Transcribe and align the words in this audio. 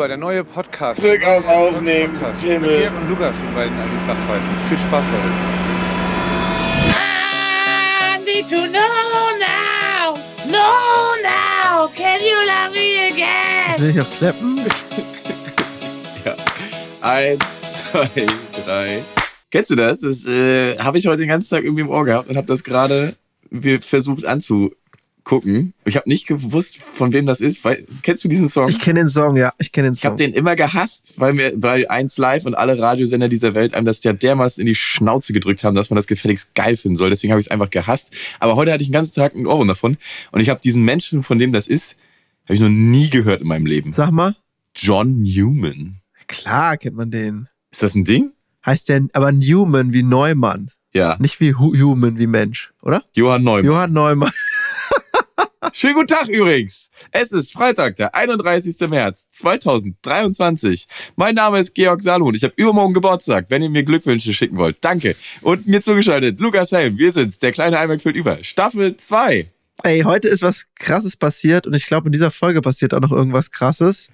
rüber, 0.00 0.08
der 0.08 0.16
neue 0.16 0.44
Podcast. 0.44 1.02
Drück 1.02 1.22
auf 1.26 1.46
Aufnehmen, 1.46 2.14
Podcast. 2.14 2.42
Mit 2.42 2.52
Himmel. 2.52 2.80
Georg 2.80 2.96
und 2.96 3.08
Lukas 3.10 3.36
und 3.36 3.54
beiden 3.54 3.78
alten 3.78 4.00
Flachpfeifen. 4.00 4.60
Viel 4.66 4.78
Spaß 4.78 5.04
heute. 5.04 5.28
I 6.96 8.24
need 8.24 8.48
to 8.48 8.66
know 8.68 8.80
now. 9.38 10.14
Know 10.48 11.16
now. 11.22 11.90
Can 11.94 12.18
you 12.20 12.36
love 12.46 12.72
me 12.72 13.08
again? 13.12 13.78
Will 13.78 13.90
ich 13.90 14.00
auch 14.00 14.10
klappen. 14.18 14.60
Ja. 16.22 16.36
Eins, 17.00 17.42
zwei, 17.90 18.26
drei. 18.66 19.02
Kennst 19.50 19.70
du 19.70 19.74
das? 19.74 20.00
Das 20.00 20.26
äh, 20.26 20.76
habe 20.78 20.98
ich 20.98 21.06
heute 21.06 21.16
den 21.18 21.28
ganzen 21.28 21.48
Tag 21.48 21.64
irgendwie 21.64 21.80
im 21.80 21.88
Ohr 21.88 22.04
gehabt 22.04 22.28
und 22.28 22.36
habe 22.36 22.46
das 22.46 22.62
gerade 22.62 23.16
versucht 23.80 24.26
anzugucken. 25.20 25.74
Ich 25.84 25.96
habe 25.96 26.08
nicht 26.08 26.26
gewusst, 26.26 26.80
von 26.82 27.12
wem 27.12 27.26
das 27.26 27.40
ist. 27.40 27.64
Weil, 27.64 27.84
kennst 28.02 28.24
du 28.24 28.28
diesen 28.28 28.48
Song? 28.48 28.66
Ich 28.68 28.78
kenne 28.78 29.00
den 29.00 29.08
Song, 29.08 29.36
ja. 29.36 29.52
Ich 29.58 29.72
kenne 29.72 29.88
den 29.88 29.94
Ich 29.94 30.04
habe 30.04 30.12
Song. 30.16 30.18
den 30.18 30.32
immer 30.34 30.56
gehasst, 30.56 31.14
weil 31.16 31.32
mir, 31.32 31.52
weil 31.56 31.86
eins 31.88 32.18
live 32.18 32.46
und 32.46 32.54
alle 32.54 32.78
Radiosender 32.78 33.28
dieser 33.28 33.54
Welt 33.54 33.74
einem 33.74 33.86
das 33.86 34.02
ja 34.04 34.12
dermaßen 34.12 34.60
in 34.60 34.66
die 34.66 34.74
Schnauze 34.74 35.32
gedrückt 35.32 35.64
haben, 35.64 35.74
dass 35.74 35.90
man 35.90 35.96
das 35.96 36.06
gefälligst 36.06 36.54
geil 36.54 36.76
finden 36.76 36.96
soll. 36.96 37.10
Deswegen 37.10 37.32
habe 37.32 37.40
ich 37.40 37.46
es 37.46 37.50
einfach 37.50 37.70
gehasst. 37.70 38.10
Aber 38.38 38.56
heute 38.56 38.72
hatte 38.72 38.82
ich 38.82 38.88
den 38.88 38.94
ganzen 38.94 39.14
Tag 39.14 39.34
einen 39.34 39.46
Ohrwurm 39.46 39.68
davon 39.68 39.96
und 40.32 40.40
ich 40.40 40.48
habe 40.48 40.60
diesen 40.62 40.84
Menschen, 40.84 41.22
von 41.22 41.38
dem 41.38 41.52
das 41.52 41.66
ist, 41.66 41.96
habe 42.44 42.54
ich 42.54 42.60
noch 42.60 42.68
nie 42.68 43.10
gehört 43.10 43.42
in 43.42 43.48
meinem 43.48 43.66
Leben. 43.66 43.92
Sag 43.92 44.10
mal. 44.10 44.36
John 44.74 45.22
Newman. 45.22 45.96
Klar 46.28 46.76
kennt 46.76 46.96
man 46.96 47.10
den. 47.10 47.48
Ist 47.70 47.82
das 47.82 47.94
ein 47.94 48.04
Ding? 48.04 48.32
Heißt 48.64 48.88
der 48.88 49.02
aber 49.12 49.32
Newman 49.32 49.92
wie 49.92 50.02
Neumann. 50.02 50.70
Ja. 50.92 51.16
Nicht 51.20 51.40
wie 51.40 51.54
Hu 51.54 51.72
Human 51.76 52.18
wie 52.18 52.26
Mensch, 52.26 52.72
oder? 52.82 53.02
Johann 53.14 53.44
Neumann. 53.44 53.64
Johann 53.64 53.92
Neumann. 53.92 54.32
Schönen 55.74 55.94
guten 55.94 56.06
Tag 56.06 56.28
übrigens. 56.28 56.90
Es 57.12 57.32
ist 57.32 57.52
Freitag, 57.52 57.96
der 57.96 58.14
31. 58.14 58.80
März 58.88 59.28
2023. 59.32 60.88
Mein 61.16 61.34
Name 61.34 61.60
ist 61.60 61.74
Georg 61.74 62.00
Salomon. 62.00 62.34
Ich 62.34 62.44
habe 62.44 62.54
übermorgen 62.56 62.94
Geburtstag, 62.94 63.46
wenn 63.50 63.62
ihr 63.62 63.68
mir 63.68 63.82
Glückwünsche 63.82 64.32
schicken 64.32 64.56
wollt. 64.56 64.78
Danke. 64.80 65.16
Und 65.42 65.66
mir 65.66 65.82
zugeschaltet, 65.82 66.40
Lukas 66.40 66.72
Helm. 66.72 66.96
Wir 66.96 67.12
sind's, 67.12 67.38
der 67.38 67.52
kleine 67.52 67.78
Eimer 67.78 67.98
füllt 67.98 68.16
über. 68.16 68.42
Staffel 68.42 68.96
2. 68.96 69.50
Ey, 69.82 70.00
heute 70.00 70.28
ist 70.28 70.42
was 70.42 70.66
Krasses 70.76 71.18
passiert 71.18 71.66
und 71.66 71.74
ich 71.74 71.86
glaube, 71.86 72.08
in 72.08 72.12
dieser 72.12 72.30
Folge 72.30 72.62
passiert 72.62 72.94
auch 72.94 73.00
noch 73.00 73.12
irgendwas 73.12 73.50
Krasses. 73.50 74.10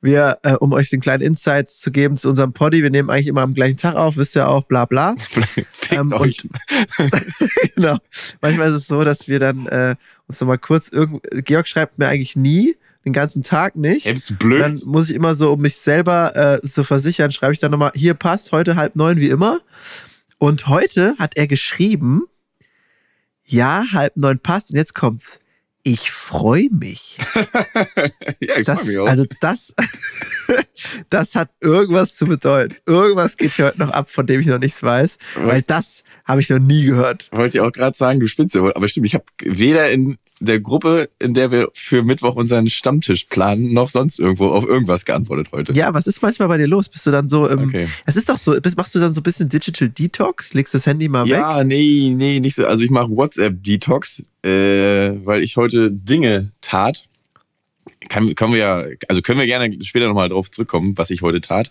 Wir, 0.00 0.38
äh, 0.42 0.54
um 0.54 0.72
euch 0.72 0.90
den 0.90 1.00
kleinen 1.00 1.22
Insights 1.22 1.80
zu 1.80 1.90
geben 1.90 2.16
zu 2.16 2.28
unserem 2.28 2.52
Poddy, 2.52 2.82
wir 2.82 2.90
nehmen 2.90 3.10
eigentlich 3.10 3.26
immer 3.26 3.42
am 3.42 3.54
gleichen 3.54 3.76
Tag 3.76 3.96
auf, 3.96 4.16
wisst 4.16 4.36
ihr 4.36 4.48
auch, 4.48 4.64
bla 4.64 4.84
bla. 4.84 5.14
Ähm, 5.90 6.12
euch. 6.12 6.46
genau. 7.74 7.96
Manchmal 8.42 8.68
ist 8.68 8.74
es 8.74 8.86
so, 8.88 9.02
dass 9.04 9.26
wir 9.26 9.38
dann 9.40 9.66
äh, 9.68 9.96
uns 10.26 10.38
nochmal 10.38 10.58
kurz 10.58 10.90
irgend. 10.90 11.22
Georg 11.46 11.66
schreibt 11.66 11.98
mir 11.98 12.08
eigentlich 12.08 12.36
nie, 12.36 12.76
den 13.06 13.14
ganzen 13.14 13.42
Tag 13.42 13.74
nicht. 13.76 14.06
Ey, 14.06 14.12
bist 14.12 14.30
du 14.30 14.36
blöd? 14.36 14.60
Dann 14.60 14.80
muss 14.84 15.08
ich 15.08 15.16
immer 15.16 15.34
so, 15.34 15.52
um 15.52 15.60
mich 15.60 15.76
selber 15.76 16.60
äh, 16.62 16.66
zu 16.66 16.84
versichern, 16.84 17.32
schreibe 17.32 17.54
ich 17.54 17.58
dann 17.58 17.70
nochmal, 17.70 17.92
hier 17.94 18.12
passt, 18.14 18.52
heute 18.52 18.76
halb 18.76 18.96
neun 18.96 19.16
wie 19.16 19.28
immer. 19.28 19.60
Und 20.38 20.68
heute 20.68 21.16
hat 21.18 21.36
er 21.36 21.46
geschrieben, 21.46 22.24
ja, 23.44 23.84
halb 23.92 24.16
neun 24.16 24.38
passt 24.38 24.70
und 24.70 24.76
jetzt 24.76 24.94
kommt's. 24.94 25.40
Ich 25.84 26.10
freue 26.10 26.68
mich. 26.70 27.18
ja, 28.40 28.58
ich 28.58 28.66
Das, 28.66 28.80
freu 28.80 28.86
mich 28.88 28.98
auch. 28.98 29.06
also 29.06 29.24
das, 29.40 29.74
das 31.10 31.34
hat 31.34 31.50
irgendwas 31.60 32.16
zu 32.16 32.26
bedeuten. 32.26 32.76
Irgendwas 32.84 33.36
geht 33.36 33.52
hier 33.52 33.66
heute 33.66 33.78
noch 33.78 33.90
ab, 33.90 34.10
von 34.10 34.26
dem 34.26 34.40
ich 34.40 34.46
noch 34.46 34.58
nichts 34.58 34.82
weiß, 34.82 35.18
weil 35.36 35.62
das 35.62 36.02
habe 36.24 36.40
ich 36.40 36.50
noch 36.50 36.58
nie 36.58 36.84
gehört. 36.84 37.30
Wollte 37.32 37.58
ich 37.58 37.60
auch 37.62 37.72
gerade 37.72 37.96
sagen, 37.96 38.20
du 38.20 38.26
spinnst 38.26 38.54
ja 38.54 38.60
wohl. 38.62 38.72
Aber 38.74 38.88
stimmt, 38.88 39.06
ich 39.06 39.14
habe 39.14 39.24
weder 39.42 39.90
in 39.90 40.18
der 40.40 40.60
Gruppe, 40.60 41.08
in 41.18 41.34
der 41.34 41.50
wir 41.50 41.68
für 41.74 42.02
Mittwoch 42.02 42.36
unseren 42.36 42.68
Stammtisch 42.68 43.24
planen, 43.24 43.72
noch 43.72 43.90
sonst 43.90 44.18
irgendwo 44.18 44.48
auf 44.48 44.64
irgendwas 44.64 45.04
geantwortet 45.04 45.48
heute. 45.52 45.72
Ja, 45.72 45.92
was 45.94 46.06
ist 46.06 46.22
manchmal 46.22 46.48
bei 46.48 46.58
dir 46.58 46.66
los? 46.66 46.88
Bist 46.88 47.06
du 47.06 47.10
dann 47.10 47.28
so 47.28 47.46
im. 47.48 47.68
Okay. 47.68 47.88
Es 48.06 48.16
ist 48.16 48.28
doch 48.28 48.38
so, 48.38 48.58
bist, 48.60 48.76
machst 48.76 48.94
du 48.94 48.98
dann 48.98 49.12
so 49.12 49.20
ein 49.20 49.24
bisschen 49.24 49.48
Digital 49.48 49.88
Detox? 49.88 50.54
Legst 50.54 50.74
das 50.74 50.86
Handy 50.86 51.08
mal 51.08 51.24
weg? 51.24 51.32
Ja, 51.32 51.64
nee, 51.64 52.12
nee, 52.14 52.40
nicht 52.40 52.54
so. 52.54 52.66
Also 52.66 52.84
ich 52.84 52.90
mache 52.90 53.10
WhatsApp-Detox, 53.10 54.24
äh, 54.44 54.48
weil 55.24 55.42
ich 55.42 55.56
heute 55.56 55.90
Dinge 55.90 56.52
tat. 56.60 57.08
Kann, 58.08 58.34
können 58.34 58.52
wir 58.52 58.58
ja, 58.58 58.84
also 59.08 59.22
können 59.22 59.40
wir 59.40 59.46
gerne 59.46 59.76
später 59.82 60.06
nochmal 60.06 60.28
drauf 60.28 60.50
zurückkommen, 60.50 60.96
was 60.96 61.10
ich 61.10 61.22
heute 61.22 61.40
tat. 61.40 61.70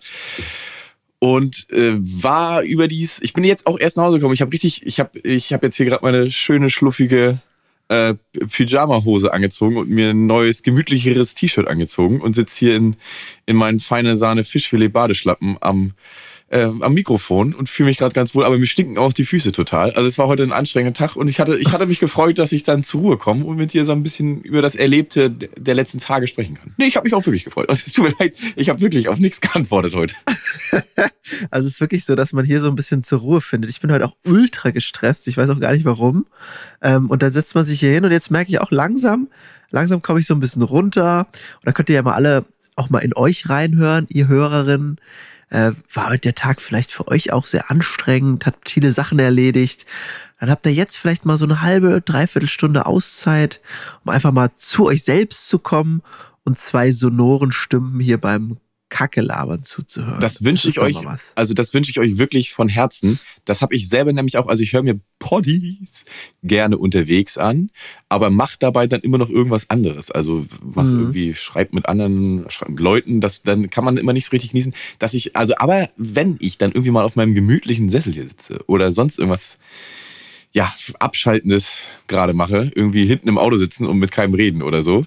Und 1.19 1.67
äh, 1.71 1.93
war 1.97 2.61
überdies, 2.61 3.19
ich 3.21 3.33
bin 3.33 3.43
jetzt 3.43 3.65
auch 3.65 3.79
erst 3.79 3.97
nach 3.97 4.03
Hause 4.03 4.17
gekommen. 4.17 4.35
Ich 4.35 4.41
habe 4.41 4.51
richtig, 4.51 4.85
ich 4.85 4.99
habe 4.99 5.17
ich 5.19 5.51
hab 5.51 5.63
jetzt 5.63 5.77
hier 5.77 5.87
gerade 5.87 6.03
meine 6.03 6.29
schöne, 6.29 6.69
schluffige 6.69 7.39
äh, 7.89 8.15
Pyjama-Hose 8.33 9.33
angezogen 9.33 9.77
und 9.77 9.89
mir 9.89 10.09
ein 10.09 10.27
neues, 10.27 10.63
gemütlicheres 10.63 11.35
T-Shirt 11.35 11.67
angezogen 11.67 12.21
und 12.21 12.33
sitze 12.33 12.59
hier 12.59 12.75
in, 12.75 12.95
in 13.45 13.55
meinen 13.55 13.79
feine 13.79 14.17
Sahne 14.17 14.43
Fischfilet-Badeschlappen 14.43 15.57
am, 15.61 15.93
äh, 16.49 16.61
am 16.61 16.93
Mikrofon 16.93 17.53
und 17.53 17.67
fühle 17.67 17.89
mich 17.89 17.97
gerade 17.97 18.13
ganz 18.13 18.33
wohl, 18.33 18.45
aber 18.45 18.57
mir 18.57 18.67
stinken 18.67 18.97
auch 18.97 19.11
die 19.11 19.25
Füße 19.25 19.51
total. 19.51 19.91
Also 19.91 20.07
es 20.07 20.17
war 20.17 20.27
heute 20.27 20.43
ein 20.43 20.53
anstrengender 20.53 20.97
Tag 20.97 21.15
und 21.15 21.27
ich 21.27 21.39
hatte, 21.39 21.57
ich 21.57 21.73
hatte 21.73 21.85
mich 21.85 21.99
gefreut, 21.99 22.39
dass 22.39 22.51
ich 22.51 22.63
dann 22.63 22.83
zur 22.83 23.01
Ruhe 23.01 23.17
komme 23.17 23.43
und 23.43 23.57
mit 23.57 23.73
dir 23.73 23.83
so 23.83 23.91
ein 23.91 24.03
bisschen 24.03 24.41
über 24.41 24.61
das 24.61 24.75
Erlebte 24.75 25.29
der 25.29 25.75
letzten 25.75 25.99
Tage 25.99 26.27
sprechen 26.27 26.55
kann. 26.55 26.73
Nee, 26.77 26.85
ich 26.85 26.95
habe 26.95 27.05
mich 27.05 27.13
auch 27.13 27.25
wirklich 27.25 27.43
gefreut. 27.43 27.69
Also, 27.69 27.83
es 27.85 27.93
tut 27.93 28.05
mir 28.05 28.13
leid, 28.19 28.37
ich 28.55 28.69
habe 28.69 28.79
wirklich 28.79 29.09
auf 29.09 29.19
nichts 29.19 29.41
geantwortet 29.41 29.93
heute. 29.95 30.15
Also 31.51 31.67
es 31.67 31.73
ist 31.73 31.81
wirklich 31.81 32.05
so, 32.05 32.15
dass 32.15 32.31
man 32.31 32.45
hier 32.45 32.61
so 32.61 32.69
ein 32.69 32.75
bisschen 32.75 33.03
zur 33.03 33.19
Ruhe 33.19 33.41
findet. 33.41 33.69
Ich 33.69 33.81
bin 33.81 33.91
heute 33.91 34.05
auch 34.05 34.15
ultra 34.25 34.71
gestresst. 34.71 35.27
Ich 35.27 35.35
weiß 35.35 35.49
auch 35.49 35.59
gar 35.59 35.73
nicht 35.73 35.83
warum. 35.83 36.25
Ähm, 36.81 37.09
und 37.09 37.21
dann 37.21 37.33
setzt 37.33 37.53
man 37.53 37.65
sich 37.65 37.81
hier 37.81 37.91
hin 37.91 38.05
und 38.05 38.11
jetzt 38.11 38.31
merke 38.31 38.49
ich 38.49 38.61
auch 38.61 38.71
langsam, 38.71 39.27
langsam 39.69 40.01
komme 40.01 40.21
ich 40.21 40.25
so 40.25 40.33
ein 40.33 40.39
bisschen 40.39 40.61
runter. 40.61 41.27
Und 41.29 41.65
da 41.65 41.73
könnt 41.73 41.89
ihr 41.89 41.95
ja 41.95 42.01
mal 42.01 42.13
alle 42.13 42.45
auch 42.77 42.89
mal 42.89 42.99
in 42.99 43.15
euch 43.15 43.49
reinhören, 43.49 44.05
ihr 44.09 44.27
Hörerinnen. 44.27 44.99
Äh, 45.49 45.71
war 45.93 46.09
heute 46.09 46.19
der 46.19 46.35
Tag 46.35 46.61
vielleicht 46.61 46.91
für 46.91 47.07
euch 47.07 47.31
auch 47.31 47.45
sehr 47.45 47.71
anstrengend, 47.71 48.45
hat 48.45 48.55
viele 48.67 48.91
Sachen 48.91 49.19
erledigt. 49.19 49.85
Dann 50.39 50.49
habt 50.49 50.65
ihr 50.65 50.73
jetzt 50.73 50.97
vielleicht 50.97 51.25
mal 51.25 51.37
so 51.37 51.45
eine 51.45 51.61
halbe, 51.61 52.01
dreiviertel 52.01 52.49
Stunde 52.49 52.85
Auszeit, 52.85 53.61
um 54.03 54.11
einfach 54.11 54.31
mal 54.31 54.53
zu 54.55 54.85
euch 54.85 55.03
selbst 55.03 55.47
zu 55.47 55.57
kommen 55.59 56.01
und 56.43 56.57
zwei 56.57 56.91
sonoren 56.91 57.51
Stimmen 57.51 57.99
hier 57.99 58.19
beim 58.19 58.57
Kacke-Labern 58.89 59.63
zuzuhören. 59.63 60.21
Das 60.21 60.43
wünsche 60.43 60.69
ich 60.69 60.79
euch, 60.79 60.95
also 61.35 61.53
das 61.53 61.73
wünsche 61.73 61.91
ich 61.91 61.99
euch 61.99 62.17
wirklich 62.17 62.53
von 62.53 62.69
Herzen. 62.69 63.19
Das 63.45 63.61
habe 63.61 63.75
ich 63.75 63.89
selber 63.89 64.13
nämlich 64.13 64.37
auch, 64.37 64.47
also 64.47 64.63
ich 64.63 64.73
höre 64.73 64.83
mir 64.83 64.99
Poddies 65.19 66.05
gerne 66.43 66.77
unterwegs 66.77 67.37
an, 67.37 67.69
aber 68.07 68.29
macht 68.29 68.63
dabei 68.63 68.87
dann 68.87 69.01
immer 69.01 69.17
noch 69.17 69.29
irgendwas 69.29 69.69
anderes. 69.69 70.09
Also 70.11 70.45
mach 70.61 70.85
Mhm. 70.85 70.99
irgendwie, 70.99 71.35
schreibt 71.35 71.73
mit 71.73 71.87
anderen 71.87 72.45
schreibt 72.49 72.71
mit 72.71 72.79
Leuten, 72.79 73.19
das, 73.19 73.43
dann 73.43 73.69
kann 73.69 73.83
man 73.83 73.97
immer 73.97 74.13
nicht 74.13 74.25
so 74.25 74.31
richtig 74.31 74.51
genießen, 74.51 74.73
dass 74.99 75.13
ich, 75.13 75.35
also 75.35 75.53
aber 75.57 75.89
wenn 75.97 76.37
ich 76.39 76.57
dann 76.57 76.71
irgendwie 76.71 76.91
mal 76.91 77.03
auf 77.03 77.15
meinem 77.15 77.35
gemütlichen 77.35 77.89
Sessel 77.89 78.13
hier 78.13 78.29
sitze 78.29 78.63
oder 78.67 78.91
sonst 78.91 79.19
irgendwas, 79.19 79.59
ja, 80.53 80.73
Abschaltendes 80.99 81.83
gerade 82.07 82.33
mache, 82.33 82.71
irgendwie 82.73 83.05
hinten 83.05 83.27
im 83.27 83.37
Auto 83.37 83.57
sitzen 83.57 83.85
und 83.85 83.99
mit 83.99 84.11
keinem 84.11 84.33
reden 84.33 84.61
oder 84.63 84.81
so, 84.81 85.05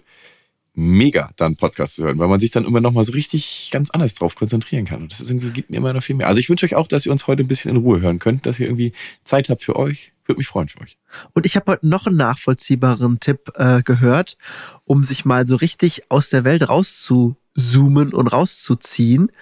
mega, 0.75 1.31
da 1.37 1.47
einen 1.47 1.57
Podcast 1.57 1.95
zu 1.95 2.05
hören, 2.05 2.19
weil 2.19 2.29
man 2.29 2.41
sich 2.41 2.51
dann 2.51 2.65
immer 2.65 2.81
noch 2.81 2.93
mal 2.93 3.05
so 3.05 3.13
richtig 3.13 3.71
ganz 3.73 3.91
anders 3.91 4.15
drauf 4.15 4.35
konzentrieren 4.35 4.85
kann. 4.85 5.03
Und 5.03 5.13
das 5.13 5.21
ist 5.21 5.31
irgendwie, 5.31 5.51
gibt 5.51 5.71
mir 5.71 5.79
immer 5.79 5.93
noch 5.93 6.03
viel 6.03 6.17
mehr. 6.17 6.29
Also 6.29 6.41
ich 6.41 6.49
wünsche 6.49 6.67
euch 6.67 6.75
auch, 6.75 6.89
dass 6.89 7.07
ihr 7.07 7.13
uns 7.13 7.27
heute 7.27 7.43
ein 7.43 7.49
bisschen 7.49 7.71
in 7.71 7.77
Ruhe 7.79 8.01
hören 8.01 8.19
könnt, 8.19 8.47
dass 8.47 8.61
ihr 8.61 8.67
irgendwie 8.67 8.93
Zeit 9.25 9.49
habt 9.49 9.63
für 9.63 9.77
euch. 9.77 10.13
Würde 10.27 10.39
mich 10.39 10.47
freuen 10.47 10.69
für 10.69 10.81
euch. 10.81 10.97
Und 11.33 11.45
ich 11.45 11.57
habe 11.57 11.73
heute 11.73 11.89
noch 11.89 12.07
einen 12.07 12.17
nachvollziehbaren 12.17 13.19
Tipp 13.19 13.53
äh, 13.57 13.83
gehört, 13.83 14.37
um 14.85 15.03
sich 15.03 15.25
mal 15.25 15.47
so 15.47 15.57
richtig 15.57 16.11
aus 16.11 16.31
der 16.31 16.45
Welt 16.45 16.69
rauszuzoomen 16.69 18.15
und 18.15 18.29
rauszuziehen. 18.29 19.33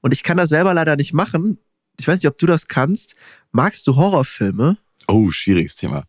Und 0.00 0.12
ich 0.12 0.24
kann 0.24 0.36
das 0.36 0.50
selber 0.50 0.74
leider 0.74 0.96
nicht 0.96 1.12
machen. 1.12 1.58
Ich 2.00 2.08
weiß 2.08 2.20
nicht, 2.20 2.28
ob 2.28 2.38
du 2.38 2.46
das 2.46 2.66
kannst. 2.66 3.14
Magst 3.52 3.86
du 3.86 3.94
Horrorfilme? 3.94 4.76
Oh, 5.06 5.30
schwieriges 5.30 5.76
Thema. 5.76 6.04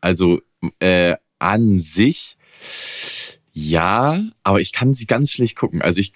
Also 0.00 0.40
äh, 0.80 1.14
an 1.38 1.80
sich 1.80 2.36
ja, 3.60 4.22
aber 4.44 4.60
ich 4.60 4.72
kann 4.72 4.94
sie 4.94 5.06
ganz 5.06 5.32
schlecht 5.32 5.56
gucken. 5.56 5.82
Also 5.82 5.98
ich, 5.98 6.12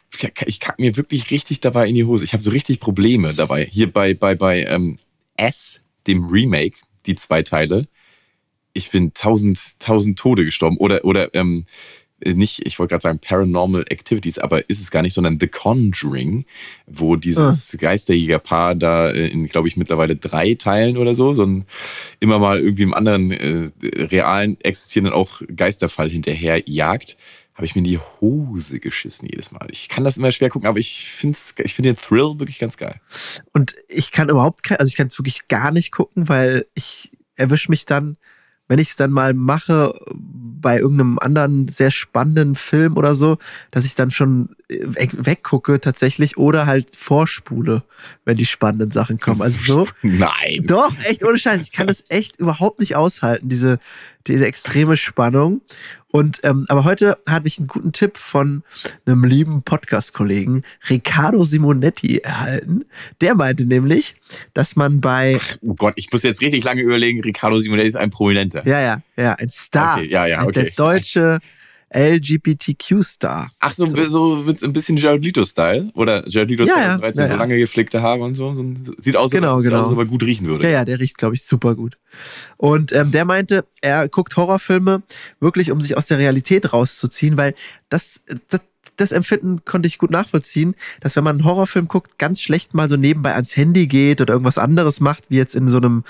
ich 0.47 0.61
kack 0.61 0.79
mir 0.79 0.97
wirklich 0.97 1.33
richtig 1.33 1.59
dabei 1.59 1.89
in 1.89 1.97
die 1.97 2.05
Hose. 2.05 2.23
Ich 2.23 2.35
habe 2.35 2.43
so 2.43 2.53
richtig 2.53 2.79
Probleme 2.79 3.35
dabei. 3.35 3.65
Hier 3.65 3.93
bei, 3.93 4.15
bei, 4.15 4.37
bei 4.37 4.63
ähm, 4.63 4.97
S, 5.37 5.81
dem 6.07 6.25
Remake, 6.25 6.77
die 7.05 7.17
zwei 7.17 7.43
Teile. 7.43 7.89
Ich 8.75 8.93
bin 8.93 9.13
tausend, 9.13 9.59
tausend 9.81 10.21
Tode 10.21 10.45
gestorben. 10.45 10.77
Oder, 10.77 11.05
oder 11.05 11.35
ähm, 11.35 11.67
nicht, 12.25 12.67
ich 12.67 12.79
wollte 12.79 12.93
gerade 12.93 13.03
sagen 13.03 13.19
Paranormal 13.19 13.85
Activities, 13.89 14.39
aber 14.39 14.69
ist 14.69 14.81
es 14.81 14.91
gar 14.91 15.03
nicht, 15.03 15.15
sondern 15.15 15.39
The 15.41 15.49
Conjuring, 15.49 16.45
wo 16.87 17.17
dieses 17.17 17.77
Geisterjägerpaar 17.79 18.75
da 18.75 19.11
äh, 19.11 19.29
in, 19.29 19.49
glaube 19.49 19.69
ich, 19.69 19.77
mittlerweile 19.77 20.17
drei 20.17 20.55
Teilen 20.55 20.97
oder 20.97 21.15
so, 21.15 21.35
so 21.35 21.45
ein 21.45 21.65
immer 22.21 22.39
mal 22.39 22.61
irgendwie 22.61 22.85
im 22.85 22.95
anderen 22.95 23.31
äh, 23.33 23.71
realen 23.83 24.61
existierenden 24.61 25.15
auch 25.15 25.43
Geisterfall 25.55 26.11
hinterher 26.11 26.63
jagt, 26.67 27.17
habe 27.55 27.67
ich 27.67 27.75
mir 27.75 27.81
in 27.81 27.85
die 27.85 28.01
Hose 28.21 28.81
geschissen 28.81 29.29
jedes 29.29 29.53
Mal. 29.53 29.67
Ich 29.71 29.89
kann 29.89 30.05
das 30.05 30.17
immer 30.17 30.33
schwer 30.33 30.49
gucken, 30.49 30.69
aber 30.69 30.79
ich 30.79 31.11
finde 31.11 31.37
ich 31.59 31.75
find 31.75 31.87
den 31.87 31.97
Thrill 31.97 32.39
wirklich 32.39 32.59
ganz 32.59 32.77
geil. 32.77 33.01
Und 33.53 33.75
ich 33.89 34.11
kann 34.11 34.31
überhaupt 34.31 34.63
kein, 34.63 34.79
also 34.79 34.89
ich 34.89 34.97
kann 34.97 35.09
es 35.09 35.19
wirklich 35.19 35.49
gar 35.49 35.71
nicht 35.71 35.93
gucken, 35.93 36.29
weil 36.29 36.67
ich 36.75 37.11
erwische 37.37 37.71
mich 37.71 37.85
dann, 37.85 38.17
wenn 38.73 38.79
ich 38.79 38.89
es 38.89 38.97
dann 38.97 39.11
mal 39.11 39.35
mache 39.35 39.93
bei 40.15 40.79
irgendeinem 40.79 41.19
anderen 41.19 41.69
sehr 41.69 41.91
spannenden 41.91 42.55
Film 42.55 42.97
oder 42.97 43.15
so, 43.15 43.37
dass 43.71 43.85
ich 43.85 43.95
dann 43.95 44.11
schon 44.11 44.49
weg, 44.71 45.11
weggucke 45.15 45.79
tatsächlich 45.79 46.39
oder 46.39 46.65
halt 46.65 46.97
vorspule, 46.97 47.83
wenn 48.25 48.39
die 48.39 48.47
spannenden 48.47 48.91
Sachen 48.91 49.19
kommen. 49.19 49.43
Also 49.43 49.85
so. 49.85 49.89
Nein. 50.03 50.63
Doch, 50.63 50.95
echt 51.05 51.23
ohne 51.23 51.39
Scheiß. 51.39 51.61
Ich 51.61 51.73
kann 51.73 51.87
das 51.87 52.05
echt 52.09 52.39
überhaupt 52.39 52.81
nicht 52.81 52.97
aushalten, 52.97 53.51
diese, 53.51 53.79
diese 54.27 54.47
extreme 54.47 54.97
Spannung. 54.97 55.61
Und 56.13 56.41
ähm, 56.45 56.67
aber 56.69 56.85
heute 56.85 57.19
hatte 57.27 57.49
ich 57.49 57.59
einen 57.59 57.67
guten 57.67 57.91
Tipp 57.93 58.17
von 58.17 58.63
einem 59.07 59.25
lieben 59.25 59.63
Podcast-Kollegen, 59.63 60.63
Riccardo 60.89 61.43
Simonetti, 61.45 62.19
erhalten. 62.19 62.85
Der 63.21 63.35
meinte 63.35 63.65
nämlich, 63.65 64.15
dass 64.55 64.77
man 64.77 65.01
bei 65.01 65.41
Oh 65.63 65.75
Gott, 65.75 65.95
ich 65.97 66.13
muss 66.13 66.23
jetzt 66.23 66.41
richtig 66.41 66.63
lange 66.65 66.83
überlegen. 66.83 67.21
Ricardo 67.23 67.59
Simonetti 67.59 67.89
ist 67.89 67.97
ein 67.97 68.11
Prominenter. 68.11 68.65
ja, 68.67 68.81
ja, 68.81 69.03
ja, 69.17 69.33
ein 69.35 69.51
Star, 69.51 69.97
Okay, 69.97 70.09
ja, 70.09 70.27
ja, 70.27 70.39
ein- 70.41 70.53
der 70.53 70.63
okay. 70.65 70.73
deutsche 70.77 71.39
LGBTQ-Star. 71.95 73.51
Ach, 73.61 73.75
so, 73.75 73.87
so 74.09 74.37
mit 74.37 74.63
ein 74.63 74.73
bisschen 74.73 74.97
Jared 74.97 75.25
Leto-Style. 75.25 75.91
Oder 75.95 76.27
Jared 76.29 76.51
Leto-Style, 76.51 76.81
Ja, 76.81 76.87
ja, 76.93 76.99
13, 76.99 77.21
ja, 77.23 77.27
so 77.29 77.33
ja. 77.35 77.39
lange 77.39 77.59
gepflegte 77.59 78.03
Haare 78.03 78.23
und 78.23 78.35
so. 78.35 78.55
so 78.55 78.65
sieht 78.99 79.17
aus, 79.17 79.31
Genau, 79.31 79.57
als, 79.57 79.65
genau. 79.65 79.79
aus, 79.81 79.85
als 79.87 79.93
ob 79.93 79.99
er 79.99 80.05
gut 80.07 80.23
riechen 80.23 80.47
würde. 80.47 80.65
Ja, 80.65 80.71
ja, 80.71 80.85
der 80.85 80.99
riecht, 81.01 81.19
glaube 81.19 81.35
ich, 81.35 81.45
super 81.45 81.75
gut. 81.75 81.99
Und 82.57 82.93
ähm, 82.93 83.11
der 83.11 83.25
meinte, 83.25 83.65
er 83.81 84.09
guckt 84.09 84.37
Horrorfilme 84.37 85.03
wirklich, 85.41 85.71
um 85.71 85.81
sich 85.81 85.97
aus 85.97 86.07
der 86.07 86.19
Realität 86.19 86.73
rauszuziehen, 86.73 87.37
weil 87.37 87.55
das, 87.89 88.21
das, 88.49 88.61
das 88.97 89.13
Empfinden 89.13 89.65
konnte 89.65 89.87
ich 89.87 89.99
gut 89.99 90.11
nachvollziehen, 90.11 90.75
dass 91.01 91.17
wenn 91.17 91.25
man 91.25 91.37
einen 91.37 91.45
Horrorfilm 91.45 91.89
guckt, 91.89 92.19
ganz 92.19 92.41
schlecht 92.41 92.75
mal 92.75 92.89
so 92.89 92.97
nebenbei 92.97 93.35
ans 93.35 93.57
Handy 93.57 93.87
geht 93.87 94.21
oder 94.21 94.35
irgendwas 94.35 94.59
anderes 94.59 95.01
macht, 95.01 95.25
wie 95.29 95.37
jetzt 95.37 95.55
in 95.55 95.69
so 95.69 95.79
einem 95.79 96.05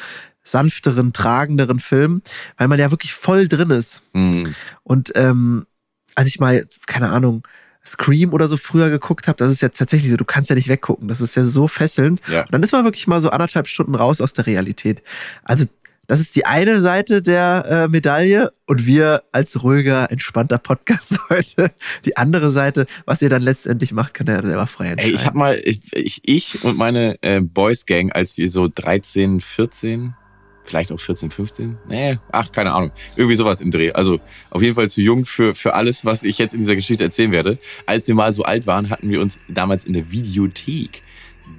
sanfteren, 0.44 1.12
tragenderen 1.12 1.78
Film, 1.78 2.23
weil 2.56 2.69
man 2.69 2.78
ja 2.81 2.90
wirklich 2.90 3.14
voll 3.14 3.46
drin 3.46 3.70
ist. 3.70 4.02
Hm. 4.12 4.55
Und 4.82 5.12
ähm, 5.14 5.67
als 6.14 6.29
ich 6.29 6.41
mal, 6.41 6.67
keine 6.87 7.11
Ahnung, 7.11 7.47
Scream 7.85 8.32
oder 8.32 8.49
so 8.49 8.56
früher 8.56 8.91
geguckt 8.91 9.26
habe, 9.26 9.37
das 9.37 9.50
ist 9.50 9.61
ja 9.61 9.69
tatsächlich 9.69 10.11
so, 10.11 10.17
du 10.17 10.25
kannst 10.25 10.50
ja 10.50 10.56
nicht 10.56 10.69
weggucken. 10.69 11.09
Das 11.09 11.20
ist 11.20 11.35
ja 11.35 11.44
so 11.44 11.67
fesselnd. 11.67 12.20
Ja. 12.31 12.43
Und 12.43 12.53
dann 12.53 12.62
ist 12.62 12.73
man 12.73 12.85
wirklich 12.85 13.06
mal 13.06 13.20
so 13.20 13.31
anderthalb 13.31 13.67
Stunden 13.67 13.94
raus 13.94 14.20
aus 14.20 14.32
der 14.32 14.47
Realität. 14.47 15.03
Also, 15.43 15.64
das 16.06 16.20
ist 16.20 16.37
die 16.37 16.47
eine 16.47 16.81
Seite 16.81 17.23
der 17.23 17.64
äh, 17.69 17.88
Medaille 17.88 18.53
und 18.67 18.87
wir 18.87 19.23
als 19.32 19.62
ruhiger, 19.62 20.11
entspannter 20.11 20.59
Podcast 20.59 21.19
heute 21.31 21.70
die 22.05 22.17
andere 22.17 22.50
Seite. 22.50 22.87
Was 23.06 23.23
ihr 23.23 23.29
dann 23.29 23.43
letztendlich 23.43 23.93
macht, 23.93 24.14
könnt 24.14 24.29
ihr 24.29 24.35
ja 24.35 24.43
selber 24.43 24.67
frei 24.67 24.88
entscheiden. 24.91 25.14
Ey, 25.14 25.20
ich 25.20 25.26
hab 25.26 25.35
mal, 25.35 25.61
ich, 25.64 26.20
ich, 26.25 26.64
und 26.64 26.76
meine 26.76 27.17
äh, 27.23 27.41
Boys 27.41 27.87
Gang, 27.87 28.12
als 28.12 28.37
wir 28.37 28.50
so 28.50 28.69
13, 28.69 29.41
14, 29.41 30.14
vielleicht 30.64 30.93
auch 30.93 31.00
14, 31.00 31.31
15, 31.31 31.79
nee, 31.88 32.19
ach, 32.31 32.53
keine 32.53 32.73
Ahnung, 32.73 32.93
irgendwie 33.17 33.37
sowas 33.37 33.61
im 33.61 33.70
Dreh. 33.70 33.93
Also 33.93 34.20
auf 34.50 34.62
jeden 34.62 34.75
Fall 34.75 34.88
zu 34.88 35.00
jung 35.00 35.25
für, 35.25 35.55
für 35.55 35.75
alles, 35.75 36.05
was 36.05 36.25
ich 36.25 36.38
jetzt 36.38 36.55
in 36.55 36.61
dieser 36.61 36.76
Geschichte 36.76 37.05
erzählen 37.05 37.32
werde. 37.32 37.59
Als 37.87 38.09
wir 38.09 38.14
mal 38.14 38.32
so 38.32 38.44
alt 38.44 38.67
waren, 38.67 38.91
hatten 38.91 39.09
wir 39.09 39.20
uns 39.20 39.38
damals 39.49 39.85
in 39.85 39.93
der 39.93 40.11
Videothek 40.11 41.03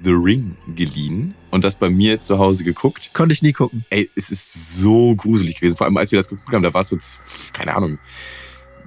The 0.02 0.12
Ring 0.12 0.56
geliehen 0.74 1.34
und 1.50 1.64
das 1.64 1.76
bei 1.76 1.90
mir 1.90 2.20
zu 2.20 2.38
Hause 2.38 2.64
geguckt. 2.64 3.10
Konnte 3.12 3.32
ich 3.32 3.42
nie 3.42 3.52
gucken. 3.52 3.84
Ey, 3.90 4.10
es 4.16 4.30
ist 4.30 4.76
so 4.76 5.14
gruselig 5.14 5.56
gewesen. 5.56 5.76
Vor 5.76 5.86
allem, 5.86 5.96
als 5.96 6.10
wir 6.10 6.18
das 6.18 6.28
geguckt 6.28 6.52
haben, 6.52 6.62
da 6.62 6.74
war 6.74 6.80
es 6.80 6.88
so, 6.88 6.98
keine 7.52 7.74
Ahnung, 7.76 7.98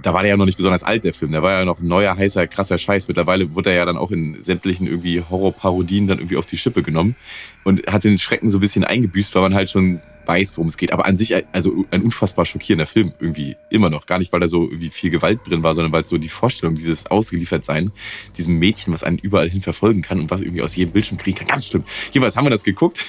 da 0.02 0.14
war 0.14 0.22
der 0.22 0.32
ja 0.32 0.38
noch 0.38 0.46
nicht 0.46 0.58
besonders 0.58 0.84
alt, 0.84 1.04
der 1.04 1.14
Film. 1.14 1.32
Der 1.32 1.44
war 1.44 1.52
ja 1.60 1.66
noch 1.66 1.82
neuer, 1.82 2.16
heißer, 2.16 2.48
krasser 2.48 2.78
Scheiß. 2.78 3.08
Mittlerweile 3.08 3.56
wurde 3.56 3.72
er 3.72 3.78
ja 3.78 3.86
dann 3.86 3.98
auch 3.98 4.12
in 4.12 4.44
sämtlichen 4.44 4.88
irgendwie 4.88 5.22
Horrorparodien 5.22 6.08
dann 6.08 6.20
irgendwie 6.20 6.38
auf 6.38 6.46
die 6.46 6.58
Schippe 6.58 6.84
genommen 6.84 7.16
und 7.64 7.86
hat 7.92 8.04
den 8.04 8.18
Schrecken 8.18 8.50
so 8.50 8.58
ein 8.58 8.62
bisschen 8.62 8.84
eingebüßt, 8.84 9.34
weil 9.36 9.42
man 9.42 9.56
halt 9.56 9.70
schon 9.70 10.02
weiß, 10.28 10.58
worum 10.58 10.68
es 10.68 10.78
geht. 10.78 10.92
Aber 10.92 11.06
an 11.06 11.18
sich, 11.18 11.34
also 11.54 11.86
ein 11.92 12.02
unfassbar 12.02 12.46
schockierender 12.46 12.86
Film 12.86 13.14
irgendwie 13.20 13.56
immer 13.70 13.90
noch. 13.90 14.06
Gar 14.06 14.20
nicht, 14.20 14.32
weil 14.34 14.40
da 14.40 14.48
so 14.48 14.64
irgendwie 14.64 14.90
viel 14.90 15.10
Gewalt 15.10 15.40
drin 15.48 15.64
war, 15.64 15.74
sondern 15.74 15.94
weil 15.94 16.06
so 16.06 16.18
die 16.18 16.30
Vorstellung, 16.30 16.76
dieses 16.76 17.08
Ausgeliefertsein, 17.08 17.92
diesem 18.38 18.60
Mädchen, 18.60 18.94
was 18.94 19.04
einen 19.04 19.18
überall 19.18 19.50
hin 19.50 19.62
verfolgen 19.62 20.02
kann 20.02 20.20
und 20.20 20.30
was 20.30 20.42
irgendwie 20.42 20.62
aus 20.62 20.76
jedem 20.76 20.92
Bildschirm 20.92 21.18
kriegen 21.18 21.38
kann, 21.38 21.48
ganz 21.48 21.68
schlimm. 21.68 21.86
Jedenfalls 22.12 22.36
haben 22.36 22.46
wir 22.46 22.52
das 22.52 22.64
geguckt 22.64 23.04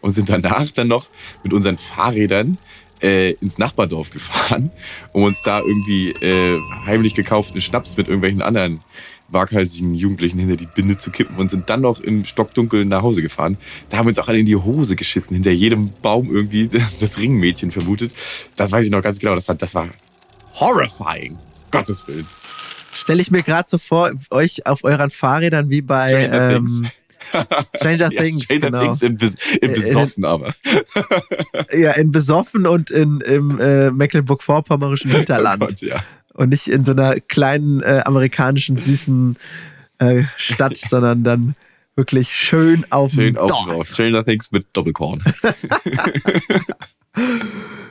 und 0.00 0.12
sind 0.12 0.28
danach 0.28 0.70
dann 0.72 0.88
noch 0.88 1.08
mit 1.42 1.52
unseren 1.52 1.78
Fahrrädern 1.78 2.58
äh, 3.02 3.32
ins 3.32 3.58
Nachbardorf 3.58 4.10
gefahren, 4.10 4.70
um 5.12 5.24
uns 5.24 5.42
da 5.42 5.60
irgendwie 5.60 6.10
äh, 6.24 6.60
heimlich 6.86 7.14
gekauften 7.14 7.60
Schnaps 7.60 7.96
mit 7.96 8.08
irgendwelchen 8.08 8.42
anderen 8.42 8.80
waghalsigen 9.30 9.94
Jugendlichen 9.94 10.38
hinter 10.38 10.56
die 10.56 10.66
Binde 10.66 10.96
zu 10.96 11.10
kippen 11.10 11.36
und 11.36 11.50
sind 11.50 11.68
dann 11.68 11.82
noch 11.82 12.00
im 12.00 12.24
Stockdunkeln 12.24 12.88
nach 12.88 13.02
Hause 13.02 13.22
gefahren. 13.22 13.58
Da 13.90 13.98
haben 13.98 14.06
wir 14.06 14.10
uns 14.10 14.18
auch 14.18 14.28
alle 14.28 14.38
in 14.38 14.46
die 14.46 14.56
Hose 14.56 14.96
geschissen, 14.96 15.34
hinter 15.34 15.50
jedem 15.50 15.90
Baum 16.02 16.34
irgendwie 16.34 16.68
das 17.00 17.18
Ringmädchen 17.18 17.70
vermutet. 17.70 18.12
Das 18.56 18.72
weiß 18.72 18.86
ich 18.86 18.90
noch 18.90 19.02
ganz 19.02 19.18
genau. 19.18 19.34
Das 19.34 19.48
war, 19.48 19.54
das 19.54 19.74
war 19.74 19.88
horrifying. 20.54 21.36
Gottes 21.70 22.08
Willen. 22.08 22.26
Stelle 22.92 23.20
ich 23.20 23.30
mir 23.30 23.42
gerade 23.42 23.68
so 23.68 23.76
vor, 23.76 24.10
euch 24.30 24.66
auf 24.66 24.82
euren 24.84 25.10
Fahrrädern 25.10 25.68
wie 25.68 25.82
bei 25.82 26.12
ähm. 26.32 26.90
Stranger 27.76 28.10
Ja, 28.12 28.20
Things, 28.22 28.44
Stranger 28.44 28.60
genau. 28.70 28.80
Things 28.82 29.02
im, 29.02 29.16
Bes 29.16 29.34
im 29.60 29.70
Äh, 29.70 29.74
in- 29.74 29.80
Besoffen 29.80 30.24
aber. 30.24 30.54
Ja, 31.72 31.92
in 31.92 32.10
Besoffen 32.10 32.66
und 32.66 32.90
in, 32.90 33.20
im 33.20 33.60
äh, 33.60 33.90
Mecklenburg-Vorpommerischen 33.90 35.10
Hinterland. 35.14 35.62
Oh 35.62 35.66
Gott, 35.66 35.80
ja. 35.80 36.02
und 36.34 36.48
nicht 36.50 36.68
in 36.68 36.84
so 36.84 36.92
einer 36.92 37.16
kleinen 37.20 37.82
äh, 37.82 38.02
amerikanischen 38.04 38.78
süßen 38.78 39.36
äh, 39.98 40.24
Stadt, 40.36 40.76
sondern 40.76 41.24
dann 41.24 41.54
wirklich 41.96 42.32
schön 42.32 42.86
auf 42.90 43.10
Schön 43.12 43.34
dem 43.34 43.38
auf 43.38 43.50
Dorf. 43.50 43.66
drauf. 43.66 43.88
Stranger 43.88 44.24
Things 44.24 44.52
mit 44.52 44.66
Doppelkorn. 44.72 45.22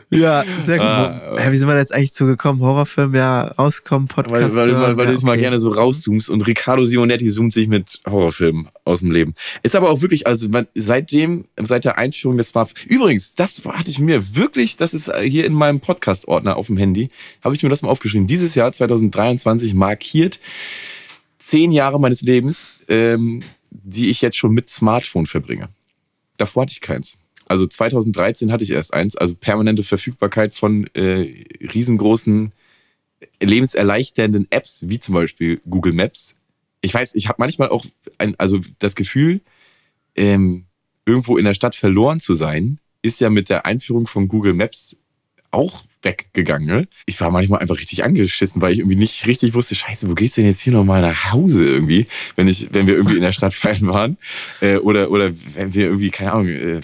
Ja, 0.10 0.46
sehr 0.66 0.78
gut. 0.78 1.38
Ja, 1.38 1.52
wie 1.52 1.58
sind 1.58 1.68
wir 1.68 1.74
da 1.74 1.80
jetzt 1.80 1.94
eigentlich 1.94 2.14
zugekommen? 2.14 2.62
Horrorfilm, 2.62 3.14
ja, 3.14 3.44
rauskommen, 3.44 4.08
Podcast. 4.08 4.56
Weil, 4.56 4.56
weil, 4.56 4.56
weil, 4.56 4.80
hören, 4.80 4.98
weil 4.98 5.06
ja, 5.06 5.12
du 5.12 5.18
es 5.18 5.24
mal 5.24 5.34
okay. 5.34 5.42
gerne 5.42 5.60
so 5.60 5.70
rauszoomst 5.70 6.30
und 6.30 6.48
Riccardo 6.48 6.86
Simonetti 6.86 7.30
zoomt 7.30 7.52
sich 7.52 7.68
mit 7.68 8.00
Horrorfilmen 8.06 8.70
aus 8.86 9.02
dem 9.02 9.12
Leben. 9.12 9.34
Ist 9.64 9.76
aber 9.76 9.90
auch 9.90 10.02
wirklich, 10.02 10.26
also 10.26 10.48
man, 10.48 10.68
seitdem, 10.76 11.46
seit 11.62 11.84
der 11.84 11.98
Einführung 11.98 12.38
des 12.38 12.50
Smartphones. 12.50 12.86
Übrigens, 12.86 13.36
das 13.36 13.66
hatte 13.66 13.90
ich 13.90 14.00
mir 14.00 14.36
wirklich, 14.36 14.78
das 14.78 14.94
ist 14.94 15.12
hier 15.24 15.46
in 15.46 15.54
meinem 15.54 15.82
Podcast-Ordner 15.82 16.56
auf 16.56 16.68
dem 16.68 16.78
Handy, 16.78 17.10
habe 17.44 17.56
ich 17.56 17.62
mir 17.62 17.70
das 17.70 17.82
mal 17.82 17.90
aufgeschrieben. 17.90 18.28
Dieses 18.28 18.56
Jahr 18.56 18.72
2023 18.72 19.74
markiert 19.74 20.40
zehn 21.38 21.74
Jahre 21.74 22.00
meines 22.00 22.22
Lebens, 22.22 22.70
ähm, 22.88 23.42
die 23.72 24.10
ich 24.10 24.22
jetzt 24.22 24.38
schon 24.38 24.52
mit 24.52 24.70
Smartphone 24.70 25.28
verbringe. 25.28 25.68
Davor 26.38 26.64
hatte 26.64 26.72
ich 26.72 26.82
keins. 26.82 27.20
Also 27.48 27.68
2013 27.68 28.52
hatte 28.52 28.64
ich 28.64 28.72
erst 28.72 28.94
eins, 28.94 29.16
also 29.16 29.36
permanente 29.36 29.84
Verfügbarkeit 29.84 30.54
von 30.54 30.88
äh, 30.94 31.46
riesengroßen 31.74 32.52
lebenserleichternden 33.42 34.48
Apps, 34.50 34.84
wie 34.88 35.00
zum 35.00 35.16
Beispiel 35.16 35.62
Google 35.70 35.94
Maps. 35.94 36.36
Ich 36.82 36.94
weiß, 36.94 37.16
ich 37.16 37.28
habe 37.28 37.38
manchmal 37.40 37.70
auch 37.70 37.86
ein, 38.18 38.36
also 38.38 38.60
das 38.80 38.96
Gefühl, 38.96 39.42
ähm, 40.16 40.66
irgendwo 41.06 41.38
in 41.38 41.46
der 41.46 41.54
Stadt 41.54 41.76
verloren 41.76 42.20
zu 42.20 42.36
sein, 42.36 42.80
ist 43.02 43.22
ja 43.22 43.30
mit 43.30 43.50
der 43.50 43.66
Einführung 43.66 44.08
von 44.08 44.28
Google 44.28 44.54
Maps 44.54 44.96
auch 45.52 45.84
weggegangen. 46.04 46.68
Ne? 46.68 46.88
Ich 47.06 47.20
war 47.22 47.32
manchmal 47.32 47.60
einfach 47.60 47.80
richtig 47.80 48.04
angeschissen, 48.04 48.62
weil 48.62 48.74
ich 48.74 48.80
irgendwie 48.80 48.98
nicht 48.98 49.26
richtig 49.28 49.54
wusste, 49.54 49.76
scheiße, 49.76 50.10
wo 50.10 50.14
geht's 50.14 50.36
denn 50.36 50.46
jetzt 50.46 50.62
hier 50.62 50.74
nochmal 50.74 51.02
nach 51.02 51.32
Hause 51.32 51.66
irgendwie, 51.66 52.08
wenn 52.36 52.48
ich, 52.48 52.74
wenn 52.74 52.88
wir 52.88 52.96
irgendwie 52.96 53.16
in 53.16 53.22
der 53.22 53.32
Stadt 53.32 53.54
feiern 53.54 53.88
waren. 53.88 54.18
Äh, 54.62 54.78
oder, 54.78 55.10
oder 55.10 55.32
wenn 55.56 55.74
wir 55.74 55.86
irgendwie, 55.86 56.12
keine 56.12 56.34
Ahnung, 56.34 56.48
äh, 56.48 56.82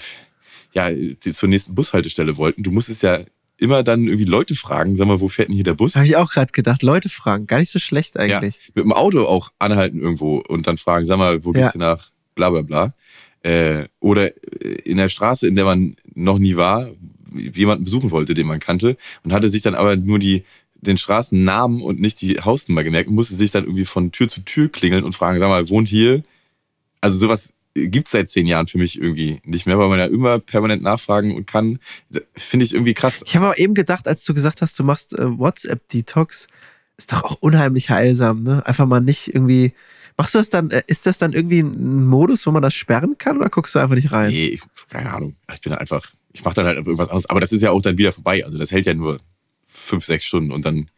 ja, 0.73 0.89
zur 1.19 1.49
nächsten 1.49 1.75
Bushaltestelle 1.75 2.37
wollten. 2.37 2.63
Du 2.63 2.71
musstest 2.71 3.03
ja 3.03 3.19
immer 3.57 3.83
dann 3.83 4.05
irgendwie 4.05 4.25
Leute 4.25 4.55
fragen, 4.55 4.97
sag 4.97 5.07
mal, 5.07 5.21
wo 5.21 5.27
fährt 5.27 5.47
denn 5.49 5.55
hier 5.55 5.63
der 5.63 5.75
Bus? 5.75 5.95
Habe 5.95 6.05
ich 6.05 6.15
auch 6.15 6.31
gerade 6.31 6.51
gedacht. 6.51 6.81
Leute 6.83 7.07
fragen, 7.09 7.47
gar 7.47 7.59
nicht 7.59 7.71
so 7.71 7.79
schlecht 7.79 8.19
eigentlich. 8.19 8.59
mit 8.73 8.83
dem 8.83 8.91
Auto 8.91 9.25
auch 9.25 9.51
anhalten 9.59 9.99
irgendwo 10.01 10.37
und 10.39 10.67
dann 10.67 10.77
fragen, 10.77 11.05
sag 11.05 11.17
mal, 11.17 11.43
wo 11.45 11.53
Ja. 11.53 11.61
geht's 11.61 11.73
denn 11.73 11.81
nach 11.81 12.09
bla 12.35 12.49
bla 12.49 12.61
bla. 12.63 12.93
Äh, 13.43 13.85
oder 13.99 14.35
äh, 14.61 14.69
in 14.83 14.97
der 14.97 15.09
Straße, 15.09 15.47
in 15.47 15.55
der 15.55 15.65
man 15.65 15.95
noch 16.15 16.39
nie 16.39 16.55
war, 16.55 16.89
jemanden 17.33 17.83
besuchen 17.83 18.11
wollte, 18.11 18.33
den 18.33 18.47
man 18.47 18.59
kannte 18.59 18.97
und 19.23 19.33
hatte 19.33 19.49
sich 19.49 19.61
dann 19.61 19.75
aber 19.75 19.95
nur 19.95 20.19
die 20.19 20.43
den 20.75 20.97
Straßennamen 20.97 21.81
und 21.81 22.01
nicht 22.01 22.19
die 22.21 22.41
Hausnummer 22.41 22.83
gemerkt 22.83 23.07
und 23.07 23.15
musste 23.15 23.35
sich 23.35 23.51
dann 23.51 23.63
irgendwie 23.63 23.85
von 23.85 24.11
Tür 24.11 24.27
zu 24.27 24.41
Tür 24.41 24.67
klingeln 24.69 25.05
und 25.05 25.15
fragen, 25.15 25.39
sag 25.39 25.47
mal, 25.47 25.69
wohnt 25.69 25.87
hier? 25.87 26.23
Also 26.99 27.17
sowas 27.17 27.53
gibt's 27.73 28.11
seit 28.11 28.29
zehn 28.29 28.45
Jahren 28.45 28.67
für 28.67 28.77
mich 28.77 29.01
irgendwie 29.01 29.41
nicht 29.45 29.65
mehr, 29.65 29.79
weil 29.79 29.89
man 29.89 29.99
ja 29.99 30.05
immer 30.05 30.39
permanent 30.39 30.83
nachfragen 30.83 31.35
und 31.35 31.47
kann. 31.47 31.79
Finde 32.33 32.65
ich 32.65 32.73
irgendwie 32.73 32.93
krass. 32.93 33.23
Ich 33.25 33.35
habe 33.35 33.47
aber 33.47 33.59
eben 33.59 33.73
gedacht, 33.73 34.07
als 34.07 34.23
du 34.23 34.33
gesagt 34.33 34.61
hast, 34.61 34.77
du 34.77 34.83
machst 34.83 35.17
äh, 35.17 35.37
WhatsApp-Detox, 35.37 36.47
ist 36.97 37.11
doch 37.11 37.23
auch 37.23 37.37
unheimlich 37.39 37.89
heilsam, 37.89 38.43
ne? 38.43 38.65
Einfach 38.65 38.85
mal 38.85 39.01
nicht 39.01 39.33
irgendwie. 39.33 39.73
Machst 40.15 40.35
du 40.35 40.37
das 40.37 40.49
dann, 40.49 40.69
äh, 40.69 40.83
ist 40.85 41.07
das 41.07 41.17
dann 41.17 41.33
irgendwie 41.33 41.61
ein 41.61 42.05
Modus, 42.05 42.45
wo 42.45 42.51
man 42.51 42.61
das 42.61 42.75
sperren 42.75 43.17
kann 43.17 43.37
oder 43.37 43.49
guckst 43.49 43.73
du 43.73 43.79
einfach 43.79 43.95
nicht 43.95 44.11
rein? 44.11 44.29
Nee, 44.29 44.45
ich, 44.45 44.61
keine 44.89 45.11
Ahnung. 45.11 45.35
Ich 45.51 45.61
bin 45.61 45.73
einfach, 45.73 46.05
ich 46.31 46.43
mache 46.43 46.55
dann 46.55 46.67
halt 46.67 46.77
irgendwas 46.77 47.09
anderes. 47.09 47.25
Aber 47.25 47.39
das 47.41 47.51
ist 47.51 47.63
ja 47.63 47.71
auch 47.71 47.81
dann 47.81 47.97
wieder 47.97 48.11
vorbei. 48.11 48.45
Also 48.45 48.59
das 48.59 48.71
hält 48.71 48.85
ja 48.85 48.93
nur 48.93 49.19
fünf, 49.65 50.05
sechs 50.05 50.25
Stunden 50.25 50.51
und 50.51 50.65
dann 50.65 50.91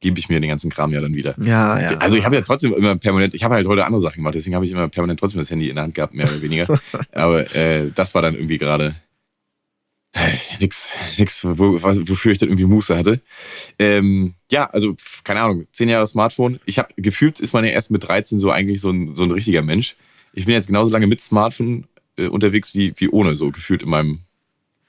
gebe 0.00 0.18
ich 0.18 0.28
mir 0.28 0.40
den 0.40 0.50
ganzen 0.50 0.70
Kram 0.70 0.92
ja 0.92 1.00
dann 1.00 1.14
wieder. 1.14 1.34
Ja, 1.40 1.80
ja. 1.80 1.98
Also 1.98 2.16
ich 2.16 2.24
habe 2.24 2.36
ja 2.36 2.42
trotzdem 2.42 2.74
immer 2.74 2.96
permanent, 2.96 3.34
ich 3.34 3.42
habe 3.42 3.54
halt 3.54 3.66
heute 3.66 3.86
andere 3.86 4.02
Sachen 4.02 4.16
gemacht, 4.16 4.34
deswegen 4.34 4.54
habe 4.54 4.64
ich 4.64 4.70
immer 4.70 4.88
permanent 4.88 5.18
trotzdem 5.18 5.40
das 5.40 5.50
Handy 5.50 5.68
in 5.68 5.76
der 5.76 5.84
Hand 5.84 5.94
gehabt, 5.94 6.14
mehr 6.14 6.26
oder 6.26 6.42
weniger. 6.42 6.66
Aber 7.12 7.54
äh, 7.54 7.90
das 7.94 8.14
war 8.14 8.22
dann 8.22 8.34
irgendwie 8.34 8.58
gerade 8.58 8.96
nix, 10.60 10.92
nix, 11.16 11.44
wo, 11.44 11.82
wofür 11.82 12.32
ich 12.32 12.38
dann 12.38 12.48
irgendwie 12.48 12.66
Muße 12.66 12.96
hatte. 12.96 13.20
Ähm, 13.78 14.34
ja, 14.50 14.66
also, 14.70 14.96
keine 15.24 15.42
Ahnung, 15.42 15.66
zehn 15.72 15.88
Jahre 15.88 16.06
Smartphone. 16.06 16.60
Ich 16.66 16.78
habe 16.78 16.88
gefühlt, 16.96 17.40
ist 17.40 17.52
man 17.52 17.64
ja 17.64 17.70
erst 17.70 17.90
mit 17.90 18.04
13 18.04 18.38
so 18.38 18.50
eigentlich 18.50 18.80
so 18.80 18.90
ein, 18.90 19.16
so 19.16 19.24
ein 19.24 19.30
richtiger 19.30 19.62
Mensch. 19.62 19.96
Ich 20.32 20.44
bin 20.44 20.54
jetzt 20.54 20.68
genauso 20.68 20.90
lange 20.90 21.06
mit 21.06 21.20
Smartphone 21.20 21.86
äh, 22.16 22.28
unterwegs 22.28 22.74
wie, 22.74 22.94
wie 22.96 23.08
ohne, 23.08 23.34
so 23.34 23.50
gefühlt 23.50 23.82
in 23.82 23.88
meinem, 23.88 24.20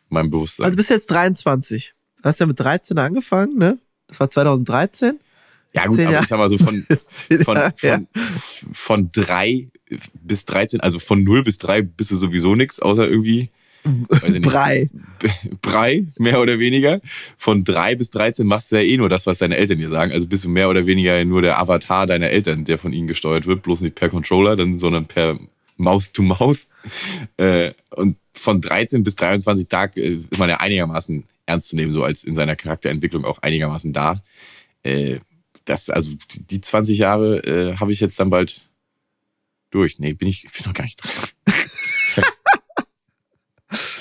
meinem 0.10 0.30
Bewusstsein. 0.30 0.66
Also 0.66 0.76
du 0.76 0.78
bist 0.78 0.90
jetzt 0.90 1.08
23. 1.08 1.94
Du 2.22 2.30
hast 2.30 2.40
ja 2.40 2.46
mit 2.46 2.60
13 2.60 2.98
angefangen, 2.98 3.58
ne? 3.58 3.80
Das 4.08 4.20
war 4.20 4.30
2013. 4.30 5.20
ja, 5.74 5.86
gut, 5.88 6.00
aber 6.00 6.12
Jahre- 6.12 6.24
ich 6.24 6.30
sag 6.30 6.38
mal 6.38 6.50
so 6.50 6.58
von, 6.58 6.86
von, 7.44 7.56
Ja, 7.58 7.74
ja. 7.82 7.96
von, 7.96 8.08
von 8.74 9.10
drei 9.12 9.68
bis 10.24 10.46
13, 10.46 10.80
also 10.82 11.00
von 11.00 11.24
0 11.24 11.44
bis 11.44 11.58
3 11.60 11.82
bist 11.84 12.12
du 12.12 12.16
sowieso 12.18 12.56
nix, 12.56 12.80
außer 12.80 13.08
irgendwie 13.08 13.50
Brei. 14.42 14.90
Brei, 15.62 16.06
mehr 16.18 16.42
oder 16.42 16.58
weniger. 16.58 17.02
Von 17.38 17.64
3 17.64 17.94
bis 17.96 18.10
13 18.10 18.48
machst 18.48 18.72
du 18.72 18.78
ja 18.78 18.82
eh 18.82 18.98
nur 18.98 19.10
das, 19.10 19.28
was 19.28 19.38
deine 19.38 19.58
Eltern 19.58 19.78
dir 19.78 19.90
sagen. 19.92 20.12
Also 20.12 20.26
bist 20.26 20.44
du 20.44 20.50
mehr 20.50 20.70
oder 20.70 20.88
weniger 20.88 21.24
nur 21.24 21.44
der 21.44 21.60
Avatar 21.60 22.08
deiner 22.08 22.32
Eltern, 22.32 22.66
der 22.66 22.80
von 22.80 22.94
ihnen 22.94 23.08
gesteuert 23.08 23.46
wird, 23.46 23.62
bloß 23.62 23.82
nicht 23.82 23.94
per 23.94 24.10
Controller, 24.10 24.58
sondern 24.80 25.06
per 25.06 25.38
Mouth 25.78 26.14
to 26.14 26.24
Mouth. 26.24 26.66
Äh, 27.38 27.74
und 27.92 28.18
von 28.36 28.62
13 28.62 29.04
bis 29.04 29.16
23 29.16 29.68
Tag 29.68 29.98
äh, 29.98 30.16
ist 30.30 30.38
man 30.38 30.50
ja 30.50 30.58
einigermaßen 30.58 31.24
ernst 31.46 31.70
zu 31.70 31.76
nehmen, 31.76 31.92
so 31.92 32.04
als 32.04 32.24
in 32.24 32.36
seiner 32.36 32.56
Charakterentwicklung 32.56 33.26
auch 33.26 33.40
einigermaßen 33.40 33.94
da. 33.94 34.24
Äh, 34.84 35.20
das, 35.66 35.90
also 35.90 36.12
die 36.52 36.62
20 36.62 36.98
Jahre 36.98 37.40
äh, 37.40 37.78
habe 37.78 37.92
ich 37.92 38.00
jetzt 38.00 38.20
dann 38.20 38.30
bald 38.30 38.70
durch. 39.72 40.00
Nee, 40.00 40.14
bin 40.14 40.28
ich, 40.28 40.46
ich 40.46 40.52
bin 40.52 40.66
noch 40.66 40.74
gar 40.74 40.84
nicht 40.84 41.04
dran. 41.04 41.12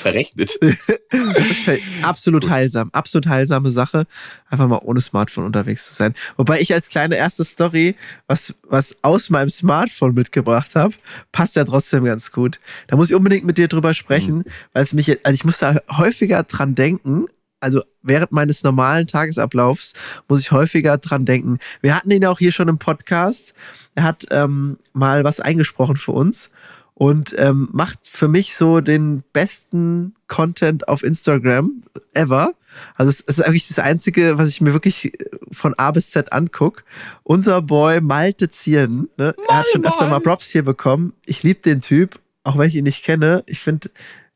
Verrechnet. 0.05 0.61
Absolut 2.03 2.51
heilsam, 2.51 2.91
absolut 2.93 3.27
heilsame 3.27 3.71
Sache, 3.71 4.05
einfach 4.51 4.69
mal 4.69 4.81
ohne 4.83 5.01
Smartphone 5.01 5.47
unterwegs 5.47 5.89
zu 5.89 5.95
sein. 5.95 6.13
Wobei 6.37 6.61
ich 6.61 6.75
als 6.75 6.91
kleine 6.91 7.17
erste 7.17 7.43
Story, 7.43 7.97
was, 8.27 8.53
was 8.65 8.97
aus 9.01 9.31
meinem 9.31 9.49
Smartphone 9.49 10.13
mitgebracht 10.13 10.75
habe, 10.75 10.95
passt 11.33 11.57
ja 11.57 11.65
trotzdem 11.65 12.05
ganz 12.05 12.33
gut. 12.33 12.61
Da 12.89 12.97
muss 12.97 13.09
ich 13.09 13.17
unbedingt 13.17 13.47
mit 13.47 13.57
dir 13.57 13.67
drüber 13.67 13.95
sprechen, 13.95 14.45
weil 14.75 14.85
es 14.85 14.93
mich, 14.93 15.09
also 15.25 15.35
ich 15.35 15.45
muss 15.47 15.57
da 15.57 15.75
häufiger 15.97 16.43
dran 16.43 16.75
denken. 16.75 17.25
Also 17.61 17.83
während 18.03 18.31
meines 18.31 18.63
normalen 18.63 19.07
Tagesablaufs 19.07 19.95
muss 20.29 20.41
ich 20.41 20.53
häufiger 20.53 20.99
dran 20.99 21.25
denken. 21.25 21.61
Wir 21.81 21.97
hatten 21.97 22.11
ihn 22.11 22.27
auch 22.27 22.39
hier 22.39 22.53
schon 22.53 22.69
im 22.69 22.77
Podcast. 22.77 23.55
Er 23.95 24.03
hat 24.03 24.27
ähm, 24.31 24.77
mal 24.93 25.25
was 25.25 25.41
eingesprochen 25.41 25.97
für 25.97 26.13
uns 26.13 26.51
und 26.95 27.35
ähm, 27.39 27.69
macht 27.73 28.09
für 28.09 28.29
mich 28.29 28.57
so 28.57 28.81
den 28.81 29.23
besten 29.33 30.15
Content 30.29 30.89
auf 30.89 31.03
Instagram 31.03 31.83
ever. 32.13 32.55
Also 32.95 33.11
es 33.11 33.21
ist 33.21 33.45
eigentlich 33.45 33.69
das 33.69 33.79
Einzige, 33.79 34.39
was 34.39 34.49
ich 34.49 34.61
mir 34.61 34.73
wirklich 34.73 35.13
von 35.51 35.75
A 35.75 35.91
bis 35.91 36.11
Z 36.11 36.33
anguck. 36.33 36.85
Unser 37.23 37.63
Boy 37.63 38.01
Malte 38.01 38.49
Zieren, 38.49 39.09
ne? 39.17 39.35
er 39.49 39.59
hat 39.59 39.67
schon 39.73 39.85
öfter 39.85 40.09
mal 40.09 40.21
Props 40.21 40.51
hier 40.51 40.65
bekommen. 40.65 41.13
Ich 41.27 41.43
liebe 41.43 41.61
den 41.61 41.81
Typ, 41.81 42.19
auch 42.45 42.57
wenn 42.59 42.69
ich 42.69 42.77
ihn 42.77 42.85
nicht 42.85 43.05
kenne. 43.05 43.43
Ich 43.47 43.61
finde, 43.61 43.91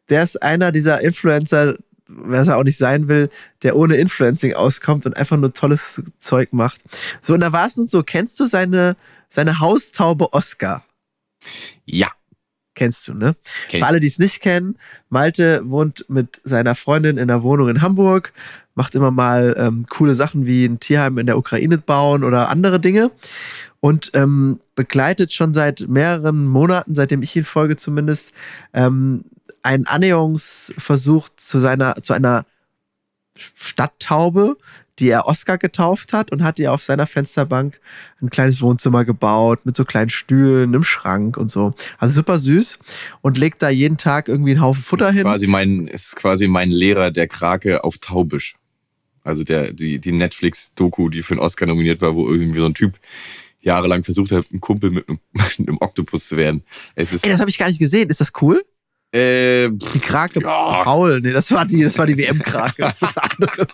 der 0.08 0.24
ist 0.24 0.42
einer 0.42 0.72
dieser 0.72 1.00
Influencer, 1.00 1.76
wer 2.08 2.40
es 2.40 2.48
auch 2.48 2.64
nicht 2.64 2.78
sein 2.78 3.06
will, 3.08 3.28
der 3.62 3.76
ohne 3.76 3.96
Influencing 3.96 4.54
auskommt 4.54 5.06
und 5.06 5.16
einfach 5.16 5.36
nur 5.36 5.52
tolles 5.52 6.02
Zeug 6.18 6.52
macht. 6.52 6.80
So, 7.20 7.34
und 7.34 7.40
da 7.40 7.52
war 7.52 7.66
es 7.66 7.76
nun 7.76 7.88
so, 7.88 8.02
kennst 8.02 8.40
du 8.40 8.46
seine, 8.46 8.96
seine 9.28 9.60
Haustaube 9.60 10.32
Oscar? 10.32 10.84
Ja. 11.84 12.08
Kennst 12.78 13.08
du, 13.08 13.14
ne? 13.14 13.34
Kenn 13.68 13.80
Für 13.80 13.86
alle, 13.88 13.98
die 13.98 14.06
es 14.06 14.20
nicht 14.20 14.40
kennen, 14.40 14.76
Malte 15.08 15.68
wohnt 15.68 16.04
mit 16.08 16.40
seiner 16.44 16.76
Freundin 16.76 17.16
in 17.16 17.28
einer 17.28 17.42
Wohnung 17.42 17.68
in 17.68 17.82
Hamburg, 17.82 18.32
macht 18.76 18.94
immer 18.94 19.10
mal 19.10 19.56
ähm, 19.58 19.86
coole 19.88 20.14
Sachen 20.14 20.46
wie 20.46 20.64
ein 20.64 20.78
Tierheim 20.78 21.18
in 21.18 21.26
der 21.26 21.38
Ukraine 21.38 21.78
bauen 21.78 22.22
oder 22.22 22.50
andere 22.50 22.78
Dinge 22.78 23.10
und 23.80 24.12
ähm, 24.14 24.60
begleitet 24.76 25.32
schon 25.32 25.52
seit 25.52 25.88
mehreren 25.88 26.46
Monaten, 26.46 26.94
seitdem 26.94 27.20
ich 27.22 27.34
ihn 27.34 27.42
folge 27.42 27.74
zumindest, 27.74 28.32
ähm, 28.72 29.24
einen 29.64 29.88
Annäherungsversuch 29.88 31.30
zu 31.36 31.58
seiner, 31.58 31.96
zu 31.96 32.12
einer 32.12 32.46
Stadttaube, 33.36 34.56
die 34.98 35.08
er 35.08 35.26
Oscar 35.26 35.58
getauft 35.58 36.12
hat 36.12 36.32
und 36.32 36.42
hat 36.42 36.58
ihr 36.58 36.72
auf 36.72 36.82
seiner 36.82 37.06
Fensterbank 37.06 37.80
ein 38.20 38.30
kleines 38.30 38.60
Wohnzimmer 38.60 39.04
gebaut 39.04 39.64
mit 39.64 39.76
so 39.76 39.84
kleinen 39.84 40.10
Stühlen, 40.10 40.74
einem 40.74 40.84
Schrank 40.84 41.36
und 41.36 41.50
so. 41.50 41.74
Also 41.98 42.16
super 42.16 42.38
süß 42.38 42.78
und 43.20 43.38
legt 43.38 43.62
da 43.62 43.68
jeden 43.68 43.96
Tag 43.96 44.28
irgendwie 44.28 44.52
einen 44.52 44.62
Haufen 44.62 44.82
Futter 44.82 45.08
ist 45.08 45.14
hin. 45.14 45.22
quasi 45.22 45.46
mein 45.46 45.86
ist 45.86 46.16
quasi 46.16 46.48
mein 46.48 46.70
Lehrer 46.70 47.10
der 47.10 47.28
Krake 47.28 47.84
auf 47.84 47.98
Taubisch. 47.98 48.56
Also 49.22 49.44
der 49.44 49.72
die 49.72 49.98
die 49.98 50.12
Netflix 50.12 50.74
Doku, 50.74 51.08
die 51.08 51.22
für 51.22 51.34
einen 51.34 51.40
Oscar 51.40 51.66
nominiert 51.66 52.00
war, 52.00 52.14
wo 52.14 52.28
irgendwie 52.28 52.60
so 52.60 52.66
ein 52.66 52.74
Typ 52.74 52.98
jahrelang 53.60 54.02
versucht 54.04 54.32
hat, 54.32 54.50
ein 54.52 54.60
Kumpel 54.60 54.90
mit 54.90 55.08
einem, 55.08 55.18
mit 55.32 55.68
einem 55.68 55.78
Oktopus 55.80 56.28
zu 56.28 56.36
werden. 56.36 56.62
Es 56.94 57.12
ist 57.12 57.24
Ey, 57.24 57.30
das 57.30 57.40
habe 57.40 57.50
ich 57.50 57.58
gar 57.58 57.68
nicht 57.68 57.78
gesehen. 57.78 58.08
Ist 58.08 58.20
das 58.20 58.32
cool? 58.40 58.64
Äh, 59.12 59.70
Die 59.70 59.98
Krake 60.00 60.40
Ja. 60.42 60.82
Paul. 60.84 61.20
Nee, 61.22 61.32
das 61.32 61.50
war 61.52 61.64
die, 61.64 61.82
das 61.82 61.96
war 61.98 62.06
die 62.06 62.18
WM-Krake. 62.18 62.74
Das 62.82 62.94
ist 62.94 63.02
was 63.02 63.16
anderes. 63.16 63.66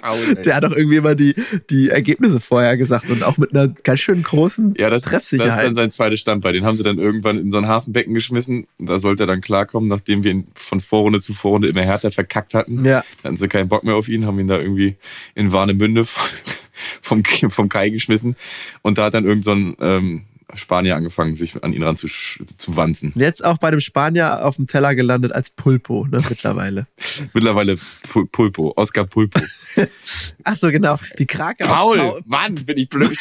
Paul, 0.00 0.36
ey. 0.36 0.42
Der 0.42 0.54
hat 0.56 0.64
doch 0.64 0.72
irgendwie 0.72 0.96
immer 0.96 1.14
die, 1.14 1.34
die 1.70 1.90
Ergebnisse 1.90 2.40
vorher 2.40 2.76
gesagt 2.76 3.10
und 3.10 3.22
auch 3.22 3.36
mit 3.36 3.52
einer 3.54 3.68
ganz 3.68 4.00
schön 4.00 4.22
großen 4.22 4.74
ja, 4.78 4.88
das, 4.90 5.02
das 5.02 5.06
ist 5.06 5.10
Treffsicherheit. 5.30 5.66
dann 5.66 5.74
sein 5.74 5.90
zweites 5.90 6.20
Standbein. 6.20 6.54
Den 6.54 6.64
haben 6.64 6.76
sie 6.76 6.82
dann 6.82 6.98
irgendwann 6.98 7.38
in 7.38 7.50
so 7.52 7.58
ein 7.58 7.68
Hafenbecken 7.68 8.14
geschmissen. 8.14 8.66
Da 8.78 8.98
sollte 8.98 9.24
er 9.24 9.26
dann 9.26 9.40
klarkommen, 9.40 9.88
nachdem 9.88 10.24
wir 10.24 10.30
ihn 10.30 10.46
von 10.54 10.80
Vorrunde 10.80 11.20
zu 11.20 11.34
Vorrunde 11.34 11.68
immer 11.68 11.82
härter 11.82 12.10
verkackt 12.10 12.54
hatten. 12.54 12.84
ja. 12.84 13.02
Dann 13.22 13.30
hatten 13.32 13.36
sie 13.36 13.48
keinen 13.48 13.68
Bock 13.68 13.84
mehr 13.84 13.96
auf 13.96 14.08
ihn, 14.08 14.24
haben 14.26 14.38
ihn 14.38 14.48
da 14.48 14.58
irgendwie 14.58 14.96
in 15.34 15.52
Warnemünde 15.52 16.06
vom, 17.02 17.22
vom 17.24 17.68
Kai 17.68 17.90
geschmissen. 17.90 18.36
Und 18.82 18.98
da 18.98 19.04
hat 19.04 19.14
dann 19.14 19.24
irgend 19.24 19.44
so 19.44 19.52
ein 19.52 19.76
ähm, 19.80 20.22
Spanier 20.54 20.96
angefangen, 20.96 21.36
sich 21.36 21.62
an 21.62 21.72
ihn 21.72 21.82
ran 21.82 21.96
zu, 21.96 22.08
zu 22.08 22.76
wanzen. 22.76 23.12
Jetzt 23.16 23.44
auch 23.44 23.58
bei 23.58 23.70
dem 23.70 23.80
Spanier 23.80 24.44
auf 24.46 24.56
dem 24.56 24.66
Teller 24.66 24.94
gelandet 24.94 25.32
als 25.32 25.50
Pulpo, 25.50 26.06
ne, 26.06 26.22
mittlerweile. 26.28 26.86
Mittlerweile 27.34 27.78
Pul 28.08 28.26
Pulpo, 28.26 28.72
Oscar 28.76 29.04
Pulpo. 29.04 29.40
Ach 30.44 30.56
so, 30.56 30.70
genau. 30.70 30.98
Die 31.18 31.26
Krake 31.26 31.64
auf 31.64 31.70
Paul, 31.70 31.98
Tau- 31.98 32.20
Mann, 32.24 32.54
bin 32.54 32.78
ich 32.78 32.88
blöd. 32.88 33.18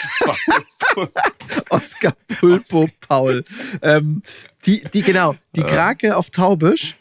Oscar 1.69 2.13
Pulpo 2.39 2.89
Paul. 3.07 3.43
Ähm, 3.81 4.21
die, 4.65 4.83
die, 4.93 5.01
genau, 5.01 5.35
die 5.55 5.63
Krake 5.63 6.15
auf 6.15 6.29
Taubisch, 6.29 6.95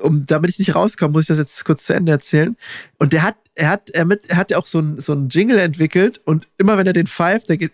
um, 0.00 0.26
damit 0.26 0.50
ich 0.50 0.58
nicht 0.58 0.74
rauskomme, 0.74 1.12
muss 1.12 1.22
ich 1.22 1.28
das 1.28 1.38
jetzt 1.38 1.64
kurz 1.64 1.86
zu 1.86 1.94
Ende 1.94 2.12
erzählen. 2.12 2.56
Und 2.98 3.12
der 3.12 3.22
hat, 3.22 3.36
er 3.54 3.68
hat, 3.70 3.90
er 3.90 4.04
mit, 4.04 4.28
er 4.28 4.36
hat 4.36 4.50
ja 4.50 4.58
auch 4.58 4.66
so 4.66 4.80
ein, 4.80 5.00
so 5.00 5.12
ein 5.12 5.28
Jingle 5.28 5.58
entwickelt 5.58 6.20
und 6.24 6.48
immer 6.58 6.76
wenn 6.76 6.86
er 6.86 6.92
den 6.92 7.06
pfeift, 7.06 7.48
der 7.48 7.56
geht 7.56 7.72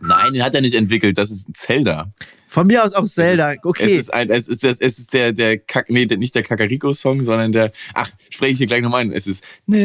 Nein, 0.00 0.32
den 0.32 0.42
hat 0.42 0.54
er 0.54 0.60
nicht 0.60 0.74
entwickelt. 0.74 1.18
Das 1.18 1.30
ist 1.30 1.48
ein 1.48 1.54
Zelda. 1.56 2.12
Von 2.48 2.68
mir 2.68 2.84
aus 2.84 2.94
auch 2.94 3.04
Zelda. 3.04 3.52
Es, 3.52 3.58
okay. 3.64 3.96
Es 3.96 4.02
ist, 4.02 4.14
ein, 4.14 4.30
es 4.30 4.48
ist, 4.48 4.64
es 4.64 4.80
ist 4.80 5.12
der, 5.12 5.32
der 5.32 5.58
Kack, 5.58 5.90
nee, 5.90 6.06
nicht 6.06 6.34
der 6.34 6.42
Kakariko-Song, 6.42 7.24
sondern 7.24 7.52
der. 7.52 7.72
Ach, 7.92 8.08
spreche 8.30 8.52
ich 8.52 8.58
hier 8.58 8.66
gleich 8.66 8.82
nochmal 8.82 9.02
ein. 9.02 9.12
Es 9.12 9.26
ist. 9.26 9.42
Was 9.66 9.84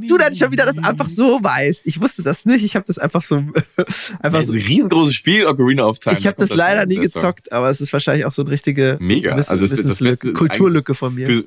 du 0.00 0.18
dann 0.18 0.34
schon 0.34 0.52
wieder 0.52 0.66
das 0.66 0.78
einfach 0.78 1.08
so 1.08 1.42
weißt. 1.42 1.86
Ich 1.86 2.00
wusste 2.00 2.22
das 2.22 2.44
nicht. 2.44 2.62
Ich 2.62 2.76
habe 2.76 2.84
das 2.86 2.98
einfach 2.98 3.22
so. 3.22 3.36
einfach 3.36 4.40
ja, 4.40 4.46
so. 4.46 4.52
Ein 4.52 4.60
riesengroßes 4.60 5.14
Spiel, 5.14 5.46
Ocarina 5.46 5.86
of 5.86 5.98
Time. 5.98 6.18
Ich 6.18 6.26
habe 6.26 6.36
da 6.36 6.46
das 6.46 6.56
leider 6.56 6.84
nie 6.86 6.96
gezockt, 6.96 7.52
aber 7.52 7.70
es 7.70 7.80
ist 7.80 7.92
wahrscheinlich 7.92 8.26
auch 8.26 8.32
so 8.32 8.42
ein 8.42 8.48
richtige. 8.48 8.98
Mega. 9.00 9.34
Miss, 9.34 9.48
also, 9.48 9.66
das, 9.66 9.82
das 9.82 10.20
Kulturlücke 10.34 10.94
von 10.94 11.14
mir. 11.14 11.26
Für, 11.26 11.44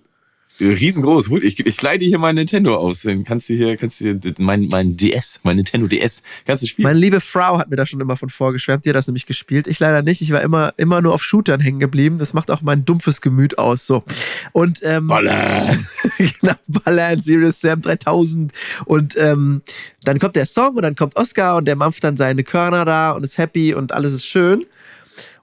riesengroß. 0.60 1.30
Ich, 1.42 1.66
ich 1.66 1.78
dir 1.78 1.98
hier 1.98 2.20
mein 2.20 2.36
Nintendo 2.36 2.76
aus. 2.76 3.02
Den 3.02 3.24
kannst 3.24 3.50
du 3.50 3.54
hier, 3.54 3.78
kannst 3.78 4.02
du 4.02 4.20
hier, 4.20 4.34
mein, 4.38 4.68
mein 4.68 4.98
DS, 4.98 5.40
mein 5.44 5.56
Nintendo 5.56 5.88
DS, 5.88 6.24
kannst 6.46 6.64
du 6.64 6.68
spielen. 6.68 6.84
Meine 6.84 7.00
liebe 7.00 7.22
Frau 7.22 7.58
hat 7.58 7.70
mir 7.70 7.76
da 7.76 7.86
schon 7.86 8.02
immer 8.02 8.18
von 8.18 8.30
vorgeschwärmt. 8.30 8.86
Die 8.86 8.90
hat 8.90 8.96
das 8.96 9.08
nämlich 9.08 9.26
gespielt. 9.26 9.68
Ich 9.68 9.80
leider 9.80 10.02
nicht. 10.02 10.22
Ich 10.22 10.32
war 10.32 10.42
immer, 10.42 10.74
immer 10.78 11.02
nur 11.02 11.14
auf 11.14 11.24
Shootern 11.24 11.60
hängen 11.60 11.80
geblieben. 11.80 12.20
Das 12.20 12.34
macht 12.34 12.52
auch 12.52 12.62
mein 12.62 12.86
dumpfes 12.86 13.22
Gemüt 13.22 13.58
aus. 13.58 13.88
So. 13.88 14.04
Und 14.52 14.82
ähm, 14.84 15.08
Ballern. 15.08 15.88
genau, 16.18 16.56
Ballern, 16.68 17.20
Serious 17.20 17.62
Sam 17.62 17.82
3000. 17.82 18.52
Und 18.86 19.18
ähm, 19.18 19.62
dann 20.04 20.20
kommt 20.20 20.36
der 20.36 20.46
Song 20.46 20.76
und 20.76 20.84
dann 20.84 20.96
kommt 20.96 21.16
Oscar 21.16 21.58
und 21.58 21.66
der 21.66 21.76
mampft 21.76 22.04
dann 22.04 22.18
seine 22.18 22.44
Körner 22.44 22.86
da 22.86 23.12
und 23.12 23.24
ist 23.24 23.38
happy 23.38 23.74
und 23.74 23.92
alles 23.92 24.14
ist 24.14 24.26
schön. 24.26 24.66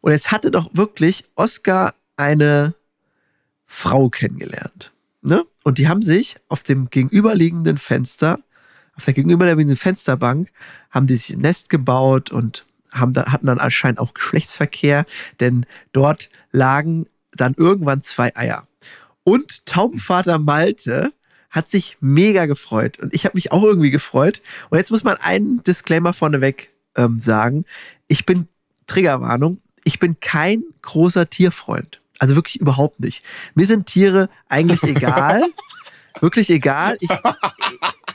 Und 0.00 0.12
jetzt 0.12 0.30
hatte 0.30 0.50
doch 0.50 0.70
wirklich 0.74 1.24
Oscar 1.34 1.94
eine 2.16 2.74
Frau 3.66 4.08
kennengelernt. 4.08 4.92
Ne? 5.22 5.44
Und 5.64 5.78
die 5.78 5.88
haben 5.88 6.02
sich 6.02 6.36
auf 6.48 6.62
dem 6.62 6.88
gegenüberliegenden 6.90 7.78
Fenster, 7.78 8.40
auf 8.94 9.04
der 9.04 9.14
gegenüberliegenden 9.14 9.76
Fensterbank, 9.76 10.50
haben 10.90 11.06
die 11.06 11.16
sich 11.16 11.36
ein 11.36 11.40
Nest 11.40 11.68
gebaut 11.68 12.30
und 12.30 12.66
haben 12.90 13.12
da, 13.12 13.26
hatten 13.26 13.46
dann 13.46 13.58
anscheinend 13.58 13.98
auch 13.98 14.14
Geschlechtsverkehr, 14.14 15.04
denn 15.38 15.66
dort 15.92 16.30
lagen 16.52 17.06
dann 17.32 17.54
irgendwann 17.56 18.02
zwei 18.02 18.34
Eier. 18.36 18.66
Und 19.22 19.66
Taubenvater 19.66 20.38
Malte 20.38 21.12
hat 21.50 21.68
sich 21.68 21.96
mega 22.00 22.46
gefreut. 22.46 22.98
Und 22.98 23.12
ich 23.14 23.24
habe 23.24 23.36
mich 23.36 23.52
auch 23.52 23.62
irgendwie 23.62 23.90
gefreut. 23.90 24.40
Und 24.70 24.78
jetzt 24.78 24.90
muss 24.90 25.04
man 25.04 25.16
einen 25.16 25.62
Disclaimer 25.62 26.12
vorneweg 26.12 26.70
ähm, 26.96 27.20
sagen. 27.20 27.64
Ich 28.08 28.24
bin, 28.24 28.48
Triggerwarnung, 28.86 29.60
ich 29.84 29.98
bin 29.98 30.18
kein 30.20 30.62
großer 30.82 31.28
Tierfreund. 31.28 31.99
Also 32.20 32.36
wirklich 32.36 32.60
überhaupt 32.60 33.00
nicht. 33.00 33.24
Mir 33.54 33.66
sind 33.66 33.86
Tiere 33.86 34.28
eigentlich 34.48 34.82
egal. 34.82 35.42
wirklich 36.20 36.50
egal. 36.50 36.98
Ich, 37.00 37.08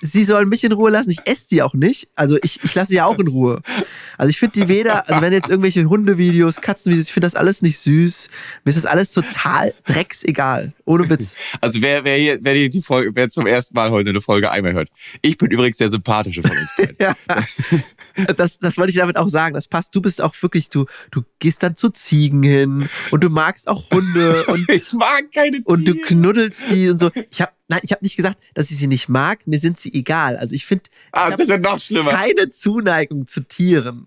sie 0.02 0.24
sollen 0.24 0.48
mich 0.48 0.64
in 0.64 0.74
Ruhe 0.74 0.92
lassen. 0.92 1.10
Ich 1.10 1.22
esse 1.26 1.50
die 1.50 1.64
auch 1.64 1.74
nicht. 1.74 2.08
Also 2.16 2.38
ich, 2.44 2.64
ich 2.64 2.76
lasse 2.76 2.90
sie 2.90 2.98
ja 2.98 3.06
auch 3.06 3.18
in 3.18 3.28
Ruhe. 3.28 3.64
Also 4.20 4.30
ich 4.30 4.38
finde 4.38 4.60
die 4.60 4.68
weder, 4.68 5.10
also 5.10 5.22
wenn 5.24 5.34
jetzt 5.34 5.50
irgendwelche 5.50 5.86
Hundevideos, 5.86 6.62
Katzenvideos, 6.62 7.08
ich 7.08 7.14
finde 7.14 7.26
das 7.26 7.36
alles 7.36 7.64
nicht 7.64 7.80
süß. 7.80 8.30
Mir 8.64 8.70
ist 8.70 8.76
das 8.76 8.86
alles 8.86 9.12
total 9.12 9.74
drecksegal. 9.86 10.74
Ohne 10.86 11.10
Witz. 11.10 11.36
Also 11.62 11.82
wer, 11.82 12.04
wer 12.04 12.18
hier, 12.18 12.38
wer 12.42 12.54
die, 12.54 12.70
die 12.70 12.82
Folge, 12.82 13.10
wer 13.16 13.32
zum 13.32 13.48
ersten 13.48 13.76
Mal 13.76 13.90
heute 13.90 14.12
eine 14.12 14.22
Folge 14.22 14.52
einmal 14.52 14.74
hört. 14.74 14.90
Ich 15.24 15.40
bin 15.40 15.50
übrigens 15.50 15.78
der 15.78 15.90
sympathische 15.90 16.44
von 16.44 16.52
uns 16.52 16.76
beiden. 16.78 16.96
Ja. 17.00 17.16
Das, 18.38 18.60
das 18.60 18.78
wollte 18.78 18.92
ich 18.92 18.98
damit 18.98 19.18
auch 19.18 19.30
sagen. 19.30 19.54
Das 19.56 19.68
passt. 19.68 19.96
Du 19.96 20.02
bist 20.02 20.22
auch 20.22 20.34
wirklich, 20.42 20.70
du, 20.70 20.86
du 21.12 21.24
gehst 21.40 21.64
dann 21.64 21.76
zu 21.76 21.90
Ziegen 21.90 22.44
hin 22.44 22.90
und 23.12 23.24
du 23.24 23.30
magst 23.30 23.68
auch 23.68 23.90
Hunde 23.92 24.44
und, 24.48 24.70
Ich 24.70 24.94
mag 24.94 25.32
keine 25.34 25.58
Tiere. 25.58 25.64
und 25.66 25.86
du 25.86 25.96
knuddelst 25.96 26.64
die 26.70 26.90
und 26.90 27.00
so. 27.00 27.12
Ich 27.30 27.42
habe 27.42 27.52
nein, 27.68 27.82
ich 27.84 27.92
habe 27.92 28.04
nicht 28.04 28.16
gesagt, 28.16 28.38
dass 28.54 28.72
ich 28.72 28.78
sie 28.78 28.88
nicht 28.88 29.10
mag. 29.10 29.46
Mir 29.46 29.60
sind 29.60 29.80
sie 29.80 29.94
egal. 29.94 30.38
Also 30.38 30.56
ich 30.56 30.66
finde, 30.66 30.86
ah, 31.12 31.32
das 31.32 31.42
ist 31.42 31.50
ja 31.50 31.58
noch 31.58 31.80
schlimmer. 31.80 32.12
keine 32.12 32.50
Zuneigung 32.50 33.28
zu 33.28 33.42
Tieren. 33.42 34.06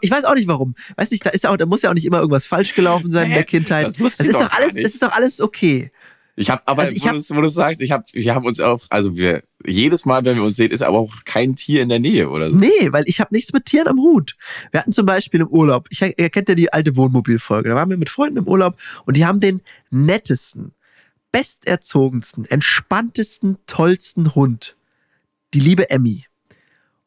Ich 0.00 0.10
weiß 0.10 0.24
auch 0.24 0.34
nicht 0.34 0.48
warum. 0.48 0.74
Weiß 0.96 1.10
nicht, 1.10 1.24
da 1.24 1.30
ist 1.30 1.46
auch, 1.46 1.56
da 1.56 1.66
muss 1.66 1.82
ja 1.82 1.90
auch 1.90 1.94
nicht 1.94 2.04
immer 2.06 2.18
irgendwas 2.18 2.46
falsch 2.46 2.74
gelaufen 2.74 3.10
sein 3.12 3.26
in 3.26 3.32
der 3.32 3.40
Hä? 3.40 3.46
Kindheit. 3.46 3.86
Das 3.86 4.20
ich 4.20 4.26
ist 4.26 4.34
doch 4.34 4.52
alles, 4.52 4.74
es 4.74 4.94
ist 4.94 5.02
doch 5.02 5.12
alles 5.12 5.40
okay. 5.40 5.90
Ich 6.38 6.50
habe, 6.50 6.62
aber 6.66 6.82
Also 6.82 6.94
ich 6.94 7.02
wo, 7.02 7.06
hab- 7.08 7.14
du's- 7.14 7.30
wo 7.30 7.40
du 7.40 7.48
sagst, 7.48 7.80
ich 7.80 7.90
hab, 7.90 8.06
wir 8.12 8.34
haben 8.34 8.46
uns 8.46 8.60
auch, 8.60 8.80
also 8.90 9.16
wir, 9.16 9.42
jedes 9.66 10.04
Mal, 10.06 10.24
wenn 10.24 10.36
wir 10.36 10.44
uns 10.44 10.56
sehen, 10.56 10.70
ist 10.70 10.82
aber 10.82 10.98
auch 10.98 11.12
kein 11.24 11.56
Tier 11.56 11.82
in 11.82 11.88
der 11.88 11.98
Nähe 11.98 12.28
oder 12.30 12.50
so. 12.50 12.56
Nee, 12.56 12.92
weil 12.92 13.04
ich 13.06 13.20
habe 13.20 13.34
nichts 13.34 13.52
mit 13.52 13.66
Tieren 13.66 13.88
am 13.88 13.98
Hut. 13.98 14.36
Wir 14.70 14.80
hatten 14.80 14.92
zum 14.92 15.04
Beispiel 15.04 15.40
im 15.40 15.48
Urlaub, 15.48 15.88
ich, 15.90 16.00
ihr 16.00 16.30
kennt 16.30 16.48
ja 16.48 16.54
die 16.54 16.72
alte 16.72 16.96
Wohnmobilfolge, 16.96 17.68
da 17.70 17.74
waren 17.74 17.90
wir 17.90 17.96
mit 17.96 18.08
Freunden 18.08 18.38
im 18.38 18.46
Urlaub 18.48 18.76
und 19.04 19.16
die 19.16 19.26
haben 19.26 19.40
den 19.40 19.60
nettesten, 19.90 20.72
besterzogensten, 21.32 22.44
entspanntesten, 22.44 23.58
tollsten 23.66 24.34
Hund. 24.34 24.76
Die 25.54 25.60
liebe 25.60 25.90
Emmy. 25.90 26.24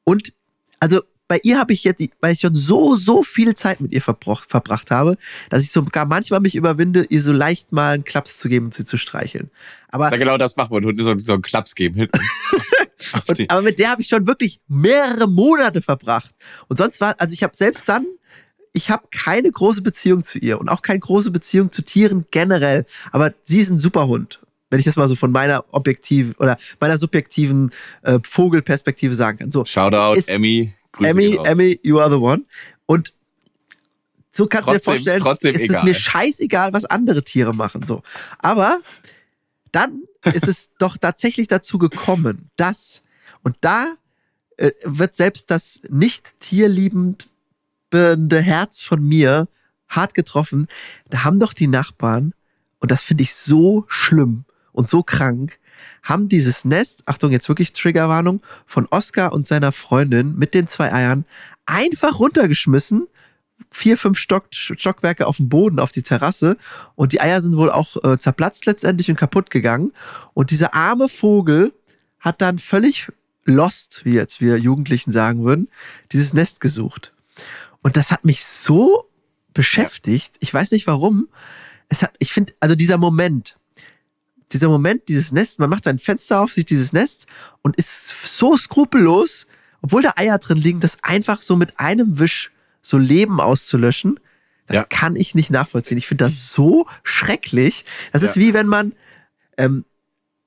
Und 0.03 0.33
also 0.79 1.01
bei 1.31 1.39
ihr 1.43 1.57
habe 1.57 1.71
ich 1.71 1.85
jetzt, 1.85 2.03
weil 2.19 2.33
ich 2.33 2.41
schon 2.41 2.53
so, 2.53 2.97
so 2.97 3.23
viel 3.23 3.55
Zeit 3.55 3.79
mit 3.79 3.93
ihr 3.93 4.01
verbroch, 4.01 4.43
verbracht 4.45 4.91
habe, 4.91 5.15
dass 5.49 5.63
ich 5.63 5.71
sogar 5.71 6.03
manchmal 6.05 6.41
mich 6.41 6.55
überwinde, 6.55 7.05
ihr 7.07 7.21
so 7.21 7.31
leicht 7.31 7.71
mal 7.71 7.93
einen 7.93 8.03
Klaps 8.03 8.37
zu 8.37 8.49
geben 8.49 8.65
und 8.65 8.73
sie 8.73 8.83
zu 8.83 8.97
streicheln. 8.97 9.49
Aber 9.87 10.09
Na, 10.11 10.17
genau 10.17 10.37
das 10.37 10.57
machen 10.57 10.71
wir 10.71 10.85
und 10.85 10.99
so, 10.99 11.17
so 11.17 11.31
einen 11.31 11.41
Klaps 11.41 11.73
geben 11.73 11.95
hinten. 11.95 12.19
Und, 13.27 13.49
aber 13.49 13.61
mit 13.63 13.79
der 13.79 13.89
habe 13.89 14.01
ich 14.01 14.07
schon 14.07 14.27
wirklich 14.27 14.61
mehrere 14.67 15.27
Monate 15.27 15.81
verbracht. 15.81 16.35
Und 16.67 16.77
sonst 16.77 17.01
war, 17.01 17.15
also 17.17 17.33
ich 17.33 17.43
habe 17.43 17.57
selbst 17.57 17.89
dann, 17.89 18.05
ich 18.73 18.89
habe 18.89 19.07
keine 19.09 19.51
große 19.51 19.81
Beziehung 19.81 20.23
zu 20.23 20.37
ihr 20.37 20.59
und 20.59 20.69
auch 20.69 20.81
keine 20.83 20.99
große 20.99 21.31
Beziehung 21.31 21.71
zu 21.71 21.81
Tieren 21.81 22.25
generell. 22.29 22.85
Aber 23.11 23.33
sie 23.43 23.59
ist 23.59 23.69
ein 23.69 23.79
super 23.79 24.07
Hund. 24.07 24.39
Wenn 24.69 24.79
ich 24.79 24.85
das 24.85 24.97
mal 24.97 25.07
so 25.07 25.15
von 25.15 25.31
meiner 25.31 25.65
objektiven 25.71 26.35
oder 26.35 26.57
meiner 26.79 26.97
subjektiven 26.97 27.71
äh, 28.03 28.19
Vogelperspektive 28.21 29.15
sagen 29.15 29.39
kann. 29.39 29.51
So, 29.51 29.65
Shoutout, 29.65 30.21
Emmy, 30.27 30.73
Grüße 30.93 31.09
Emmy. 31.09 31.39
Emmy, 31.43 31.79
you 31.83 31.99
are 31.99 32.09
the 32.09 32.17
one. 32.17 32.43
Und 32.85 33.13
so 34.31 34.47
kannst 34.47 34.69
du 34.69 34.73
dir 34.73 34.79
vorstellen, 34.79 35.21
trotzdem 35.21 35.53
ist 35.53 35.61
es 35.61 35.69
egal. 35.69 35.83
mir 35.83 35.95
scheißegal, 35.95 36.73
was 36.73 36.85
andere 36.85 37.23
Tiere 37.23 37.53
machen. 37.53 37.85
So. 37.85 38.01
Aber 38.39 38.79
dann 39.71 40.03
ist 40.25 40.47
es 40.47 40.69
doch 40.79 40.97
tatsächlich 40.97 41.47
dazu 41.47 41.77
gekommen, 41.77 42.49
dass, 42.55 43.01
und 43.43 43.57
da 43.61 43.93
äh, 44.57 44.71
wird 44.83 45.15
selbst 45.15 45.51
das 45.51 45.81
nicht 45.89 46.39
tierliebende 46.39 47.25
Herz 47.91 48.81
von 48.81 49.05
mir 49.05 49.47
hart 49.89 50.13
getroffen, 50.13 50.67
da 51.09 51.25
haben 51.25 51.39
doch 51.39 51.53
die 51.53 51.67
Nachbarn, 51.67 52.33
und 52.79 52.89
das 52.89 53.03
finde 53.03 53.23
ich 53.23 53.35
so 53.35 53.85
schlimm 53.87 54.45
und 54.71 54.89
so 54.89 55.03
krank, 55.03 55.59
haben 56.03 56.29
dieses 56.29 56.65
Nest, 56.65 57.03
Achtung, 57.05 57.31
jetzt 57.31 57.49
wirklich 57.49 57.73
Triggerwarnung, 57.73 58.41
von 58.65 58.87
Oscar 58.89 59.33
und 59.33 59.47
seiner 59.47 59.71
Freundin 59.71 60.35
mit 60.35 60.53
den 60.53 60.67
zwei 60.67 60.91
Eiern 60.91 61.25
einfach 61.65 62.19
runtergeschmissen. 62.19 63.07
Vier, 63.69 63.97
fünf 63.97 64.17
Stock, 64.17 64.47
Stockwerke 64.51 65.27
auf 65.27 65.37
dem 65.37 65.47
Boden, 65.47 65.79
auf 65.79 65.91
die 65.91 66.01
Terrasse. 66.01 66.57
Und 66.95 67.13
die 67.13 67.21
Eier 67.21 67.41
sind 67.41 67.55
wohl 67.55 67.69
auch 67.69 68.03
äh, 68.03 68.17
zerplatzt 68.17 68.65
letztendlich 68.65 69.09
und 69.09 69.15
kaputt 69.17 69.49
gegangen. 69.49 69.93
Und 70.33 70.51
dieser 70.51 70.73
arme 70.73 71.07
Vogel 71.07 71.71
hat 72.19 72.41
dann 72.41 72.59
völlig 72.59 73.07
lost, 73.45 74.01
wie 74.03 74.13
jetzt 74.13 74.41
wir 74.41 74.57
Jugendlichen 74.57 75.11
sagen 75.11 75.43
würden, 75.43 75.69
dieses 76.11 76.33
Nest 76.33 76.59
gesucht. 76.59 77.13
Und 77.81 77.97
das 77.97 78.11
hat 78.11 78.25
mich 78.25 78.45
so 78.45 79.09
beschäftigt. 79.53 80.35
Ich 80.39 80.53
weiß 80.53 80.71
nicht 80.71 80.87
warum. 80.87 81.29
Es 81.89 82.01
hat, 82.01 82.13
ich 82.19 82.31
finde, 82.31 82.53
also 82.59 82.75
dieser 82.75 82.97
Moment, 82.97 83.57
dieser 84.53 84.69
Moment, 84.69 85.07
dieses 85.07 85.31
Nest, 85.31 85.59
man 85.59 85.69
macht 85.69 85.83
sein 85.85 85.99
Fenster 85.99 86.39
auf, 86.41 86.53
sieht 86.53 86.69
dieses 86.69 86.93
Nest 86.93 87.25
und 87.61 87.75
ist 87.77 88.13
so 88.23 88.57
skrupellos, 88.57 89.47
obwohl 89.81 90.01
da 90.03 90.13
Eier 90.15 90.37
drin 90.37 90.57
liegen, 90.57 90.79
das 90.79 90.97
einfach 91.03 91.41
so 91.41 91.55
mit 91.55 91.79
einem 91.79 92.19
Wisch 92.19 92.51
so 92.81 92.97
Leben 92.97 93.39
auszulöschen, 93.39 94.19
das 94.67 94.75
Ja. 94.75 94.83
kann 94.89 95.15
ich 95.15 95.35
nicht 95.35 95.51
nachvollziehen. 95.51 95.97
Ich 95.97 96.07
finde 96.07 96.25
das 96.25 96.53
so 96.53 96.87
schrecklich. 97.03 97.85
Das 98.11 98.23
ist 98.23 98.35
Ja. 98.35 98.41
wie 98.41 98.53
wenn 98.53 98.67
man 98.67 98.93
ähm, 99.57 99.85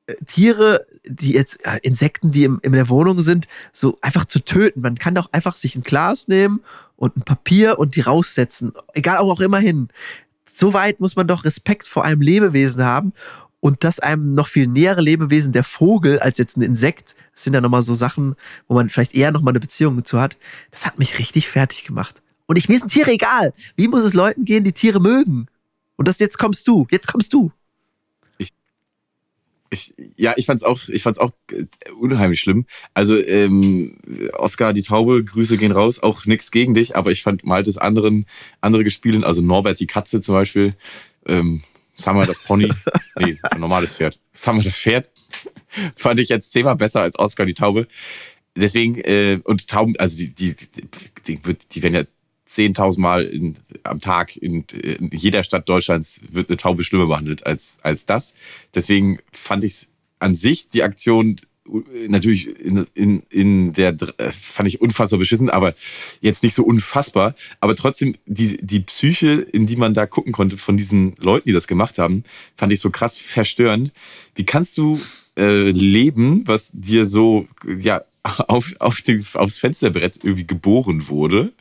äh, 0.06 0.14
Tiere, 0.26 0.86
die 1.06 1.32
jetzt, 1.32 1.64
äh, 1.64 1.78
Insekten, 1.82 2.30
die 2.30 2.44
im, 2.44 2.58
in 2.62 2.72
der 2.72 2.88
Wohnung 2.88 3.22
sind, 3.22 3.46
so 3.72 3.98
einfach 4.02 4.24
zu 4.24 4.40
töten. 4.40 4.80
Man 4.80 4.98
kann 4.98 5.14
doch 5.14 5.30
einfach 5.32 5.56
sich 5.56 5.76
ein 5.76 5.82
Glas 5.82 6.26
nehmen 6.28 6.60
und 6.96 7.16
ein 7.16 7.22
Papier 7.22 7.78
und 7.78 7.96
die 7.96 8.00
raussetzen. 8.02 8.72
Egal, 8.94 9.24
wo 9.24 9.30
auch 9.30 9.40
immer 9.40 9.58
hin. 9.58 9.88
So 10.52 10.72
weit 10.72 11.00
muss 11.00 11.16
man 11.16 11.26
doch 11.26 11.44
Respekt 11.44 11.86
vor 11.86 12.04
einem 12.04 12.20
Lebewesen 12.20 12.82
haben. 12.84 13.12
Und 13.64 13.82
das 13.82 13.98
einem 13.98 14.34
noch 14.34 14.48
viel 14.48 14.66
nähere 14.66 15.00
Lebewesen, 15.00 15.54
der 15.54 15.64
Vogel, 15.64 16.18
als 16.18 16.36
jetzt 16.36 16.58
ein 16.58 16.60
Insekt, 16.60 17.14
das 17.32 17.44
sind 17.44 17.54
ja 17.54 17.62
nochmal 17.62 17.80
so 17.80 17.94
Sachen, 17.94 18.34
wo 18.68 18.74
man 18.74 18.90
vielleicht 18.90 19.14
eher 19.14 19.32
nochmal 19.32 19.52
eine 19.52 19.60
Beziehung 19.60 19.96
dazu 19.96 20.20
hat. 20.20 20.36
Das 20.70 20.84
hat 20.84 20.98
mich 20.98 21.18
richtig 21.18 21.48
fertig 21.48 21.82
gemacht. 21.82 22.20
Und 22.44 22.58
ich, 22.58 22.68
mir 22.68 22.78
sind 22.78 22.90
Tiere 22.90 23.12
egal. 23.12 23.54
Wie 23.74 23.88
muss 23.88 24.04
es 24.04 24.12
Leuten 24.12 24.44
gehen, 24.44 24.64
die 24.64 24.72
Tiere 24.72 25.00
mögen? 25.00 25.46
Und 25.96 26.08
das 26.08 26.18
jetzt 26.18 26.36
kommst 26.38 26.68
du, 26.68 26.86
jetzt 26.90 27.06
kommst 27.06 27.32
du. 27.32 27.52
Ich, 29.70 29.94
ja, 30.14 30.34
ich 30.36 30.44
fand's 30.44 30.62
auch, 30.62 30.78
ich 30.88 31.02
fand's 31.02 31.18
auch 31.18 31.32
äh, 31.50 31.64
unheimlich 31.98 32.40
schlimm. 32.40 32.66
Also 32.92 33.16
ähm, 33.16 33.96
Oscar 34.34 34.74
die 34.74 34.82
Taube, 34.82 35.24
Grüße 35.24 35.56
gehen 35.56 35.72
raus, 35.72 36.02
auch 36.02 36.26
nix 36.26 36.50
gegen 36.50 36.74
dich, 36.74 36.96
aber 36.96 37.12
ich 37.12 37.22
fand 37.22 37.46
Maltes 37.46 37.78
anderen 37.78 38.26
andere 38.60 38.84
gespielen, 38.84 39.24
also 39.24 39.40
Norbert 39.40 39.80
die 39.80 39.86
Katze 39.86 40.20
zum 40.20 40.34
Beispiel, 40.34 40.76
ähm, 41.24 41.62
Summer 41.94 42.26
das 42.26 42.42
Pony, 42.42 42.72
nee, 43.18 43.38
das 43.40 43.50
ist 43.50 43.54
ein 43.54 43.60
normales 43.60 43.94
Pferd. 43.94 44.18
Summer 44.32 44.62
das 44.62 44.78
Pferd 44.78 45.10
fand 45.96 46.20
ich 46.20 46.28
jetzt 46.28 46.52
zehnmal 46.52 46.76
besser 46.76 47.00
als 47.00 47.18
Oscar 47.18 47.46
die 47.46 47.54
Taube. 47.54 47.86
Deswegen 48.56 48.96
äh, 49.00 49.40
und 49.44 49.68
Tauben, 49.68 49.96
also 49.98 50.16
die 50.16 50.34
die 50.34 50.54
die, 51.26 51.40
die, 51.72 51.82
werden 51.82 51.94
ja 51.94 52.04
10.000 52.48 53.00
Mal 53.00 53.24
in, 53.24 53.56
am 53.82 54.00
Tag 54.00 54.36
in, 54.36 54.62
in 54.64 55.10
jeder 55.12 55.42
Stadt 55.42 55.68
Deutschlands 55.68 56.20
wird 56.30 56.48
eine 56.48 56.56
Taube 56.56 56.84
schlimmer 56.84 57.06
behandelt 57.06 57.46
als, 57.46 57.78
als 57.82 58.06
das. 58.06 58.34
Deswegen 58.74 59.18
fand 59.32 59.64
ich 59.64 59.88
an 60.20 60.34
sich 60.34 60.68
die 60.68 60.82
Aktion 60.82 61.40
natürlich 62.08 62.48
in, 62.60 62.86
in, 62.94 63.22
in 63.30 63.72
der, 63.72 63.96
äh, 64.18 64.30
fand 64.30 64.68
ich 64.68 64.80
unfassbar 64.80 65.18
beschissen, 65.18 65.48
aber 65.48 65.74
jetzt 66.20 66.42
nicht 66.42 66.54
so 66.54 66.64
unfassbar. 66.64 67.34
Aber 67.60 67.74
trotzdem, 67.74 68.16
die, 68.26 68.58
die 68.58 68.80
Psyche, 68.80 69.32
in 69.52 69.66
die 69.66 69.76
man 69.76 69.94
da 69.94 70.06
gucken 70.06 70.32
konnte 70.32 70.56
von 70.56 70.76
diesen 70.76 71.14
Leuten, 71.18 71.48
die 71.48 71.54
das 71.54 71.66
gemacht 71.66 71.98
haben, 71.98 72.24
fand 72.54 72.72
ich 72.72 72.80
so 72.80 72.90
krass 72.90 73.16
verstörend. 73.16 73.92
Wie 74.34 74.44
kannst 74.44 74.76
du 74.76 75.00
äh, 75.36 75.70
leben, 75.70 76.46
was 76.46 76.70
dir 76.72 77.06
so, 77.06 77.48
ja, 77.78 78.02
auf, 78.24 78.74
auf 78.78 79.02
den, 79.02 79.24
aufs 79.34 79.58
Fensterbrett 79.58 80.18
irgendwie 80.22 80.46
geboren 80.46 81.08
wurde, 81.08 81.52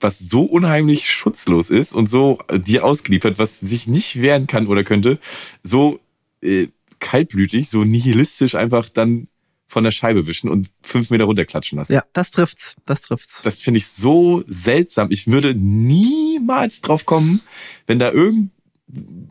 was 0.00 0.18
so 0.18 0.42
unheimlich 0.42 1.10
schutzlos 1.10 1.70
ist 1.70 1.92
und 1.92 2.08
so 2.08 2.38
äh, 2.48 2.60
dir 2.60 2.84
ausgeliefert, 2.84 3.38
was 3.38 3.60
sich 3.60 3.86
nicht 3.86 4.20
wehren 4.20 4.46
kann 4.46 4.66
oder 4.68 4.84
könnte, 4.84 5.18
so 5.62 6.00
äh, 6.40 6.68
kaltblütig, 7.00 7.68
so 7.68 7.84
nihilistisch 7.84 8.54
einfach 8.54 8.88
dann 8.88 9.28
von 9.74 9.82
der 9.82 9.90
Scheibe 9.90 10.28
wischen 10.28 10.48
und 10.48 10.70
fünf 10.82 11.10
Meter 11.10 11.24
runterklatschen 11.24 11.76
lassen. 11.76 11.92
Ja, 11.92 12.04
das 12.12 12.30
trifft's, 12.30 12.76
das 12.86 13.02
trifft's. 13.02 13.42
Das 13.42 13.58
finde 13.60 13.78
ich 13.78 13.88
so 13.88 14.44
seltsam. 14.46 15.08
Ich 15.10 15.26
würde 15.26 15.52
niemals 15.56 16.80
drauf 16.80 17.04
kommen, 17.06 17.40
wenn 17.88 17.98
da 17.98 18.12
irgend, 18.12 18.52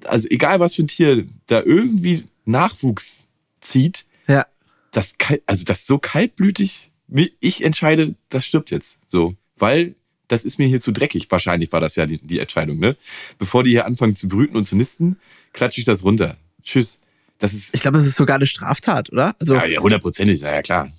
also 0.03 0.27
egal 0.29 0.59
was 0.59 0.75
für 0.75 0.83
ein 0.83 0.89
Tier, 0.89 1.25
da 1.45 1.63
irgendwie 1.63 2.25
Nachwuchs 2.43 3.23
zieht, 3.61 4.05
Ja. 4.27 4.45
das, 4.91 5.13
also 5.45 5.63
das 5.63 5.87
so 5.87 5.97
kaltblütig, 5.97 6.91
ich 7.39 7.63
entscheide, 7.63 8.13
das 8.27 8.45
stirbt 8.45 8.69
jetzt. 8.69 8.99
So, 9.07 9.35
weil 9.57 9.95
das 10.27 10.43
ist 10.43 10.59
mir 10.59 10.67
hier 10.67 10.81
zu 10.81 10.91
dreckig. 10.91 11.27
Wahrscheinlich 11.31 11.71
war 11.71 11.79
das 11.79 11.95
ja 11.95 12.05
die, 12.05 12.17
die 12.17 12.39
Entscheidung, 12.39 12.79
ne? 12.79 12.97
Bevor 13.39 13.63
die 13.63 13.69
hier 13.69 13.85
anfangen 13.85 14.17
zu 14.17 14.27
brüten 14.27 14.57
und 14.57 14.65
zu 14.65 14.75
nisten, 14.75 15.17
klatsche 15.53 15.79
ich 15.79 15.85
das 15.85 16.03
runter. 16.03 16.35
Tschüss. 16.63 16.99
Das 17.43 17.53
ist, 17.53 17.75
Ich 17.75 17.81
glaube, 17.81 17.97
das 17.97 18.07
ist 18.07 18.15
sogar 18.15 18.37
eine 18.37 18.45
Straftat, 18.45 19.11
oder? 19.11 19.35
Also, 19.41 19.55
ja, 19.55 19.65
ja, 19.65 19.81
hundertprozentig, 19.81 20.39
ja, 20.39 20.53
ja, 20.53 20.61
klar. 20.61 20.89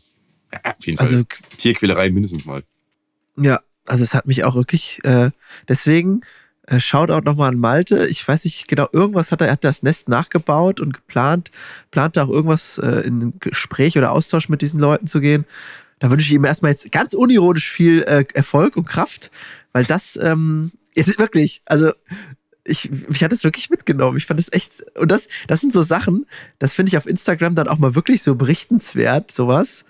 Ja, 0.52 0.60
auf 0.78 0.84
jeden 0.86 0.98
Fall. 0.98 1.06
also 1.06 1.24
Tierquälerei 1.56 2.10
mindestens 2.10 2.44
mal. 2.44 2.62
Ja, 3.38 3.60
also 3.86 4.04
es 4.04 4.12
hat 4.12 4.26
mich 4.26 4.44
auch 4.44 4.54
wirklich, 4.54 5.00
äh, 5.04 5.30
deswegen 5.68 6.20
Äh, 6.66 6.80
Shoutout 6.80 7.24
nochmal 7.24 7.50
an 7.50 7.58
Malte. 7.58 8.06
Ich 8.06 8.26
weiß 8.26 8.44
nicht 8.44 8.68
genau, 8.68 8.88
irgendwas 8.92 9.32
hat 9.32 9.40
er, 9.42 9.48
er 9.48 9.52
hat 9.54 9.64
das 9.64 9.82
Nest 9.82 10.08
nachgebaut 10.08 10.80
und 10.80 10.94
geplant, 10.94 11.50
plante 11.90 12.22
auch 12.22 12.30
irgendwas 12.30 12.78
äh, 12.78 13.00
in 13.06 13.18
ein 13.20 13.34
Gespräch 13.40 13.98
oder 13.98 14.12
Austausch 14.12 14.48
mit 14.48 14.62
diesen 14.62 14.80
Leuten 14.80 15.06
zu 15.06 15.20
gehen. 15.20 15.44
Da 15.98 16.10
wünsche 16.10 16.26
ich 16.26 16.32
ihm 16.32 16.44
erstmal 16.44 16.70
jetzt 16.72 16.90
ganz 16.90 17.12
unironisch 17.14 17.68
viel 17.68 18.02
äh, 18.02 18.24
Erfolg 18.34 18.76
und 18.76 18.86
Kraft, 18.86 19.30
weil 19.72 19.84
das 19.84 20.18
ähm, 20.22 20.72
jetzt 20.94 21.18
wirklich, 21.18 21.60
also 21.66 21.92
ich, 22.64 22.90
mich 22.90 23.22
hat 23.22 23.32
das 23.32 23.44
wirklich 23.44 23.70
mitgenommen. 23.70 24.16
Ich 24.16 24.26
fand 24.26 24.40
das 24.40 24.52
echt, 24.52 24.72
und 24.98 25.10
das, 25.10 25.28
das 25.46 25.60
sind 25.60 25.72
so 25.72 25.82
Sachen, 25.82 26.26
das 26.58 26.74
finde 26.74 26.90
ich 26.90 26.96
auf 26.96 27.06
Instagram 27.06 27.54
dann 27.54 27.68
auch 27.68 27.78
mal 27.78 27.94
wirklich 27.94 28.22
so 28.22 28.34
berichtenswert, 28.34 29.30
sowas, 29.30 29.84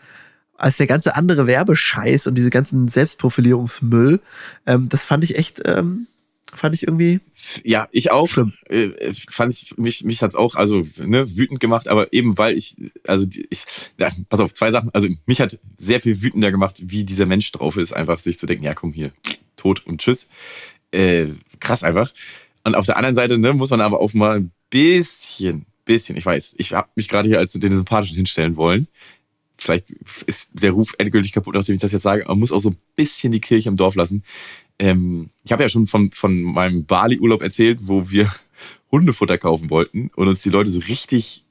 als 0.57 0.77
der 0.77 0.87
ganze 0.87 1.17
andere 1.17 1.47
Werbescheiß 1.47 2.27
und 2.27 2.35
diese 2.37 2.51
ganzen 2.51 2.89
Selbstprofilierungsmüll. 2.89 4.21
Ähm, 4.67 4.89
das 4.89 5.05
fand 5.05 5.25
ich 5.25 5.37
echt, 5.37 5.63
ähm, 5.65 6.07
fand 6.53 6.75
ich 6.75 6.85
irgendwie. 6.85 7.21
Ja, 7.65 7.89
ich 7.91 8.11
auch. 8.11 8.29
Schlimm. 8.29 8.53
Äh, 8.69 9.13
fand 9.31 9.53
ich, 9.53 9.77
mich, 9.77 10.05
mich 10.05 10.23
hat's 10.23 10.35
auch, 10.35 10.55
also, 10.55 10.83
ne, 10.99 11.37
wütend 11.37 11.61
gemacht, 11.61 11.89
aber 11.89 12.13
eben 12.13 12.39
weil 12.39 12.57
ich, 12.57 12.77
also, 13.07 13.27
ich, 13.51 13.65
ja, 13.99 14.11
pass 14.29 14.41
auf, 14.41 14.55
zwei 14.55 14.71
Sachen. 14.71 14.91
Also, 14.93 15.09
mich 15.27 15.41
hat 15.41 15.59
sehr 15.77 16.01
viel 16.01 16.23
wütender 16.23 16.51
gemacht, 16.51 16.83
wie 16.85 17.05
dieser 17.05 17.27
Mensch 17.27 17.51
drauf 17.53 17.77
ist, 17.77 17.93
einfach 17.93 18.19
sich 18.19 18.39
zu 18.39 18.47
denken, 18.47 18.65
ja, 18.65 18.75
komm 18.75 18.93
hier, 18.93 19.13
tot 19.57 19.85
und 19.87 20.01
tschüss. 20.01 20.29
Äh, 20.93 21.27
krass 21.59 21.83
einfach. 21.83 22.13
Und 22.64 22.74
auf 22.74 22.87
der 22.87 22.96
anderen 22.96 23.14
Seite, 23.14 23.38
ne, 23.38 23.53
muss 23.53 23.70
man 23.70 23.81
aber 23.81 24.00
auch 24.00 24.14
mal 24.14 24.38
ein 24.38 24.50
bisschen, 24.70 25.66
bisschen, 25.85 26.16
ich 26.16 26.27
weiß, 26.27 26.55
ich 26.59 26.72
habe 26.72 26.88
mich 26.96 27.09
gerade 27.09 27.29
hier 27.29 27.38
als 27.38 27.53
den 27.53 27.72
Sympathischen 27.72 28.16
hinstellen 28.16 28.57
wollen. 28.57 28.88
Vielleicht 29.57 29.90
ist 30.27 30.50
der 30.55 30.72
Ruf 30.72 30.94
endgültig 30.98 31.33
kaputt, 31.33 31.55
nachdem 31.55 31.77
ich 31.77 31.81
das 31.81 31.92
jetzt 31.92 32.03
sage, 32.03 32.24
man 32.27 32.38
muss 32.38 32.53
auch 32.53 32.59
so 32.59 32.70
ein 32.70 32.79
bisschen 32.96 33.33
die 33.33 33.40
Kirche 33.40 33.68
im 33.68 33.77
Dorf 33.77 33.94
lassen. 33.94 34.24
Ähm, 34.79 35.31
ich 35.44 35.53
habe 35.53 35.62
ja 35.62 35.68
schon 35.68 35.87
von, 35.87 36.11
von 36.11 36.42
meinem 36.42 36.87
Bali-Urlaub 36.87 37.42
erzählt, 37.42 37.81
wo 37.83 38.11
wir 38.11 38.35
Hundefutter 38.90 39.38
kaufen 39.38 39.70
wollten 39.70 40.11
und 40.16 40.29
uns 40.29 40.42
die 40.42 40.50
Leute 40.50 40.70
so 40.70 40.81
richtig 40.81 41.44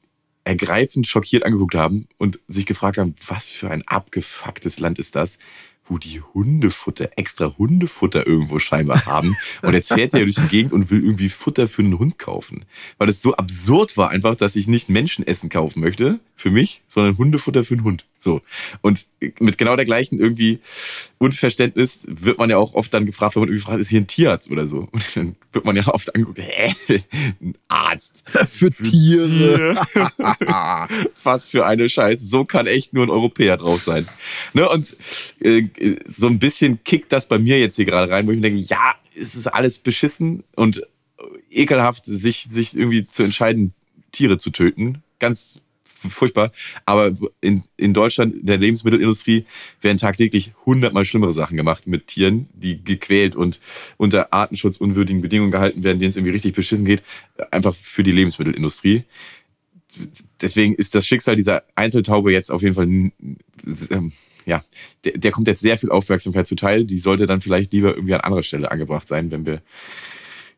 ergreifend 0.43 1.07
schockiert 1.07 1.45
angeguckt 1.45 1.75
haben 1.75 2.07
und 2.17 2.39
sich 2.47 2.65
gefragt 2.65 2.97
haben, 2.97 3.15
was 3.25 3.49
für 3.49 3.71
ein 3.71 3.83
abgefucktes 3.87 4.79
Land 4.79 4.99
ist 4.99 5.15
das, 5.15 5.39
wo 5.85 5.97
die 5.97 6.21
Hundefutter, 6.21 7.09
extra 7.17 7.53
Hundefutter 7.57 8.25
irgendwo 8.25 8.59
scheinbar 8.59 9.05
haben. 9.05 9.35
Und 9.61 9.73
jetzt 9.73 9.93
fährt 9.93 10.13
er 10.13 10.21
durch 10.21 10.35
die 10.35 10.47
Gegend 10.47 10.73
und 10.73 10.89
will 10.89 11.03
irgendwie 11.03 11.29
Futter 11.29 11.67
für 11.67 11.81
einen 11.81 11.99
Hund 11.99 12.17
kaufen. 12.17 12.65
Weil 12.97 13.09
es 13.09 13.21
so 13.21 13.35
absurd 13.35 13.97
war 13.97 14.09
einfach, 14.09 14.35
dass 14.35 14.55
ich 14.55 14.67
nicht 14.67 14.89
Menschenessen 14.89 15.49
kaufen 15.49 15.81
möchte 15.81 16.19
für 16.35 16.51
mich, 16.51 16.81
sondern 16.87 17.17
Hundefutter 17.17 17.63
für 17.63 17.75
einen 17.75 17.83
Hund. 17.83 18.05
So. 18.19 18.41
Und 18.81 19.05
mit 19.39 19.57
genau 19.57 19.75
der 19.75 19.85
gleichen 19.85 20.19
irgendwie 20.19 20.59
Unverständnis 21.17 21.99
wird 22.07 22.37
man 22.37 22.49
ja 22.49 22.57
auch 22.57 22.73
oft 22.73 22.93
dann 22.93 23.05
gefragt, 23.05 23.35
wenn 23.35 23.41
man 23.41 23.49
irgendwie 23.49 23.63
fragt, 23.63 23.81
ist 23.81 23.89
hier 23.89 24.01
ein 24.01 24.07
Tierarzt 24.07 24.49
oder 24.49 24.65
so? 24.65 24.87
Und 24.91 25.15
dann 25.15 25.35
wird 25.51 25.65
man 25.65 25.75
ja 25.75 25.87
oft 25.87 26.13
angeguckt, 26.15 26.39
hä? 26.39 27.01
Ein 27.41 27.57
Arzt. 27.67 28.23
Für 28.49 28.71
Tiere. 28.71 29.75
Was 31.23 31.49
für 31.49 31.65
eine 31.65 31.89
Scheiße. 31.89 32.25
So 32.25 32.45
kann 32.45 32.67
echt 32.67 32.93
nur 32.93 33.05
ein 33.05 33.09
Europäer 33.09 33.57
drauf 33.57 33.83
sein. 33.83 34.07
Ne? 34.53 34.67
Und 34.67 34.95
äh, 35.39 35.67
so 36.07 36.27
ein 36.27 36.39
bisschen 36.39 36.83
kickt 36.83 37.11
das 37.11 37.27
bei 37.27 37.39
mir 37.39 37.59
jetzt 37.59 37.75
hier 37.75 37.85
gerade 37.85 38.11
rein, 38.11 38.27
wo 38.27 38.31
ich 38.31 38.37
mir 38.37 38.49
denke, 38.49 38.59
ja, 38.59 38.95
es 39.15 39.35
ist 39.35 39.47
alles 39.47 39.79
beschissen 39.79 40.43
und 40.55 40.85
ekelhaft, 41.49 42.05
sich, 42.05 42.47
sich 42.49 42.75
irgendwie 42.75 43.07
zu 43.07 43.23
entscheiden, 43.23 43.73
Tiere 44.11 44.37
zu 44.37 44.49
töten. 44.49 45.03
Ganz 45.19 45.61
furchtbar. 46.09 46.51
Aber 46.85 47.13
in, 47.41 47.63
in 47.77 47.93
Deutschland, 47.93 48.35
in 48.35 48.45
der 48.45 48.57
Lebensmittelindustrie, 48.57 49.45
werden 49.81 49.97
tagtäglich 49.97 50.53
hundertmal 50.65 51.05
schlimmere 51.05 51.33
Sachen 51.33 51.57
gemacht 51.57 51.87
mit 51.87 52.07
Tieren, 52.07 52.47
die 52.53 52.83
gequält 52.83 53.35
und 53.35 53.59
unter 53.97 54.33
artenschutzunwürdigen 54.33 55.21
Bedingungen 55.21 55.51
gehalten 55.51 55.83
werden, 55.83 55.99
denen 55.99 56.09
es 56.09 56.17
irgendwie 56.17 56.33
richtig 56.33 56.53
beschissen 56.53 56.85
geht. 56.85 57.03
Einfach 57.51 57.75
für 57.75 58.03
die 58.03 58.11
Lebensmittelindustrie 58.11 59.03
deswegen 60.41 60.75
ist 60.75 60.95
das 60.95 61.05
Schicksal 61.05 61.35
dieser 61.35 61.63
Einzeltaube 61.75 62.31
jetzt 62.31 62.51
auf 62.51 62.61
jeden 62.61 62.75
Fall, 62.75 62.85
ähm, 62.85 64.11
ja, 64.45 64.63
der, 65.03 65.13
der 65.13 65.31
kommt 65.31 65.47
jetzt 65.47 65.61
sehr 65.61 65.77
viel 65.77 65.89
Aufmerksamkeit 65.89 66.47
zuteil. 66.47 66.85
Die 66.85 66.97
sollte 66.97 67.27
dann 67.27 67.41
vielleicht 67.41 67.73
lieber 67.73 67.95
irgendwie 67.95 68.13
an 68.13 68.21
anderer 68.21 68.43
Stelle 68.43 68.71
angebracht 68.71 69.07
sein, 69.07 69.31
wenn 69.31 69.45
wir 69.45 69.61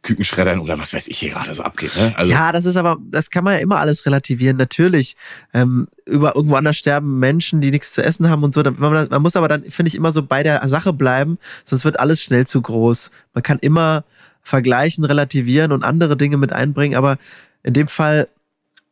Küken 0.05 0.23
schreddern 0.23 0.59
oder 0.59 0.77
was 0.77 0.93
weiß 0.93 1.07
ich 1.07 1.17
hier 1.17 1.31
gerade 1.31 1.53
so 1.53 1.63
abgeht. 1.63 1.95
Ne? 1.97 2.13
Also, 2.15 2.31
ja, 2.31 2.51
das 2.51 2.65
ist 2.65 2.77
aber, 2.77 2.97
das 3.09 3.31
kann 3.31 3.43
man 3.43 3.55
ja 3.55 3.59
immer 3.59 3.79
alles 3.79 4.05
relativieren. 4.05 4.55
Natürlich, 4.55 5.17
ähm, 5.53 5.87
über 6.05 6.35
irgendwo 6.35 6.55
anders 6.55 6.77
sterben 6.77 7.19
Menschen, 7.19 7.59
die 7.59 7.71
nichts 7.71 7.93
zu 7.93 8.03
essen 8.03 8.29
haben 8.29 8.43
und 8.43 8.53
so. 8.53 8.61
Man, 8.63 9.09
man 9.09 9.21
muss 9.21 9.35
aber 9.35 9.47
dann, 9.47 9.63
finde 9.63 9.89
ich, 9.89 9.95
immer 9.95 10.13
so 10.13 10.21
bei 10.21 10.43
der 10.43 10.65
Sache 10.67 10.93
bleiben, 10.93 11.39
sonst 11.63 11.85
wird 11.85 11.99
alles 11.99 12.21
schnell 12.21 12.45
zu 12.45 12.61
groß. 12.61 13.09
Man 13.33 13.43
kann 13.43 13.57
immer 13.59 14.05
vergleichen, 14.43 15.03
relativieren 15.05 15.71
und 15.71 15.83
andere 15.83 16.15
Dinge 16.15 16.37
mit 16.37 16.53
einbringen, 16.53 16.95
aber 16.95 17.17
in 17.63 17.73
dem 17.73 17.87
Fall, 17.87 18.27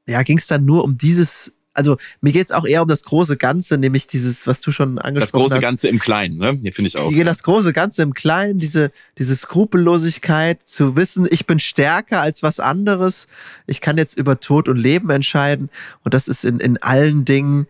ja, 0.07 0.23
ging 0.23 0.39
es 0.39 0.47
dann 0.47 0.65
nur 0.65 0.83
um 0.83 0.97
dieses, 0.97 1.51
also 1.73 1.97
mir 2.21 2.31
geht 2.31 2.45
es 2.45 2.51
auch 2.51 2.65
eher 2.65 2.81
um 2.83 2.87
das 2.87 3.03
große 3.03 3.37
Ganze, 3.37 3.77
nämlich 3.77 4.07
dieses, 4.07 4.47
was 4.47 4.61
du 4.61 4.71
schon 4.71 4.99
angesprochen 4.99 5.19
das 5.21 5.31
große 5.31 5.55
hast. 5.55 5.61
Ganze 5.61 5.87
im 5.87 5.99
Kleinen, 5.99 6.37
ne? 6.37 6.59
Hier 6.61 6.73
finde 6.73 6.87
ich 6.89 6.97
auch. 6.97 7.09
Die, 7.09 7.23
das 7.23 7.43
große 7.43 7.73
Ganze 7.73 8.03
im 8.03 8.13
Kleinen, 8.13 8.59
diese, 8.59 8.91
diese 9.17 9.35
Skrupellosigkeit 9.35 10.61
zu 10.63 10.95
wissen, 10.95 11.27
ich 11.29 11.45
bin 11.47 11.59
stärker 11.59 12.21
als 12.21 12.43
was 12.43 12.59
anderes, 12.59 13.27
ich 13.67 13.81
kann 13.81 13.97
jetzt 13.97 14.17
über 14.17 14.39
Tod 14.39 14.67
und 14.69 14.77
Leben 14.77 15.09
entscheiden 15.09 15.69
und 16.03 16.13
das 16.13 16.27
ist 16.27 16.45
in, 16.45 16.59
in 16.59 16.81
allen 16.81 17.25
Dingen, 17.25 17.67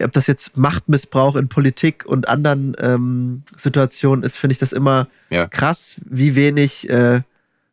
ob 0.00 0.12
das 0.12 0.26
jetzt 0.26 0.56
Machtmissbrauch 0.56 1.36
in 1.36 1.48
Politik 1.48 2.04
und 2.06 2.28
anderen 2.28 2.74
ähm, 2.80 3.42
Situationen 3.56 4.24
ist, 4.24 4.36
finde 4.36 4.52
ich 4.52 4.58
das 4.58 4.72
immer 4.72 5.08
Ja. 5.30 5.48
krass, 5.48 5.96
wie 6.04 6.34
wenig 6.34 6.88
äh, 6.88 7.22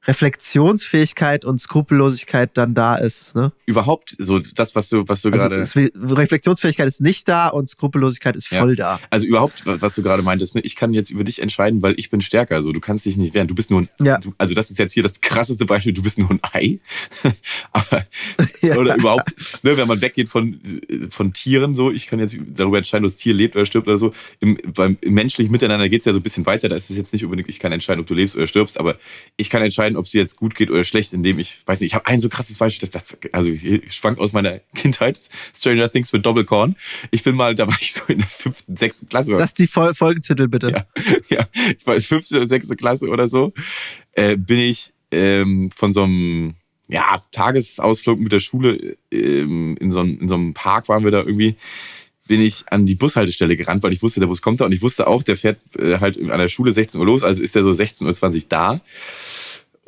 Reflexionsfähigkeit 0.05 1.45
und 1.45 1.59
Skrupellosigkeit 1.59 2.51
dann 2.55 2.73
da 2.73 2.95
ist. 2.95 3.35
Ne? 3.35 3.51
Überhaupt 3.65 4.15
so 4.17 4.39
das, 4.39 4.75
was 4.75 4.89
du, 4.89 5.07
was 5.07 5.21
du 5.21 5.29
Also 5.29 5.49
gerade. 5.49 5.61
Reflexionsfähigkeit 6.17 6.87
ist 6.87 7.01
nicht 7.01 7.27
da 7.27 7.47
und 7.49 7.69
Skrupellosigkeit 7.69 8.35
ist 8.35 8.49
Ja. 8.51 8.59
voll 8.61 8.75
da. 8.75 8.99
Also 9.09 9.25
überhaupt, 9.25 9.63
was 9.65 9.95
du 9.95 10.03
gerade 10.03 10.23
meintest, 10.23 10.55
ne? 10.55 10.61
ich 10.61 10.75
kann 10.75 10.93
jetzt 10.93 11.09
über 11.09 11.23
dich 11.23 11.41
entscheiden, 11.41 11.81
weil 11.81 11.95
ich 11.97 12.09
bin 12.09 12.21
stärker. 12.21 12.55
Also 12.55 12.71
du 12.71 12.79
kannst 12.79 13.05
dich 13.05 13.17
nicht 13.17 13.33
wehren. 13.33 13.47
Du 13.47 13.55
bist 13.55 13.71
nur 13.71 13.81
ein, 13.81 13.89
Ja. 14.01 14.17
du, 14.19 14.33
also 14.37 14.53
das 14.53 14.71
ist 14.71 14.79
jetzt 14.79 14.93
hier 14.93 15.03
das 15.03 15.21
krasseste 15.21 15.65
Beispiel, 15.65 15.93
du 15.93 16.01
bist 16.01 16.17
nur 16.17 16.29
ein 16.31 16.39
Ei. 16.53 16.79
Aber, 17.71 18.05
Ja. 18.61 18.75
Oder 18.77 18.95
überhaupt, 18.97 19.29
ne, 19.63 19.77
wenn 19.77 19.87
man 19.87 20.01
weggeht 20.01 20.27
von, 20.29 20.59
von 21.11 21.33
Tieren, 21.33 21.75
so, 21.75 21.91
ich 21.91 22.07
kann 22.07 22.19
jetzt 22.19 22.37
darüber 22.55 22.77
entscheiden, 22.77 23.05
ob 23.05 23.11
das 23.11 23.19
Tier 23.19 23.33
lebt 23.33 23.55
oder 23.55 23.65
stirbt 23.65 23.87
oder 23.87 23.97
so. 23.97 24.13
Im, 24.39 24.57
beim 24.73 24.97
im 25.01 25.13
menschlichen 25.13 25.51
Miteinander 25.51 25.87
geht 25.89 26.01
es 26.01 26.05
ja 26.05 26.13
so 26.13 26.19
ein 26.19 26.23
bisschen 26.23 26.45
weiter. 26.45 26.67
Da 26.69 26.75
ist 26.75 26.89
es 26.89 26.97
jetzt 26.97 27.13
nicht 27.13 27.23
unbedingt, 27.23 27.47
ich 27.49 27.59
kann 27.59 27.71
entscheiden, 27.71 28.01
ob 28.01 28.07
du 28.07 28.13
lebst 28.13 28.35
oder 28.35 28.47
stirbst, 28.47 28.77
aber 28.79 28.97
ich 29.37 29.49
kann 29.49 29.61
entscheiden, 29.61 29.95
ob 29.99 30.05
es 30.05 30.11
dir 30.11 30.21
jetzt 30.21 30.35
gut 30.35 30.55
geht 30.55 30.71
oder 30.71 30.83
schlecht, 30.83 31.13
indem 31.13 31.39
ich, 31.39 31.61
weiß 31.65 31.79
nicht, 31.79 31.91
ich 31.91 31.95
habe 31.95 32.07
ein 32.07 32.21
so 32.21 32.29
krasses 32.29 32.57
Beispiel, 32.57 32.87
dass 32.87 33.05
das, 33.05 33.17
also 33.31 33.49
schwankt 33.87 34.19
aus 34.19 34.33
meiner 34.33 34.59
Kindheit, 34.75 35.19
Stranger 35.55 35.89
Things 35.89 36.11
mit 36.11 36.25
Doppelkorn. 36.25 36.75
Ich 37.11 37.23
bin 37.23 37.35
mal, 37.35 37.55
da 37.55 37.67
war 37.67 37.77
ich 37.79 37.93
so 37.93 38.01
in 38.07 38.19
der 38.19 38.27
fünften, 38.27 38.77
sechsten 38.77 39.07
Klasse. 39.07 39.33
Das 39.33 39.51
ist 39.51 39.59
die 39.59 39.67
Fol 39.67 39.93
Folgentitel, 39.93 40.47
bitte. 40.47 40.69
Ja, 40.69 40.85
ja, 41.29 41.47
ich 41.77 41.85
war 41.85 41.99
fünfte 42.01 42.37
oder 42.37 42.47
sechste 42.47 42.75
Klasse 42.75 43.07
oder 43.07 43.29
so, 43.29 43.53
äh, 44.13 44.35
bin 44.37 44.59
ich 44.59 44.93
ähm, 45.11 45.69
von 45.71 45.93
so 45.93 46.03
einem 46.03 46.55
ja, 46.89 47.21
Tagesausflug 47.31 48.19
mit 48.19 48.31
der 48.31 48.39
Schule 48.39 48.97
ähm, 49.11 49.77
in, 49.79 49.91
so 49.91 49.99
einem, 49.99 50.19
in 50.19 50.27
so 50.27 50.35
einem 50.35 50.53
Park 50.53 50.89
waren 50.89 51.03
wir 51.03 51.11
da 51.11 51.19
irgendwie, 51.19 51.55
bin 52.27 52.41
ich 52.41 52.65
an 52.71 52.85
die 52.85 52.95
Bushaltestelle 52.95 53.55
gerannt, 53.55 53.83
weil 53.83 53.93
ich 53.93 54.01
wusste, 54.01 54.19
der 54.19 54.27
Bus 54.27 54.41
kommt 54.41 54.61
da 54.61 54.65
und 54.65 54.71
ich 54.71 54.81
wusste 54.81 55.07
auch, 55.07 55.23
der 55.23 55.35
fährt 55.35 55.59
äh, 55.77 55.99
halt 55.99 56.17
an 56.19 56.39
der 56.39 56.49
Schule 56.49 56.71
16 56.71 56.99
Uhr 56.99 57.05
los, 57.05 57.23
also 57.23 57.41
ist 57.41 57.55
der 57.55 57.63
so 57.63 57.71
16.20 57.71 58.35
Uhr 58.35 58.41
da. 58.49 58.81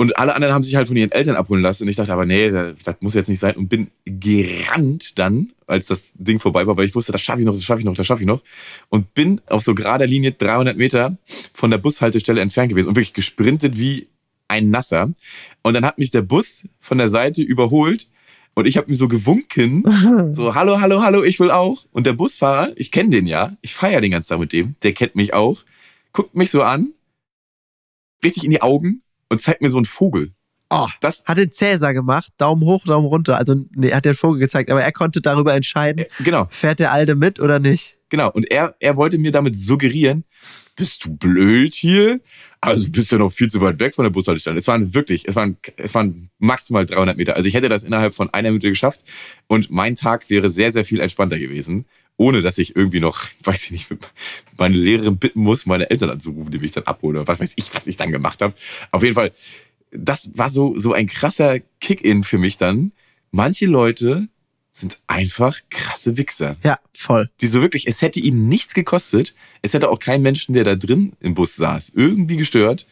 Und 0.01 0.17
alle 0.17 0.33
anderen 0.33 0.51
haben 0.51 0.63
sich 0.63 0.75
halt 0.75 0.87
von 0.87 0.97
ihren 0.97 1.11
Eltern 1.11 1.35
abholen 1.35 1.61
lassen. 1.61 1.83
Und 1.83 1.89
ich 1.89 1.95
dachte 1.95 2.11
aber, 2.11 2.25
nee, 2.25 2.49
das, 2.49 2.73
das 2.83 2.95
muss 3.01 3.13
jetzt 3.13 3.29
nicht 3.29 3.37
sein. 3.37 3.55
Und 3.55 3.67
bin 3.69 3.91
gerannt 4.03 5.19
dann, 5.19 5.53
als 5.67 5.85
das 5.85 6.11
Ding 6.15 6.39
vorbei 6.39 6.65
war, 6.65 6.75
weil 6.75 6.85
ich 6.85 6.95
wusste, 6.95 7.11
das 7.11 7.21
schaffe 7.21 7.41
ich 7.41 7.45
noch, 7.45 7.53
das 7.53 7.63
schaffe 7.63 7.81
ich 7.81 7.85
noch, 7.85 7.93
das 7.93 8.07
schaffe 8.07 8.23
ich 8.23 8.27
noch. 8.27 8.41
Und 8.89 9.13
bin 9.13 9.41
auf 9.45 9.61
so 9.61 9.75
gerader 9.75 10.07
Linie 10.07 10.31
300 10.31 10.75
Meter 10.75 11.17
von 11.53 11.69
der 11.69 11.77
Bushaltestelle 11.77 12.41
entfernt 12.41 12.71
gewesen 12.71 12.87
und 12.87 12.95
wirklich 12.95 13.13
gesprintet 13.13 13.77
wie 13.77 14.07
ein 14.47 14.71
Nasser. 14.71 15.13
Und 15.61 15.75
dann 15.75 15.85
hat 15.85 15.99
mich 15.99 16.09
der 16.09 16.23
Bus 16.23 16.63
von 16.79 16.97
der 16.97 17.11
Seite 17.11 17.43
überholt 17.43 18.07
und 18.55 18.65
ich 18.65 18.77
habe 18.77 18.89
mir 18.89 18.95
so 18.95 19.07
gewunken, 19.07 19.83
so 20.33 20.55
hallo, 20.55 20.81
hallo, 20.81 21.03
hallo, 21.03 21.23
ich 21.23 21.39
will 21.39 21.51
auch. 21.51 21.85
Und 21.91 22.07
der 22.07 22.13
Busfahrer, 22.13 22.71
ich 22.75 22.91
kenne 22.91 23.11
den 23.11 23.27
ja, 23.27 23.55
ich 23.61 23.75
feiere 23.75 24.01
den 24.01 24.09
ganzen 24.09 24.29
Tag 24.29 24.39
mit 24.39 24.51
dem, 24.51 24.73
der 24.81 24.93
kennt 24.93 25.15
mich 25.15 25.35
auch, 25.35 25.59
guckt 26.11 26.33
mich 26.33 26.49
so 26.49 26.63
an, 26.63 26.91
richtig 28.23 28.45
in 28.45 28.49
die 28.49 28.63
Augen 28.63 29.03
und 29.31 29.41
zeigt 29.41 29.61
mir 29.61 29.69
so 29.69 29.77
einen 29.77 29.85
Vogel. 29.85 30.31
Oh, 30.69 30.87
Das, 31.01 31.23
hat 31.25 31.37
den 31.37 31.51
Cäsar 31.51 31.93
gemacht, 31.93 32.31
Daumen 32.37 32.63
hoch, 32.63 32.85
Daumen 32.85 33.07
runter. 33.07 33.37
Also, 33.37 33.55
nee, 33.71 33.89
er 33.89 33.97
hat 33.97 34.05
den 34.05 34.13
Vogel 34.13 34.39
gezeigt, 34.39 34.69
aber 34.69 34.81
er 34.81 34.91
konnte 34.91 35.19
darüber 35.21 35.53
entscheiden, 35.53 36.05
äh, 36.05 36.23
genau, 36.23 36.47
fährt 36.49 36.79
der 36.79 36.91
Alte 36.91 37.15
mit 37.15 37.39
oder 37.39 37.59
nicht. 37.59 37.97
genau. 38.09 38.29
Und 38.31 38.49
er, 38.51 38.75
er 38.79 38.95
wollte 38.95 39.17
mir 39.17 39.31
damit 39.31 39.57
suggerieren, 39.57 40.23
bist 40.75 41.03
du 41.05 41.15
blöd 41.15 41.73
hier? 41.73 42.19
Also 42.61 42.85
du 42.85 42.91
bist 42.91 43.11
ja 43.11 43.17
noch 43.17 43.31
viel 43.31 43.49
zu 43.49 43.59
weit 43.59 43.79
weg 43.79 43.93
von 43.93 44.03
der 44.03 44.11
Bushaltestelle. 44.11 44.57
Es 44.59 44.67
waren 44.67 44.93
wirklich, 44.93 45.27
es 45.27 45.35
waren, 45.35 45.57
es 45.77 45.93
waren 45.95 46.29
maximal 46.37 46.85
300 46.85 47.17
Meter. 47.17 47.35
Also 47.35 47.47
ich 47.47 47.53
hätte 47.53 47.69
das 47.69 47.83
innerhalb 47.83 48.13
von 48.13 48.29
einer 48.33 48.49
Minute 48.49 48.69
geschafft 48.69 49.03
und 49.47 49.71
mein 49.71 49.95
Tag 49.95 50.29
wäre 50.29 50.49
sehr, 50.49 50.71
sehr 50.71 50.85
viel 50.85 50.99
entspannter 50.99 51.39
gewesen, 51.39 51.85
ohne 52.17 52.41
dass 52.41 52.57
ich 52.57 52.75
irgendwie 52.75 52.99
noch, 52.99 53.23
weiß 53.43 53.65
ich 53.65 53.71
nicht, 53.71 53.87
meine 54.57 54.77
Lehrerin 54.77 55.17
bitten 55.17 55.41
muss, 55.41 55.65
meine 55.65 55.89
Eltern 55.89 56.09
anzurufen, 56.09 56.51
die 56.51 56.59
mich 56.59 56.71
dann 56.71 56.83
abholen 56.83 57.17
oder 57.17 57.27
was 57.27 57.39
weiß 57.39 57.53
ich, 57.55 57.73
was 57.73 57.87
ich 57.87 57.97
dann 57.97 58.11
gemacht 58.11 58.41
habe. 58.41 58.53
Auf 58.91 59.03
jeden 59.03 59.15
Fall 59.15 59.31
das 59.91 60.31
war 60.35 60.49
so, 60.49 60.77
so 60.77 60.93
ein 60.93 61.07
krasser 61.07 61.59
Kick-In 61.79 62.23
für 62.23 62.37
mich 62.37 62.57
dann. 62.57 62.91
Manche 63.31 63.65
Leute 63.65 64.27
sind 64.73 64.99
einfach 65.07 65.59
krasse 65.69 66.17
Wichser. 66.17 66.55
Ja, 66.63 66.79
voll. 66.93 67.29
Die 67.41 67.47
so 67.47 67.61
wirklich, 67.61 67.87
es 67.87 68.01
hätte 68.01 68.19
ihnen 68.19 68.47
nichts 68.47 68.73
gekostet. 68.73 69.35
Es 69.61 69.73
hätte 69.73 69.89
auch 69.89 69.99
keinen 69.99 70.21
Menschen, 70.21 70.53
der 70.53 70.63
da 70.63 70.75
drin 70.75 71.13
im 71.19 71.35
Bus 71.35 71.55
saß, 71.55 71.91
irgendwie 71.95 72.37
gestört. 72.37 72.87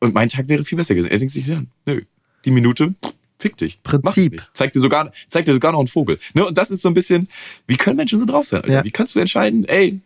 Und 0.00 0.14
mein 0.14 0.28
Tag 0.28 0.48
wäre 0.48 0.64
viel 0.64 0.76
besser 0.76 0.94
gewesen. 0.94 1.10
Er 1.10 1.18
denkt 1.18 1.32
sich, 1.32 1.46
ja, 1.46 1.62
nö, 1.86 2.02
die 2.44 2.50
Minute, 2.50 2.94
pff, 3.04 3.12
fick 3.40 3.56
dich. 3.56 3.82
Prinzip. 3.82 4.42
Zeigt 4.52 4.74
dir 4.74 4.80
sogar, 4.80 5.12
zeigt 5.28 5.48
dir 5.48 5.54
sogar 5.54 5.72
noch 5.72 5.80
einen 5.80 5.88
Vogel. 5.88 6.18
Ne? 6.34 6.46
Und 6.46 6.56
das 6.56 6.70
ist 6.70 6.82
so 6.82 6.88
ein 6.88 6.94
bisschen, 6.94 7.28
wie 7.66 7.76
können 7.76 7.96
Menschen 7.96 8.20
so 8.20 8.26
drauf 8.26 8.46
sein? 8.46 8.62
Ja. 8.68 8.84
Wie 8.84 8.90
kannst 8.90 9.14
du 9.14 9.18
entscheiden, 9.18 9.64
ey, 9.64 10.00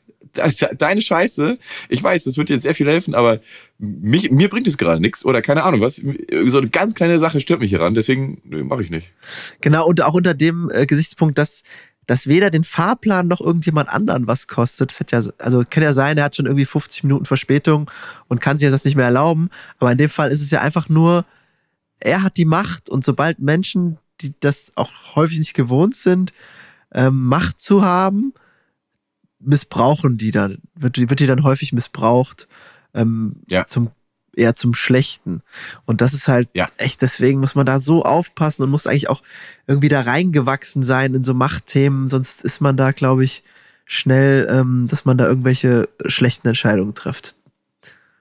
deine 0.78 1.00
Scheiße, 1.00 1.58
ich 1.88 2.02
weiß, 2.02 2.24
das 2.24 2.36
wird 2.36 2.48
dir 2.48 2.54
jetzt 2.54 2.64
sehr 2.64 2.74
viel 2.74 2.88
helfen, 2.88 3.14
aber 3.14 3.40
mich, 3.78 4.30
mir 4.30 4.48
bringt 4.48 4.66
es 4.66 4.78
gerade 4.78 5.00
nichts 5.00 5.24
oder 5.24 5.42
keine 5.42 5.62
Ahnung 5.62 5.80
was. 5.80 5.96
So 6.46 6.58
eine 6.58 6.68
ganz 6.68 6.94
kleine 6.94 7.18
Sache 7.18 7.40
stört 7.40 7.60
mich 7.60 7.70
hier 7.70 7.80
ran, 7.80 7.94
deswegen 7.94 8.40
mache 8.44 8.82
ich 8.82 8.90
nicht. 8.90 9.12
Genau, 9.60 9.86
und 9.86 10.02
auch 10.02 10.14
unter 10.14 10.34
dem 10.34 10.70
äh, 10.72 10.86
Gesichtspunkt, 10.86 11.38
dass, 11.38 11.62
dass 12.06 12.26
weder 12.26 12.50
den 12.50 12.64
Fahrplan 12.64 13.28
noch 13.28 13.40
irgendjemand 13.40 13.88
anderen 13.88 14.26
was 14.26 14.48
kostet. 14.48 14.90
Das 14.90 15.00
hat 15.00 15.12
ja, 15.12 15.22
also 15.38 15.64
kann 15.68 15.82
ja 15.82 15.92
sein, 15.92 16.18
er 16.18 16.24
hat 16.24 16.36
schon 16.36 16.46
irgendwie 16.46 16.66
50 16.66 17.04
Minuten 17.04 17.26
Verspätung 17.26 17.90
und 18.28 18.40
kann 18.40 18.58
sich 18.58 18.70
das 18.70 18.84
nicht 18.84 18.96
mehr 18.96 19.06
erlauben. 19.06 19.50
Aber 19.78 19.92
in 19.92 19.98
dem 19.98 20.10
Fall 20.10 20.30
ist 20.30 20.42
es 20.42 20.50
ja 20.50 20.60
einfach 20.60 20.88
nur, 20.88 21.24
er 22.00 22.22
hat 22.22 22.36
die 22.36 22.44
Macht 22.44 22.88
und 22.90 23.04
sobald 23.04 23.38
Menschen, 23.38 23.98
die 24.20 24.34
das 24.40 24.72
auch 24.74 24.90
häufig 25.16 25.38
nicht 25.38 25.54
gewohnt 25.54 25.94
sind, 25.96 26.32
ähm, 26.92 27.24
Macht 27.26 27.60
zu 27.60 27.84
haben, 27.84 28.32
missbrauchen 29.40 30.16
die 30.18 30.30
dann, 30.30 30.58
wird, 30.74 30.96
die- 30.96 31.10
wird 31.10 31.20
die 31.20 31.26
dann 31.26 31.42
häufig 31.42 31.72
missbraucht, 31.72 32.48
ähm, 32.94 33.36
Ja. 33.48 33.66
zum, 33.66 33.90
eher 34.36 34.56
zum 34.56 34.74
Schlechten. 34.74 35.42
Und 35.84 36.00
das 36.00 36.12
ist 36.14 36.28
halt 36.28 36.48
Ja. 36.54 36.68
echt, 36.76 37.02
deswegen 37.02 37.40
muss 37.40 37.54
man 37.54 37.66
da 37.66 37.80
so 37.80 38.04
aufpassen 38.04 38.62
und 38.62 38.70
muss 38.70 38.86
eigentlich 38.86 39.08
auch 39.10 39.22
irgendwie 39.66 39.88
da 39.88 40.00
reingewachsen 40.02 40.82
sein 40.82 41.14
in 41.14 41.24
so 41.24 41.34
Machtthemen, 41.34 42.08
sonst 42.08 42.42
ist 42.42 42.60
man 42.60 42.76
da, 42.76 42.92
glaube 42.92 43.24
ich, 43.24 43.42
schnell, 43.86 44.46
ähm, 44.50 44.86
dass 44.88 45.04
man 45.04 45.18
da 45.18 45.26
irgendwelche 45.28 45.88
schlechten 46.06 46.48
Entscheidungen 46.48 46.94
trifft. 46.94 47.34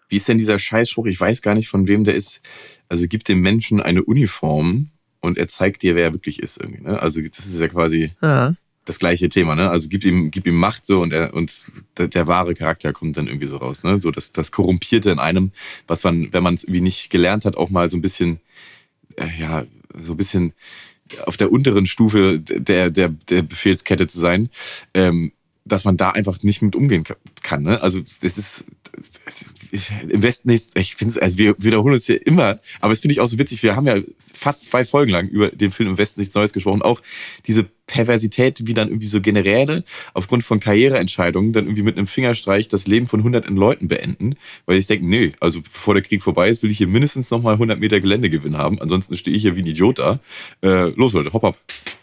Wie 0.10 0.18
ist 0.18 0.28
denn 0.28 0.38
dieser 0.38 0.60
Scheißspruch? 0.60 1.06
Ich 1.08 1.20
weiß 1.20 1.42
gar 1.42 1.56
nicht, 1.56 1.68
von 1.70 1.88
wem 1.88 2.04
der 2.04 2.16
ist. 2.16 2.42
Also 2.90 3.06
gib 3.08 3.24
dem 3.24 3.40
Menschen 3.42 3.82
eine 3.82 4.04
Uniform 4.04 4.90
und 5.22 5.38
er 5.38 5.48
zeigt 5.48 5.82
dir, 5.84 5.96
wer 5.96 6.06
er 6.06 6.14
wirklich 6.14 6.40
ist. 6.42 6.58
Irgendwie, 6.62 6.82
ne? 6.84 7.02
Also 7.02 7.22
das 7.22 7.46
ist 7.46 7.60
ja 7.60 7.68
quasi 7.68 8.12
Ja. 8.22 8.56
das 8.86 9.00
gleiche 9.00 9.30
Thema, 9.30 9.56
ne? 9.56 9.70
Also 9.70 9.88
gib 9.90 10.04
ihm, 10.04 10.30
gib 10.32 10.46
ihm 10.46 10.56
Macht 10.58 10.86
so 10.86 11.02
und 11.02 11.14
er 11.14 11.34
und 11.34 11.64
der, 11.98 12.10
der 12.10 12.28
wahre 12.28 12.54
Charakter 12.54 12.92
kommt 12.94 13.18
dann 13.18 13.28
irgendwie 13.28 13.48
so 13.48 13.58
raus, 13.58 13.84
ne? 13.84 14.00
So 14.02 14.12
das, 14.12 14.32
das 14.34 14.52
Korrumpierte 14.52 15.10
in 15.12 15.20
einem, 15.20 15.52
was 15.88 16.04
man, 16.04 16.32
wenn 16.34 16.44
man 16.44 16.56
es 16.56 16.64
irgendwie 16.64 16.82
nicht 16.82 17.10
gelernt 17.10 17.46
hat, 17.46 17.56
auch 17.58 17.70
mal 17.70 17.90
so 17.90 17.98
ein 17.98 18.02
bisschen, 18.02 18.40
äh, 19.16 19.28
ja, 19.40 19.66
so 20.04 20.14
ein 20.14 20.18
bisschen 20.18 20.54
auf 21.26 21.38
der 21.38 21.52
unteren 21.52 21.86
Stufe 21.86 22.40
der, 22.40 22.90
der, 22.90 23.10
der 23.10 23.42
Befehlskette 23.44 24.08
zu 24.08 24.20
sein, 24.20 24.50
ähm, 24.94 25.32
dass 25.66 25.86
man 25.86 25.96
da 25.96 26.10
einfach 26.10 26.42
nicht 26.44 26.62
mit 26.62 26.76
umgehen 26.76 27.04
kann. 27.44 27.64
Ne? 27.64 27.82
Also 27.82 28.02
es 28.22 28.38
ist 28.38 28.66
im 30.08 30.22
Westen 30.22 30.50
nicht, 30.50 30.78
ich 30.78 30.96
finde 30.96 31.14
es, 31.14 31.18
also 31.18 31.38
wir 31.38 31.56
wiederholen 31.58 31.96
uns 31.96 32.06
hier 32.06 32.26
immer, 32.26 32.60
aber 32.80 32.94
es 32.94 33.00
finde 33.00 33.14
ich 33.14 33.22
auch 33.22 33.28
so 33.28 33.40
witzig, 33.40 33.64
wir 33.64 33.76
haben 33.76 33.88
ja 33.88 33.98
fast 34.20 34.68
zwei 34.68 34.86
Folgen 34.86 35.12
lang 35.12 35.28
über 35.28 35.50
den 35.50 35.72
Film 35.72 35.90
im 35.90 35.98
Westen 35.98 36.22
nichts 36.22 36.36
Neues 36.36 36.54
gesprochen, 36.54 36.82
auch 36.82 37.02
diese 37.48 37.68
Perversität, 37.88 38.68
wie 38.68 38.74
dann 38.74 38.90
irgendwie 38.90 39.08
so 39.08 39.20
Generäle 39.20 39.84
aufgrund 40.14 40.44
von 40.44 40.60
Karriereentscheidungen 40.60 41.54
dann 41.54 41.66
irgendwie 41.66 41.84
mit 41.84 41.98
einem 41.98 42.08
Fingerstreich 42.08 42.68
das 42.70 42.88
Leben 42.88 43.08
von 43.08 43.24
hunderten 43.24 43.56
Leuten 43.56 43.88
beenden, 43.88 44.36
weil 44.66 44.78
ich 44.78 44.88
denke, 44.88 45.08
nee, 45.08 45.34
also 45.40 45.62
bevor 45.62 45.96
der 45.96 46.04
Krieg 46.04 46.22
vorbei 46.22 46.50
ist, 46.50 46.62
will 46.62 46.72
ich 46.72 46.78
hier 46.78 46.88
mindestens 46.88 47.32
nochmal 47.32 47.54
100 47.54 47.80
Meter 47.80 48.00
Geländegewinn 48.00 48.58
haben, 48.58 48.80
ansonsten 48.80 49.16
stehe 49.16 49.36
ich 49.36 49.42
hier 49.42 49.56
wie 49.56 49.64
ein 49.64 49.68
Idiot 49.68 50.00
da. 50.00 50.20
Äh, 50.62 50.90
los 50.90 51.14
Leute, 51.14 51.34
hopp, 51.34 51.44
hopp, 51.44 51.58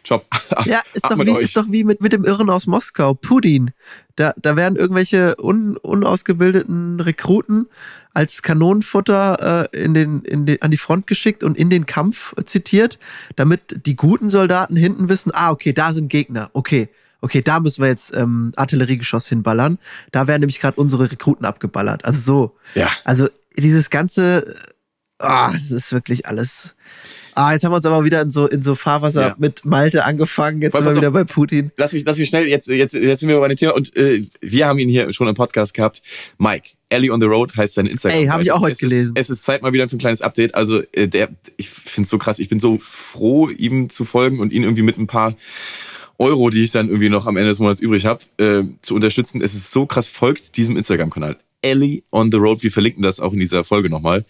Job. 0.05 0.26
Ja, 0.66 0.83
ist 0.92 1.05
Ab 1.05 1.16
doch, 1.16 1.26
wie, 1.26 1.31
euch. 1.31 1.44
ist 1.44 1.57
doch 1.57 1.66
wie 1.70 1.85
mit, 1.85 2.00
mit 2.00 2.12
dem 2.12 2.24
Irren 2.24 2.50
aus 2.50 2.66
Moskau, 2.66 3.14
Putin. 3.14 3.70
Da, 4.16 4.35
da 4.37 4.57
werden 4.57 4.77
irgendwelche 4.77 5.37
un, 5.40 5.77
unausgebildeten 5.77 7.01
Rekruten 7.01 7.66
als 8.12 8.42
Kanonenfutter 8.42 9.68
äh, 9.73 9.83
in 9.85 9.94
den, 9.94 10.20
in 10.23 10.46
den, 10.46 10.61
an 10.62 10.70
die 10.70 10.77
Front 10.77 11.07
geschickt 11.07 11.44
und 11.44 11.57
in 11.57 11.70
den 11.70 11.87
Kampf 11.87 12.35
äh, 12.37 12.44
zitiert, 12.44 12.99
damit 13.37 13.87
die 13.87 13.96
guten 13.96 14.31
Soldaten 14.31 14.77
hinten 14.77 15.09
wissen, 15.09 15.31
ah, 15.35 15.51
okay, 15.51 15.73
da 15.73 15.92
sind 15.92 16.09
Gegner, 16.09 16.51
okay. 16.53 16.88
Okay, 17.23 17.42
da 17.42 17.61
müssen 17.61 17.83
wir 17.83 17.88
jetzt 17.88 18.16
ähm, 18.16 18.53
Artilleriegeschoss 18.57 19.29
hinballern. 19.29 19.79
Da 20.11 20.27
werden 20.27 20.40
nämlich 20.40 20.59
gerade 20.59 20.81
unsere 20.81 21.11
Rekruten 21.11 21.44
abgeballert. 21.44 22.05
Also 22.07 22.20
so. 22.20 22.57
Ja. 22.75 22.88
Also 23.05 23.29
dieses 23.59 23.90
ganze, 23.90 24.55
ah, 25.18 25.51
das 25.53 25.70
ist 25.70 25.92
wirklich 25.92 26.27
alles. 26.27 26.75
Ah, 27.35 27.53
jetzt 27.53 27.64
haben 27.64 27.73
wir 27.73 27.77
uns 27.77 27.87
aber 27.87 28.05
wieder 28.05 28.23
in 28.23 28.31
so, 28.31 28.47
in 28.47 28.62
so 28.62 28.75
Fahrwasser 28.75 29.21
Ja. 29.29 29.37
mit 29.38 29.64
Malte 29.64 30.05
angefangen. 30.05 30.61
Jetzt 30.62 30.73
Pass 30.73 30.83
sind 30.83 30.95
wir 30.95 31.01
wieder 31.01 31.11
bei 31.11 31.25
Putin. 31.25 31.71
lass 31.77 31.93
mich, 31.93 32.05
lass 32.05 32.19
mich 32.19 32.29
schnell, 32.29 32.49
jetzt, 32.49 32.69
jetzt, 32.69 32.95
jetzt 32.95 33.21
sind 33.21 33.29
wir 33.29 33.38
bei 33.40 33.49
dem 33.49 33.57
Thema 33.57 33.75
und 33.75 33.97
äh, 33.97 34.25
wir 34.40 34.66
haben 34.66 34.79
ihn 34.79 34.88
hier 34.88 35.12
schon 35.12 35.29
im 35.29 35.35
Podcast 35.35 35.75
gehabt. 35.75 36.03
Mike, 36.38 36.71
Ellie 36.88 37.12
on 37.12 37.21
the 37.21 37.27
Road 37.27 37.57
heißt 37.57 37.75
sein 37.75 37.87
Instagram. 37.87 38.19
Ey, 38.19 38.27
hab 38.27 38.40
ich 38.43 38.53
auch 38.53 38.61
heute 38.61 38.73
es 38.73 38.79
gelesen. 38.79 39.14
Ist, 39.16 39.31
es 39.31 39.38
ist 39.38 39.45
Zeit 39.45 39.62
mal 39.62 39.73
wieder 39.73 39.88
für 39.88 39.97
ein 39.97 40.01
kleines 40.01 40.23
Update. 40.23 40.55
Also 40.55 40.83
äh, 40.93 41.07
der, 41.09 41.29
ich 41.57 41.69
finde 41.71 42.05
es 42.05 42.11
so 42.11 42.19
krass. 42.19 42.38
Ich 42.38 42.49
bin 42.49 42.61
so 42.61 42.79
froh, 42.81 43.49
ihm 43.49 43.90
zu 43.90 44.05
folgen 44.05 44.40
und 44.40 44.53
ihn 44.53 44.62
irgendwie 44.64 44.83
mit 44.83 44.99
ein 44.99 45.07
paar 45.07 45.35
Euro, 46.19 46.51
die 46.51 46.64
ich 46.64 46.71
dann 46.71 46.88
irgendwie 46.88 47.09
noch 47.09 47.27
am 47.27 47.37
Ende 47.37 47.49
des 47.51 47.59
Monats 47.61 47.81
übrig 47.81 48.05
habe, 48.05 48.21
äh, 48.38 48.64
zu 48.83 48.95
unterstützen. 48.95 49.40
Es 49.40 49.55
ist 49.55 49.71
so 49.71 49.87
krass, 49.87 50.07
folgt 50.07 50.57
diesem 50.57 50.77
Instagram-Kanal. 50.77 51.38
Ellie 51.62 52.03
on 52.11 52.31
the 52.33 52.38
Road, 52.38 52.62
wir 52.62 52.73
verlinken 52.73 53.03
das 53.03 53.21
auch 53.21 53.33
in 53.33 53.40
dieser 53.40 53.64
Folge 53.64 53.88
nochmal. 53.90 54.25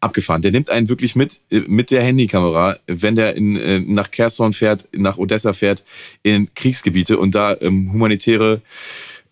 Abgefahren. 0.00 0.42
Der 0.42 0.50
nimmt 0.50 0.70
einen 0.70 0.88
wirklich 0.88 1.14
mit, 1.14 1.40
äh, 1.50 1.60
mit 1.66 1.90
der 1.90 2.02
Handykamera, 2.02 2.78
wenn 2.86 3.16
der 3.16 3.36
in, 3.36 3.56
äh, 3.56 3.80
nach 3.80 4.10
Kherson 4.10 4.52
fährt, 4.52 4.86
nach 4.92 5.18
Odessa 5.18 5.52
fährt, 5.52 5.84
in 6.22 6.52
Kriegsgebiete 6.54 7.18
und 7.18 7.34
da 7.34 7.56
ähm, 7.60 7.92
humanitäre 7.92 8.62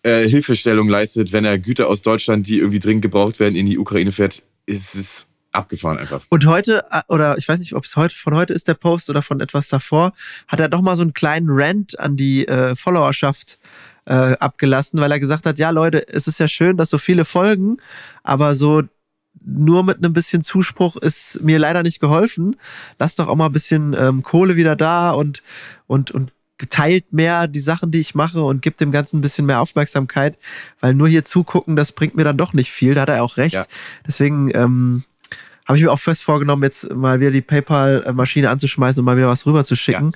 äh, 0.03 0.27
Hilfestellung 0.27 0.87
leistet, 0.87 1.33
wenn 1.33 1.45
er 1.45 1.57
Güter 1.59 1.87
aus 1.87 2.01
Deutschland, 2.01 2.47
die 2.47 2.59
irgendwie 2.59 2.79
dringend 2.79 3.01
gebraucht 3.01 3.39
werden, 3.39 3.55
in 3.55 3.65
die 3.65 3.77
Ukraine 3.77 4.11
fährt. 4.11 4.43
ist 4.65 4.95
Es 4.95 5.27
abgefahren 5.51 5.97
einfach. 5.97 6.21
Und 6.29 6.45
heute, 6.45 6.83
äh, 6.91 7.01
oder 7.07 7.37
ich 7.37 7.47
weiß 7.47 7.59
nicht, 7.59 7.73
ob 7.73 7.83
es 7.83 7.95
heute 7.95 8.15
von 8.15 8.35
heute 8.35 8.53
ist 8.53 8.67
der 8.67 8.75
Post 8.75 9.09
oder 9.09 9.21
von 9.21 9.39
etwas 9.39 9.67
davor, 9.67 10.13
hat 10.47 10.59
er 10.59 10.69
doch 10.69 10.81
mal 10.81 10.95
so 10.95 11.01
einen 11.01 11.13
kleinen 11.13 11.47
Rant 11.49 11.99
an 11.99 12.15
die 12.15 12.47
äh, 12.47 12.75
Followerschaft 12.75 13.59
äh, 14.05 14.13
abgelassen, 14.13 14.99
weil 14.99 15.11
er 15.11 15.19
gesagt 15.19 15.45
hat, 15.45 15.57
ja 15.59 15.69
Leute, 15.69 16.07
es 16.07 16.27
ist 16.27 16.39
ja 16.39 16.47
schön, 16.47 16.77
dass 16.77 16.89
so 16.89 16.97
viele 16.97 17.25
folgen, 17.25 17.77
aber 18.23 18.55
so 18.55 18.83
nur 19.41 19.83
mit 19.83 19.97
einem 19.97 20.13
bisschen 20.13 20.43
Zuspruch 20.43 20.95
ist 20.97 21.41
mir 21.41 21.59
leider 21.59 21.83
nicht 21.83 21.99
geholfen. 21.99 22.55
Lasst 22.97 23.19
doch 23.19 23.27
auch 23.27 23.35
mal 23.35 23.47
ein 23.47 23.53
bisschen 23.53 23.95
ähm, 23.97 24.23
Kohle 24.23 24.55
wieder 24.55 24.75
da 24.75 25.11
und, 25.11 25.43
und, 25.87 26.11
und 26.11 26.31
teilt 26.69 27.13
mehr 27.13 27.47
die 27.47 27.59
Sachen, 27.59 27.91
die 27.91 27.99
ich 27.99 28.15
mache 28.15 28.43
und 28.43 28.61
gibt 28.61 28.81
dem 28.81 28.91
Ganzen 28.91 29.17
ein 29.17 29.21
bisschen 29.21 29.45
mehr 29.45 29.61
Aufmerksamkeit, 29.61 30.37
weil 30.81 30.93
nur 30.93 31.07
hier 31.07 31.23
zugucken, 31.23 31.75
das 31.75 31.93
bringt 31.93 32.15
mir 32.15 32.25
dann 32.25 32.37
doch 32.37 32.53
nicht 32.53 32.71
viel. 32.71 32.95
Da 32.95 33.01
hat 33.01 33.09
er 33.09 33.23
auch 33.23 33.37
recht. 33.37 33.53
Ja. 33.53 33.65
Deswegen 34.05 34.51
ähm, 34.53 35.03
habe 35.69 35.77
ich 35.77 35.83
mir 35.83 35.91
auch 35.91 35.99
fest 35.99 36.23
vorgenommen, 36.23 36.63
jetzt 36.63 36.95
mal 36.95 37.19
wieder 37.19 37.29
die 37.29 37.43
PayPal-Maschine 37.43 38.49
anzuschmeißen 38.49 38.99
und 38.99 39.05
mal 39.05 39.15
wieder 39.15 39.27
was 39.27 39.45
rüber 39.45 39.63
zu 39.63 39.75
schicken, 39.75 40.13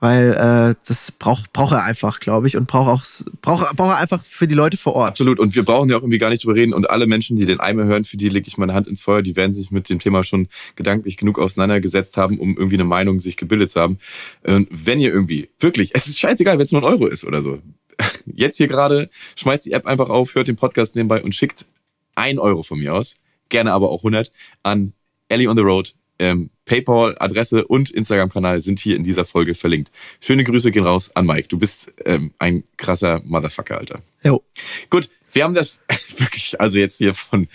weil 0.00 0.32
äh, 0.32 0.74
das 0.84 1.12
braucht 1.12 1.52
braucht 1.52 1.74
er 1.74 1.84
einfach, 1.84 2.18
glaube 2.18 2.48
ich, 2.48 2.56
und 2.56 2.66
braucht 2.66 2.88
auch 2.88 3.04
braucht 3.40 3.76
braucht 3.76 3.90
er 3.92 3.98
einfach 3.98 4.24
für 4.24 4.48
die 4.48 4.56
Leute 4.56 4.76
vor 4.76 4.96
Ort. 4.96 5.10
Absolut. 5.10 5.38
Und 5.38 5.54
wir 5.54 5.64
brauchen 5.64 5.88
ja 5.88 5.96
auch 5.96 6.00
irgendwie 6.00 6.18
gar 6.18 6.30
nicht 6.30 6.42
drüber 6.42 6.56
reden. 6.56 6.74
Und 6.74 6.90
alle 6.90 7.06
Menschen, 7.06 7.36
die 7.36 7.46
den 7.46 7.60
Eimer 7.60 7.84
hören, 7.84 8.02
für 8.02 8.16
die 8.16 8.28
lege 8.28 8.48
ich 8.48 8.58
meine 8.58 8.74
Hand 8.74 8.88
ins 8.88 9.00
Feuer, 9.00 9.22
die 9.22 9.36
werden 9.36 9.52
sich 9.52 9.70
mit 9.70 9.88
dem 9.88 10.00
Thema 10.00 10.24
schon 10.24 10.48
gedanklich 10.74 11.16
genug 11.16 11.38
auseinandergesetzt 11.38 12.16
haben, 12.16 12.40
um 12.40 12.56
irgendwie 12.56 12.74
eine 12.74 12.84
Meinung 12.84 13.20
sich 13.20 13.36
gebildet 13.36 13.70
zu 13.70 13.80
haben. 13.80 13.98
Und 14.42 14.66
wenn 14.72 14.98
ihr 14.98 15.12
irgendwie, 15.12 15.50
wirklich, 15.60 15.92
es 15.94 16.08
ist 16.08 16.18
scheißegal, 16.18 16.58
wenn 16.58 16.64
es 16.64 16.72
nur 16.72 16.82
ein 16.82 16.92
Euro 16.92 17.06
ist 17.06 17.22
oder 17.22 17.42
so. 17.42 17.60
Jetzt 18.26 18.56
hier 18.56 18.66
gerade, 18.66 19.08
schmeißt 19.36 19.66
die 19.66 19.72
App 19.72 19.86
einfach 19.86 20.08
auf, 20.08 20.34
hört 20.34 20.48
den 20.48 20.56
Podcast 20.56 20.96
nebenbei 20.96 21.22
und 21.22 21.32
schickt 21.32 21.64
ein 22.16 22.40
Euro 22.40 22.64
von 22.64 22.80
mir 22.80 22.92
aus, 22.92 23.20
gerne 23.48 23.72
aber 23.72 23.90
auch 23.90 24.00
100, 24.00 24.32
an 24.64 24.94
Ellie 25.28 25.48
on 25.48 25.56
the 25.56 25.62
Road. 25.62 25.94
Ähm, 26.18 26.50
PayPal, 26.64 27.14
Adresse 27.18 27.66
und 27.66 27.90
Instagram-Kanal 27.90 28.62
sind 28.62 28.80
hier 28.80 28.96
in 28.96 29.04
dieser 29.04 29.26
Folge 29.26 29.54
verlinkt. 29.54 29.90
Schöne 30.20 30.44
Grüße 30.44 30.70
gehen 30.70 30.84
raus 30.84 31.14
an 31.14 31.26
Mike. 31.26 31.48
Du 31.48 31.58
bist 31.58 31.92
ähm, 32.06 32.32
ein 32.38 32.64
krasser 32.78 33.20
Motherfucker, 33.24 33.78
Alter. 33.78 34.00
Jo. 34.24 34.42
Gut, 34.88 35.10
wir 35.34 35.44
haben 35.44 35.52
das 35.52 35.82
wirklich, 36.16 36.58
also 36.58 36.78
jetzt 36.78 36.96
hier 36.96 37.12
von 37.12 37.48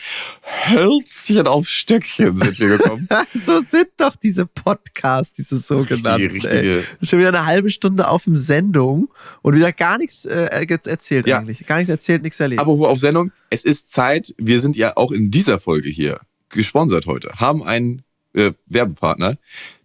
Hölzchen 0.70 1.48
auf 1.48 1.68
Stöckchen 1.68 2.38
sind 2.38 2.60
wir 2.60 2.78
gekommen. 2.78 3.10
so 3.46 3.60
sind 3.62 3.88
doch 3.98 4.16
diese 4.16 4.46
Podcasts, 4.46 5.34
diese 5.34 5.58
sogenannten. 5.58 6.28
Richtige, 6.30 6.76
richtige-. 6.76 6.84
Schon 7.02 7.18
wieder 7.18 7.30
eine 7.30 7.48
halbe 7.48 7.72
Stunde 7.72 8.08
auf 8.08 8.26
dem 8.26 8.36
Sendung 8.36 9.12
und 9.42 9.56
wieder 9.56 9.72
gar 9.72 9.98
nichts 9.98 10.26
äh, 10.26 10.68
erzählt 10.86 11.26
Ja. 11.26 11.40
eigentlich. 11.40 11.66
Gar 11.66 11.78
nichts 11.78 11.90
erzählt, 11.90 12.22
nichts 12.22 12.40
erlebt. 12.40 12.62
Aber 12.62 12.74
auf 12.88 13.00
Sendung, 13.00 13.32
es 13.50 13.66
ist 13.66 13.92
Zeit, 13.92 14.36
wir 14.38 14.62
sind 14.62 14.76
ja 14.76 14.96
auch 14.96 15.12
in 15.12 15.32
dieser 15.32 15.58
Folge 15.58 15.90
hier 15.90 16.20
gesponsert 16.52 17.06
heute, 17.06 17.32
haben 17.38 17.64
einen 17.64 18.04
äh, 18.34 18.52
Werbepartner, 18.68 19.38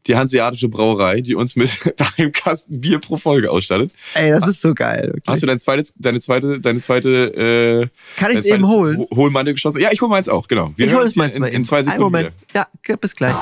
die 0.07 0.15
Hanseatische 0.15 0.69
Brauerei, 0.69 1.21
die 1.21 1.35
uns 1.35 1.57
mit 1.57 1.71
einem 2.17 2.31
Kasten 2.33 2.81
Bier 2.81 3.01
pro 3.01 3.17
Folge 3.17 3.51
ausstattet. 3.51 3.91
Ey, 4.15 4.31
das 4.31 4.47
ist 4.47 4.61
so 4.61 4.73
geil. 4.73 5.07
Wirklich. 5.09 5.25
Hast 5.27 5.43
du 5.43 5.47
dein 5.47 5.59
zweites, 5.59 5.95
deine 5.99 6.21
zweite, 6.21 6.61
deine 6.61 6.81
zweite, 6.81 7.91
äh, 7.91 8.21
Kann 8.21 8.31
ich 8.31 8.39
es 8.39 8.45
eben 8.45 8.67
holen? 8.69 8.99
Ho- 8.99 9.09
Hohlmantel 9.17 9.55
geschossen? 9.55 9.81
Ja, 9.81 9.89
ich 9.91 10.01
hol 10.01 10.09
meins 10.09 10.29
auch, 10.29 10.47
genau. 10.47 10.73
Wir 10.77 10.87
ich 10.87 10.95
hole 10.95 11.05
es 11.07 11.17
meins 11.17 11.35
hier 11.35 11.41
mal 11.41 11.49
in, 11.49 11.55
eben. 11.55 11.63
in 11.63 11.67
zwei 11.67 11.83
Sekunden 11.83 12.03
Moment. 12.05 12.33
wieder. 12.53 12.69
Ja, 12.87 12.97
bis 12.97 13.17
gleich. 13.17 13.35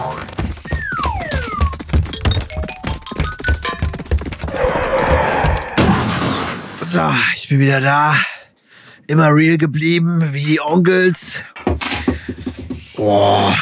So, 6.80 7.00
ich 7.34 7.48
bin 7.48 7.58
wieder 7.60 7.80
da. 7.80 8.16
Immer 9.06 9.34
real 9.34 9.58
geblieben, 9.58 10.22
wie 10.32 10.44
die 10.44 10.60
Onkels. 10.60 11.42
Boah. 13.04 13.54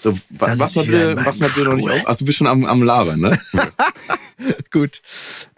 So, 0.00 0.18
was 0.30 0.74
wieder 0.76 1.14
bitte, 1.14 1.16
was 1.26 1.38
mal 1.40 1.48
bitte 1.48 1.64
noch 1.68 1.74
nicht 1.74 1.88
auf. 1.90 2.02
Ach, 2.06 2.16
du 2.16 2.24
bist 2.24 2.38
schon 2.38 2.46
am, 2.46 2.64
am 2.64 2.82
Labern, 2.82 3.20
ne? 3.20 3.38
Gut. 4.70 5.02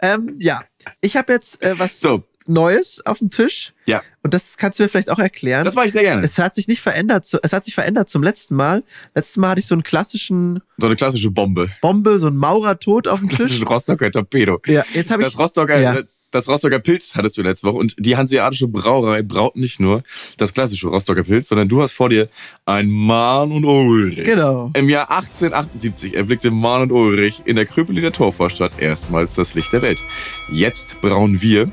Ähm, 0.01 0.35
ja, 0.39 0.61
ich 1.01 1.15
habe 1.15 1.31
jetzt 1.33 1.61
äh, 1.63 1.77
was 1.79 1.99
So, 1.99 2.23
Neues 2.45 3.05
auf 3.05 3.19
dem 3.19 3.29
Tisch. 3.29 3.73
ja. 3.85 4.01
Und 4.25 4.33
das 4.33 4.55
kannst 4.55 4.79
du 4.79 4.83
mir 4.83 4.89
vielleicht 4.89 5.09
auch 5.09 5.19
erklären. 5.19 5.65
Das 5.65 5.75
mache 5.75 5.87
ich 5.87 5.91
sehr 5.91 6.01
gerne. 6.03 6.21
es 6.25 6.37
hat 6.39 6.55
sich 6.55 6.69
nicht 6.69 6.79
verändert. 6.81 7.27
Es 7.43 7.51
hat 7.51 7.65
sich 7.65 7.73
verändert 7.75 8.09
zum 8.09 8.23
letzten 8.23 8.55
Mal. 8.55 8.83
Letztes 9.15 9.35
Mal 9.35 9.49
hatte 9.49 9.59
ich 9.59 9.67
so 9.67 9.75
einen 9.75 9.83
klassischen 9.83 10.61
So 10.77 10.87
eine 10.87 10.95
klassische 10.95 11.29
Bombe. 11.29 11.69
Bombe, 11.81 12.19
so 12.19 12.27
einen 12.27 12.37
Maurertod 12.37 13.09
auf 13.09 13.19
dem 13.19 13.27
Tisch. 13.27 13.37
Klassischen 13.39 13.67
Rostocker 13.67 14.09
Torpedo. 14.11 14.61
Ja, 14.65 14.83
jetzt 14.93 15.11
habe 15.11 15.23
ich. 15.23 15.27
Das 15.29 15.37
Rostocker, 15.37 15.77
Ja. 15.79 15.97
Das 16.33 16.49
Rostocker 16.49 16.79
Pilz 16.79 17.15
hattest 17.15 17.37
du 17.37 17.43
letzte 17.43 17.67
Woche 17.67 17.77
und 17.77 17.95
die 17.97 18.17
Hanseatische 18.17 18.67
Brauerei 18.67 19.21
braut 19.21 19.55
nicht 19.55 19.79
nur 19.79 20.03
das 20.37 20.53
klassische 20.53 20.87
Rostocker 20.87 21.23
Pilz, 21.23 21.47
sondern 21.47 21.69
du 21.69 21.81
hast 21.81 21.93
vor 21.93 22.09
dir 22.09 22.27
ein 22.65 22.89
Mahn 22.89 23.51
und 23.51 23.65
Ulrich. 23.65 24.23
Genau. 24.23 24.71
Im 24.75 24.89
Jahr 24.89 25.11
1878 25.11 26.15
erblickte 26.15 26.51
Mahn 26.51 26.83
und 26.83 26.91
Ulrich 26.91 27.43
in 27.45 27.55
der 27.55 27.65
Kröpeliner 27.65 28.11
Torvorstadt 28.11 28.79
erstmals 28.79 29.35
das 29.35 29.53
Licht 29.53 29.71
der 29.73 29.83
Welt. 29.83 30.03
Jetzt 30.51 30.99
brauen 31.01 31.41
wir, 31.41 31.71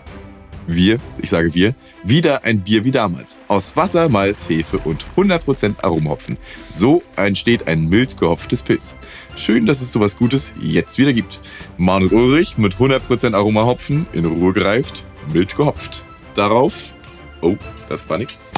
wir, 0.67 1.01
ich 1.21 1.31
sage 1.31 1.55
wir, 1.55 1.75
wieder 2.05 2.45
ein 2.45 2.61
Bier 2.61 2.85
wie 2.85 2.91
damals. 2.91 3.39
Aus 3.49 3.77
Wasser, 3.77 4.09
Malz, 4.09 4.49
Hefe 4.49 4.79
und 4.79 5.05
100% 5.17 5.83
Aromhopfen. 5.83 6.37
So 6.69 7.03
entsteht 7.17 7.67
ein 7.67 7.89
mild 7.89 8.19
gehopftes 8.19 8.63
Pilz. 8.63 8.97
Schön, 9.37 9.67
dass 9.67 9.81
es 9.81 9.93
sowas 9.93 10.17
Gutes 10.17 10.53
jetzt 10.61 10.99
wieder 10.99 11.13
gibt. 11.13 11.41
Mahn 11.79 12.03
und 12.03 12.13
Ulrich 12.13 12.59
mit 12.59 12.75
100% 12.75 13.35
Aromahopfen 13.35 14.07
in 14.13 14.25
Ruhe 14.27 14.53
gereift, 14.53 15.05
mild 15.33 15.57
gehopft. 15.57 16.05
Darauf, 16.35 16.95
oh, 17.41 17.57
das 17.89 18.09
war 18.09 18.19
nix. 18.19 18.53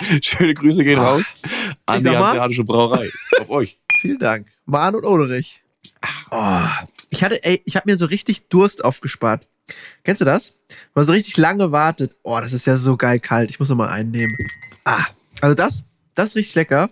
Schöne 0.22 0.54
Grüße 0.54 0.84
gehen 0.84 0.98
raus 0.98 1.42
an 1.86 2.02
die 2.02 2.08
Hanseatische 2.08 2.64
Brauerei. 2.64 3.10
Auf 3.40 3.50
euch. 3.50 3.78
Vielen 4.00 4.18
Dank. 4.18 4.46
Mahn 4.64 4.94
und 4.94 5.04
Ulrich. 5.04 5.62
Oh, 6.30 6.66
ich 7.10 7.22
hatte, 7.24 7.42
ey, 7.44 7.62
ich 7.64 7.76
habe 7.76 7.90
mir 7.90 7.96
so 7.96 8.06
richtig 8.06 8.48
Durst 8.48 8.84
aufgespart. 8.84 9.46
Kennst 10.04 10.20
du 10.20 10.24
das? 10.24 10.54
Wenn 10.68 10.76
man 11.02 11.06
so 11.06 11.12
richtig 11.12 11.36
lange 11.36 11.72
wartet. 11.72 12.14
Oh, 12.22 12.38
das 12.40 12.52
ist 12.52 12.66
ja 12.66 12.78
so 12.78 12.96
geil 12.96 13.20
kalt. 13.20 13.50
Ich 13.50 13.58
muss 13.58 13.68
noch 13.68 13.76
mal 13.76 13.88
einen 13.88 14.10
nehmen. 14.10 14.36
Ah, 14.84 15.04
also 15.40 15.54
das, 15.54 15.84
das 16.14 16.36
richtig 16.36 16.54
lecker. 16.54 16.90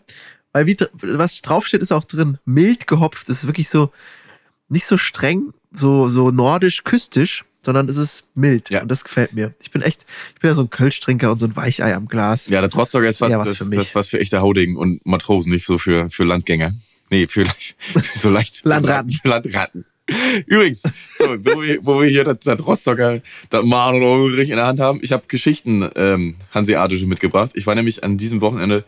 Weil 0.57 0.66
wie, 0.66 0.79
was 1.03 1.42
draufsteht, 1.42 1.83
ist 1.83 1.92
auch 1.92 2.05
drin. 2.05 2.38
Mild 2.47 2.87
gehopft. 2.87 3.29
Ist 3.29 3.47
wirklich 3.47 3.69
so, 3.69 3.90
nicht 4.71 4.87
so 4.87 4.97
streng, 4.97 5.53
so, 5.71 6.09
so 6.09 6.31
nordisch, 6.31 6.83
küstisch, 6.83 7.45
sondern 7.62 7.90
es 7.90 7.99
ist 7.99 8.29
mild. 8.35 8.71
Ja. 8.71 8.81
Und 8.81 8.90
das 8.90 9.05
gefällt 9.05 9.35
mir. 9.35 9.55
Ich 9.61 9.71
bin 9.71 9.83
echt, 9.83 10.07
ich 10.35 10.40
bin 10.40 10.49
ja 10.49 10.55
so 10.55 10.62
ein 10.62 10.71
Kölschtrinker 10.71 11.31
und 11.31 11.40
so 11.40 11.45
ein 11.45 11.57
Weichei 11.57 11.95
am 11.95 12.09
Glas. 12.09 12.49
Ja, 12.49 12.62
der 12.62 12.73
Rostocker 12.73 13.07
ist 13.07 13.21
was, 13.21 13.31
Ja, 13.31 13.38
was 13.38 13.49
das, 13.49 13.59
für 13.59 13.66
mich. 13.66 13.79
das 13.79 13.95
was 13.95 14.09
für 14.09 14.19
echte 14.19 14.40
Haudegen 14.40 14.79
und 14.79 15.05
Matrosen, 15.05 15.53
nicht 15.53 15.66
so 15.66 15.77
für, 15.77 16.09
für 16.09 16.25
Landgänger. 16.25 16.73
Nee, 17.11 17.27
für, 17.27 17.45
für 17.92 18.19
so 18.19 18.31
leicht. 18.31 18.64
Landratten. 18.64 19.21
Landratten. 19.25 19.85
Übrigens, 20.47 20.83
so, 20.83 21.25
wo, 21.45 21.62
wir, 21.62 21.85
wo 21.85 22.01
wir 22.01 22.09
hier 22.09 22.25
das, 22.25 22.38
das 22.45 22.64
Rostocker, 22.64 23.21
das 23.51 23.64
Mahn 23.64 23.97
und 23.97 24.03
Ulrich 24.03 24.51
in 24.51 24.57
der 24.57 24.66
Hand 24.66 24.79
haben, 24.81 25.01
ich 25.03 25.12
habe 25.12 25.25
Geschichten 25.27 25.88
ähm, 25.97 26.37
hanseatische 26.55 27.07
mitgebracht. 27.07 27.51
Ich 27.55 27.66
war 27.66 27.75
nämlich 27.75 28.05
an 28.05 28.16
diesem 28.16 28.40
Wochenende 28.40 28.85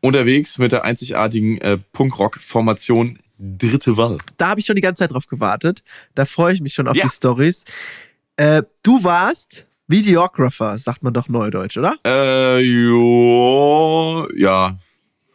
unterwegs 0.00 0.58
mit 0.58 0.72
der 0.72 0.84
einzigartigen 0.84 1.58
äh, 1.60 1.78
Punkrock-Formation 1.92 3.18
Dritte 3.44 3.96
Wahl. 3.96 4.18
da 4.36 4.50
habe 4.50 4.60
ich 4.60 4.66
schon 4.66 4.76
die 4.76 4.82
ganze 4.82 5.00
Zeit 5.00 5.12
drauf 5.12 5.26
gewartet. 5.26 5.82
Da 6.14 6.24
freue 6.26 6.54
ich 6.54 6.60
mich 6.60 6.74
schon 6.74 6.86
auf 6.86 6.94
Ja. 6.96 7.04
die 7.04 7.10
Stories. 7.10 7.64
Äh, 8.36 8.62
du 8.84 9.02
warst 9.02 9.66
Videographer, 9.88 10.78
sagt 10.78 11.02
man 11.02 11.12
doch 11.12 11.28
neudeutsch, 11.28 11.76
oder? 11.76 11.96
Äh, 12.06 12.60
jo, 12.60 14.28
ja, 14.36 14.76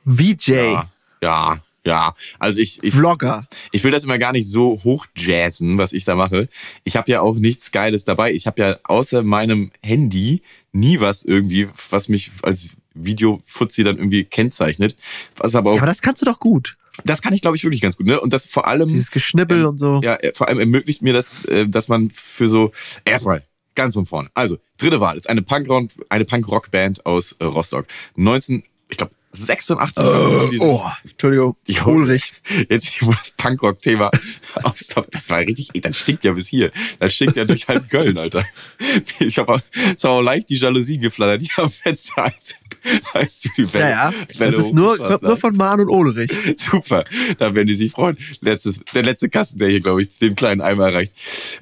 VJ, 0.06 0.52
ja, 0.54 0.90
ja, 1.22 1.58
ja. 1.88 2.14
Also 2.40 2.60
ich, 2.60 2.84
ich, 2.84 2.94
Vlogger. 2.94 3.48
ich 3.72 3.84
will 3.84 3.92
das 3.92 4.04
immer 4.04 4.18
gar 4.18 4.32
nicht 4.34 4.50
so 4.50 4.80
hochjazzen, 4.84 5.78
was 5.78 5.94
ich 5.94 6.06
da 6.06 6.16
mache. 6.16 6.50
Ich 6.84 6.96
habe 6.96 7.10
ja 7.12 7.22
auch 7.22 7.36
nichts 7.36 7.72
Geiles 7.72 8.06
dabei. 8.06 8.32
Ich 8.34 8.46
habe 8.48 8.62
ja 8.62 8.78
außer 8.84 9.24
meinem 9.24 9.72
Handy 9.82 10.42
nie 10.72 11.00
was 11.00 11.24
irgendwie, 11.24 11.70
was 11.90 12.10
mich 12.10 12.32
als 12.44 12.70
Videofuzzi 12.94 13.84
dann 13.84 13.98
irgendwie 13.98 14.24
kennzeichnet. 14.26 14.96
Was 15.38 15.56
aber 15.56 15.72
auch, 15.72 15.76
Ja, 15.76 15.82
aber 15.82 15.92
das 15.92 16.02
kannst 16.02 16.22
du 16.22 16.26
doch 16.26 16.40
gut. 16.40 16.78
das 17.06 17.22
kann 17.22 17.34
ich 17.34 17.42
glaube 17.42 17.56
ich 17.58 17.64
wirklich 17.64 17.82
ganz 17.82 17.96
gut. 17.98 18.08
Ne? 18.08 18.20
Und 18.20 18.34
das 18.34 18.46
vor 18.46 18.68
allem, 18.68 18.90
Dieses 18.90 19.12
Geschnibbel 19.12 19.62
ähm, 19.62 19.68
und 19.68 19.78
so. 19.78 20.02
ja, 20.04 20.16
äh, 20.16 20.34
vor 20.34 20.48
allem 20.48 20.60
ermöglicht 20.60 21.02
mir 21.02 21.14
das, 21.14 21.32
äh, 21.48 21.68
dass 21.68 21.88
man 21.88 22.10
für 22.10 22.48
so 22.48 22.72
erstmal 23.06 23.44
ganz 23.76 23.94
von 23.94 24.06
vorne. 24.08 24.30
Also 24.34 24.58
dritte 24.78 25.00
Wahl 25.00 25.18
ist 25.18 25.30
eine 25.30 25.44
Punk-Rock-Band 25.44 27.06
aus 27.06 27.34
äh, 27.34 27.44
Rostock. 27.46 27.86
19, 28.16 28.64
ich 28.90 28.98
glaube 28.98 29.12
86. 29.38 30.04
haben 30.04 30.50
die- 30.52 30.60
Oh, 30.60 30.82
Entschuldigung. 31.04 31.56
Jo. 31.68 31.86
Ulrich. 31.86 32.34
Jetzt, 32.70 33.02
wo 33.02 33.12
das 33.12 33.32
Punkrock-Thema 33.32 34.12
aufstoppt, 34.64 35.14
das 35.14 35.30
war 35.30 35.40
richtig, 35.40 35.70
ey, 35.74 35.82
das 35.82 35.98
stinkt 35.98 36.24
ja 36.24 36.32
bis 36.34 36.48
hier. 36.48 36.72
Das 37.00 37.14
stinkt 37.14 37.36
ja 37.38 37.46
durch 37.46 37.68
halb 37.68 37.90
Köln, 37.90 38.18
Alter. 38.18 38.46
Ich 39.20 39.38
habe 39.38 39.54
war 39.54 39.62
auch 40.12 40.22
leicht 40.22 40.50
die 40.50 40.56
Jalousien 40.58 41.02
geflattert, 41.02 41.42
die 41.42 41.50
am 41.58 41.70
Fenster 41.70 42.24
als, 42.24 42.56
du 43.14 43.50
die 43.58 43.74
Welle, 43.74 43.84
Ja, 43.84 44.12
ja. 44.12 44.14
Welle 44.38 44.52
Das 44.52 44.66
ist 44.66 44.74
nur, 44.74 44.98
kommt 44.98 45.24
nur 45.24 45.38
von 45.38 45.56
Mahn 45.56 45.80
und 45.82 45.90
Ulrich. 45.90 46.32
Super, 46.58 47.04
da 47.38 47.54
werden 47.54 47.68
die 47.68 47.76
sich 47.76 47.92
freuen. 47.92 48.18
Letztes, 48.42 48.80
der 48.94 49.04
letzte 49.04 49.30
Kasten, 49.30 49.60
der 49.60 49.70
hier, 49.70 49.82
glaube 49.82 50.02
ich, 50.02 50.18
den 50.20 50.36
kleinen 50.36 50.62
Eimer 50.62 50.88
erreicht. 50.88 51.14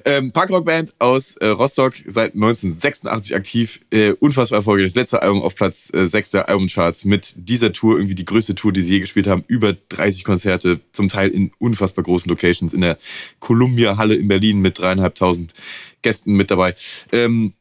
Ähm, 0.04 0.32
Punkrock-Band 0.32 0.94
aus 0.98 1.36
äh, 1.36 1.46
Rostock, 1.46 1.94
seit 2.06 2.34
1986 2.34 3.34
aktiv, 3.34 3.80
äh, 3.90 4.10
unfassbar 4.12 4.58
erfolgreich. 4.58 4.86
Das 4.88 4.96
letzte 4.96 5.22
Album 5.22 5.42
auf 5.42 5.54
Platz 5.54 5.92
äh, 5.92 6.06
6 6.06 6.30
der 6.30 6.48
Albumcharts 6.48 7.04
mit 7.04 7.34
dieser 7.36 7.72
Tour, 7.72 7.96
irgendwie 7.96 8.14
die 8.14 8.24
größte 8.24 8.54
Tour, 8.54 8.72
die 8.72 8.82
sie 8.82 8.94
je 8.94 9.00
gespielt 9.00 9.26
haben. 9.26 9.44
Über 9.46 9.74
30 9.74 10.24
Konzerte, 10.24 10.80
zum 10.92 11.08
Teil 11.08 11.30
in 11.30 11.52
unfassbar 11.58 12.04
großen 12.04 12.28
Locations, 12.28 12.72
in 12.72 12.80
der 12.80 12.98
Columbia-Halle 13.40 14.14
in 14.14 14.28
Berlin 14.28 14.60
mit 14.60 14.78
dreieinhalbtausend 14.78 15.54
Gästen 16.02 16.34
mit 16.34 16.50
dabei. 16.50 16.74
Ähm, 17.12 17.54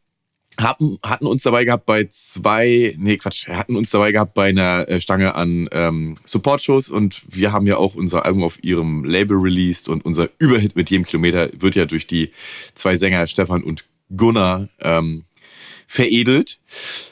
hatten, 0.58 1.00
hatten 1.04 1.28
uns 1.28 1.44
dabei 1.44 1.66
gehabt 1.66 1.86
bei 1.86 2.06
zwei, 2.06 2.96
nee 2.98 3.18
Quatsch, 3.18 3.48
hatten 3.48 3.76
uns 3.76 3.92
dabei 3.92 4.12
gehabt 4.12 4.34
bei 4.34 4.50
einer 4.50 4.88
äh, 4.88 5.02
Stange 5.02 5.36
an 5.36 5.68
ähm, 5.72 6.16
Support-Shows 6.26 6.90
und 6.90 7.22
wir 7.28 7.52
haben 7.52 7.68
ja 7.68 7.78
auch 7.78 7.96
unser 7.96 8.26
Album 8.26 8.44
auf 8.44 8.64
ihrem 8.64 9.04
Label 9.04 9.38
released 9.38 9.90
und 9.90 10.06
unser 10.06 10.30
Überhit 10.40 10.76
mit 10.76 10.90
jedem 10.90 11.06
Kilometer 11.06 11.50
wird 11.54 11.76
ja 11.76 11.86
durch 11.86 12.08
die 12.08 12.32
zwei 12.74 12.98
Sänger 12.98 13.28
Stefan 13.28 13.64
und 13.64 13.86
Gunnar 14.16 14.70
ähm, 14.82 15.26
veredelt. 15.88 16.60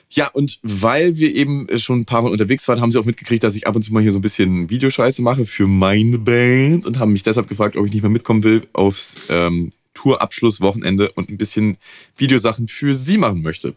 Ja, 0.10 0.30
und 0.30 0.60
weil 0.62 1.18
wir 1.18 1.34
eben 1.34 1.68
schon 1.80 2.02
ein 2.02 2.06
paar 2.06 2.22
Mal 2.22 2.32
unterwegs 2.32 2.68
waren, 2.68 2.82
haben 2.82 2.92
sie 2.92 3.00
auch 3.00 3.06
mitgekriegt, 3.06 3.44
dass 3.44 3.56
ich 3.56 3.66
ab 3.66 3.76
und 3.76 3.82
zu 3.82 3.92
mal 3.92 4.04
hier 4.04 4.12
so 4.12 4.20
ein 4.20 4.22
bisschen 4.22 4.70
Videoscheiße 4.70 5.24
mache 5.24 5.46
für 5.46 5.66
meine 5.66 6.20
Band 6.20 6.86
und 6.86 7.00
haben 7.00 7.14
mich 7.14 7.24
deshalb 7.24 7.48
gefragt, 7.48 7.76
ob 7.76 7.88
ich 7.88 7.94
nicht 7.94 8.04
mehr 8.04 8.12
mitkommen 8.12 8.44
will 8.44 8.68
aufs 8.74 9.16
ähm, 9.30 9.72
Tourabschlusswochenende 9.94 11.12
und 11.12 11.30
ein 11.30 11.38
bisschen 11.38 11.78
Videosachen 12.18 12.68
für 12.68 12.96
sie 12.96 13.18
machen 13.18 13.42
möchte. 13.42 13.76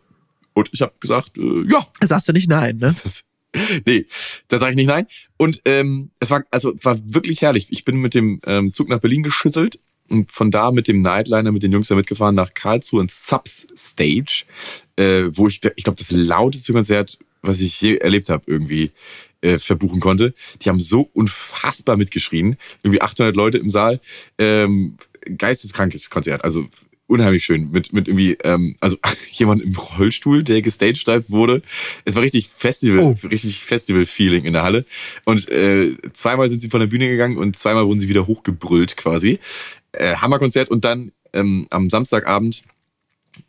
Und 0.54 0.70
ich 0.72 0.82
habe 0.82 0.94
gesagt, 1.00 1.36
äh, 1.36 1.64
ja, 1.70 1.86
Da 2.00 2.06
sagst 2.06 2.28
du 2.28 2.32
nicht 2.32 2.48
nein, 2.48 2.78
ne? 2.78 2.94
das, 3.02 3.24
nee, 3.84 4.06
da 4.48 4.58
sage 4.58 4.72
ich 4.72 4.76
nicht 4.76 4.86
nein. 4.86 5.06
Und 5.36 5.60
ähm, 5.64 6.10
es 6.18 6.30
war 6.30 6.44
also 6.50 6.74
war 6.82 6.98
wirklich 7.04 7.42
herrlich. 7.42 7.68
Ich 7.70 7.84
bin 7.84 7.96
mit 7.96 8.14
dem 8.14 8.40
ähm, 8.46 8.72
Zug 8.72 8.88
nach 8.88 9.00
Berlin 9.00 9.22
geschüsselt 9.22 9.80
und 10.08 10.32
von 10.32 10.50
da 10.50 10.70
mit 10.70 10.88
dem 10.88 11.00
Nightliner 11.00 11.52
mit 11.52 11.62
den 11.62 11.72
Jungs 11.72 11.88
da 11.88 11.94
mitgefahren 11.94 12.34
nach 12.34 12.54
Karlsruhe 12.54 13.02
ins 13.02 13.26
Subs 13.26 13.66
Stage, 13.76 14.44
äh, 14.96 15.24
wo 15.30 15.48
ich, 15.48 15.60
ich 15.76 15.84
glaube, 15.84 15.98
das 15.98 16.10
lauteste 16.10 16.72
Konzert, 16.72 17.18
was 17.42 17.60
ich 17.60 17.80
je 17.80 17.96
erlebt 17.96 18.28
habe, 18.28 18.44
irgendwie 18.46 18.92
äh, 19.40 19.58
verbuchen 19.58 20.00
konnte. 20.00 20.34
Die 20.62 20.68
haben 20.68 20.80
so 20.80 21.10
unfassbar 21.12 21.96
mitgeschrien. 21.96 22.56
Irgendwie 22.82 23.02
800 23.02 23.36
Leute 23.36 23.58
im 23.58 23.70
Saal. 23.70 24.00
Ähm, 24.38 24.96
geisteskrankes 25.36 26.10
Konzert. 26.10 26.44
Also 26.44 26.66
unheimlich 27.06 27.44
schön. 27.44 27.70
Mit, 27.70 27.92
mit 27.92 28.08
irgendwie, 28.08 28.36
ähm, 28.44 28.76
also 28.80 28.96
jemand 29.30 29.62
im 29.62 29.74
Rollstuhl, 29.76 30.42
der 30.42 30.62
gestagedived 30.62 31.30
wurde. 31.30 31.62
Es 32.04 32.14
war 32.14 32.22
richtig 32.22 32.48
Festival, 32.48 33.00
Oh. 33.00 33.16
richtig 33.28 33.60
Festival-Feeling 33.64 34.44
in 34.44 34.52
der 34.52 34.62
Halle. 34.62 34.84
Und 35.24 35.48
äh, 35.50 35.96
zweimal 36.12 36.50
sind 36.50 36.62
sie 36.62 36.68
von 36.68 36.80
der 36.80 36.86
Bühne 36.88 37.08
gegangen 37.08 37.36
und 37.38 37.56
zweimal 37.56 37.86
wurden 37.86 38.00
sie 38.00 38.08
wieder 38.08 38.26
hochgebrüllt 38.26 38.96
quasi. 38.96 39.38
Äh, 39.92 40.16
Hammerkonzert 40.16 40.68
und 40.68 40.84
dann 40.84 41.12
ähm, 41.32 41.66
am 41.70 41.90
Samstagabend 41.90 42.64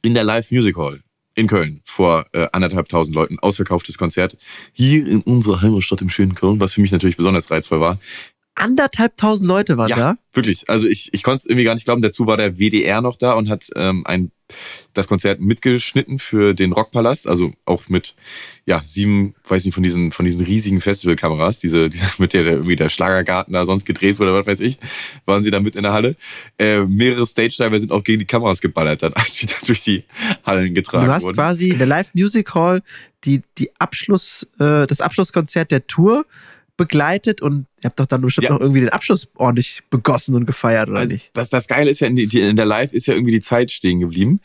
in 0.02 0.14
der 0.14 0.24
Live 0.24 0.52
Music 0.52 0.78
Hall 0.78 1.02
in 1.36 1.48
Köln 1.48 1.82
vor 1.86 2.26
äh, 2.34 2.48
anderthalbtausend 2.52 3.16
Leuten. 3.16 3.38
Ausverkauftes 3.40 3.98
Konzert 3.98 4.38
hier 4.74 5.06
in 5.06 5.22
unserer 5.22 5.62
Heimatstadt 5.62 6.02
im 6.02 6.10
schönen 6.10 6.34
Köln, 6.36 6.60
was 6.60 6.74
für 6.74 6.82
mich 6.82 6.92
natürlich 6.92 7.16
besonders 7.18 7.50
reizvoll 7.52 7.80
war. 7.80 8.00
Anderthalbtausend 8.58 9.48
Leute 9.48 9.78
waren 9.78 9.90
Ja, 9.90 9.96
da. 9.96 10.18
wirklich. 10.34 10.68
Also 10.70 10.88
ich, 10.88 11.14
ich 11.14 11.22
konnte 11.24 11.38
es 11.42 11.46
irgendwie 11.46 11.64
gar 11.64 11.76
nicht 11.76 11.86
glauben. 11.86 12.02
Dazu 12.02 12.26
war 12.26 12.38
der 12.38 12.58
WDR 12.58 13.02
noch 13.02 13.16
da 13.16 13.34
und 13.34 13.50
hat 13.50 13.70
ähm, 13.76 14.06
ein, 14.08 14.32
das 14.94 15.08
Konzert 15.08 15.40
mitgeschnitten 15.40 16.18
für 16.18 16.54
den 16.56 16.72
Rockpalast. 16.72 17.28
Also 17.28 17.54
auch 17.66 17.88
mit 17.88 18.16
ja 18.66 18.82
sieben, 18.84 19.36
weiß 19.48 19.64
nicht, 19.66 19.74
von 19.76 19.84
diesen, 19.84 20.12
von 20.12 20.26
diesen 20.26 20.42
riesigen 20.42 20.82
Festivalkameras, 20.82 21.60
diese, 21.60 21.90
diese 21.90 22.06
mit 22.18 22.34
der, 22.34 22.44
der 22.44 22.54
irgendwie 22.54 22.76
der 22.76 22.90
Schlagergarten 22.90 23.54
da 23.54 23.66
sonst 23.66 23.86
gedreht 23.86 24.18
wurde, 24.18 24.32
oder 24.32 24.40
was 24.42 24.48
weiß 24.48 24.60
ich, 24.62 24.78
waren 25.26 25.44
sie 25.44 25.52
da 25.52 25.60
mit 25.60 25.76
in 25.76 25.84
der 25.84 25.94
Halle. 25.94 26.16
Äh, 26.58 26.80
mehrere 26.86 27.26
Stage-Diver 27.28 27.80
sind 27.80 27.92
auch 27.92 28.04
gegen 28.04 28.20
die 28.20 28.26
Kameras 28.26 28.60
geballert, 28.60 29.04
dann, 29.04 29.14
als 29.16 29.36
sie 29.36 29.46
da 29.46 29.56
durch 29.66 29.82
die 29.82 30.04
Hallen 30.46 30.74
getragen 30.74 31.06
Du 31.06 31.12
hast 31.12 31.24
wurden. 31.24 31.36
quasi 31.36 31.70
in 31.70 31.78
der 31.78 31.88
Live 31.88 32.14
Music 32.16 32.56
Hall 32.56 32.82
die, 33.24 33.42
die 33.60 33.70
Abschluss, 33.80 34.48
äh, 34.60 34.88
das 34.88 35.00
Abschlusskonzert 35.02 35.70
der 35.70 35.86
Tour 35.86 36.26
begleitet 36.78 37.42
und 37.42 37.66
ihr 37.82 37.86
habt 37.86 38.00
doch 38.00 38.06
dann 38.06 38.22
bestimmt 38.22 38.46
Ja. 38.46 38.54
noch 38.54 38.62
irgendwie 38.62 38.80
den 38.82 38.90
Abschluss 38.90 39.30
ordentlich 39.36 39.82
begossen 39.90 40.36
und 40.36 40.46
gefeiert, 40.46 40.90
oder 40.90 41.00
Also, 41.00 41.14
nicht? 41.14 41.32
das, 41.34 41.50
das 41.50 41.68
Geile 41.68 41.90
ist 41.90 42.00
ja, 42.00 42.08
in, 42.08 42.16
die, 42.16 42.28
die- 42.28 42.42
in 42.42 42.56
der 42.56 42.66
Live 42.66 42.94
ist 42.94 43.08
ja 43.08 43.14
irgendwie 43.16 43.34
die 43.34 43.42
Zeit 43.42 43.72
stehen 43.72 44.00
geblieben. 44.00 44.40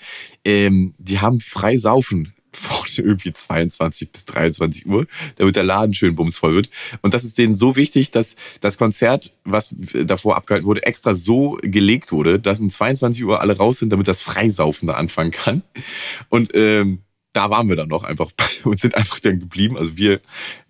Ähm, 0.45 0.95
die 0.99 1.21
haben 1.21 1.41
frei 1.41 1.77
saufen 1.79 2.33
von 2.55 2.87
irgendwie 2.97 3.33
22 3.33 4.13
bis 4.13 4.25
23 4.27 4.87
Uhr, 4.87 5.07
damit 5.37 5.57
der 5.57 5.63
Laden 5.63 5.95
schön 5.95 6.15
bumsvoll 6.15 6.55
wird. 6.55 6.71
Und 7.01 7.15
das 7.15 7.25
ist 7.25 7.39
denen 7.39 7.57
so 7.57 7.77
wichtig, 7.77 8.11
dass 8.11 8.37
das 8.61 8.77
Konzert, 8.77 9.33
was 9.45 9.75
davor 10.05 10.37
abgehalten 10.37 10.67
wurde, 10.67 10.83
extra 10.85 11.15
so 11.15 11.59
gelegt 11.63 12.13
wurde, 12.13 12.39
dass 12.39 12.59
um 12.61 12.69
22 12.69 13.25
Uhr 13.25 13.41
alle 13.41 13.57
raus 13.57 13.79
sind, 13.79 13.89
damit 13.91 14.07
das 14.09 14.21
Freisaufen 14.21 14.87
da 14.89 14.95
anfangen 14.95 15.31
kann. 15.31 15.63
Und 16.29 16.51
ähm, 16.55 16.99
da 17.33 17.49
waren 17.51 17.69
wir 17.69 17.77
dann 17.77 17.89
noch 17.89 18.05
einfach 18.05 18.31
und 18.65 18.81
sind 18.81 18.95
einfach 18.95 19.21
dann 19.21 19.39
geblieben. 19.41 19.77
Also 19.77 19.97
wir, 19.97 20.21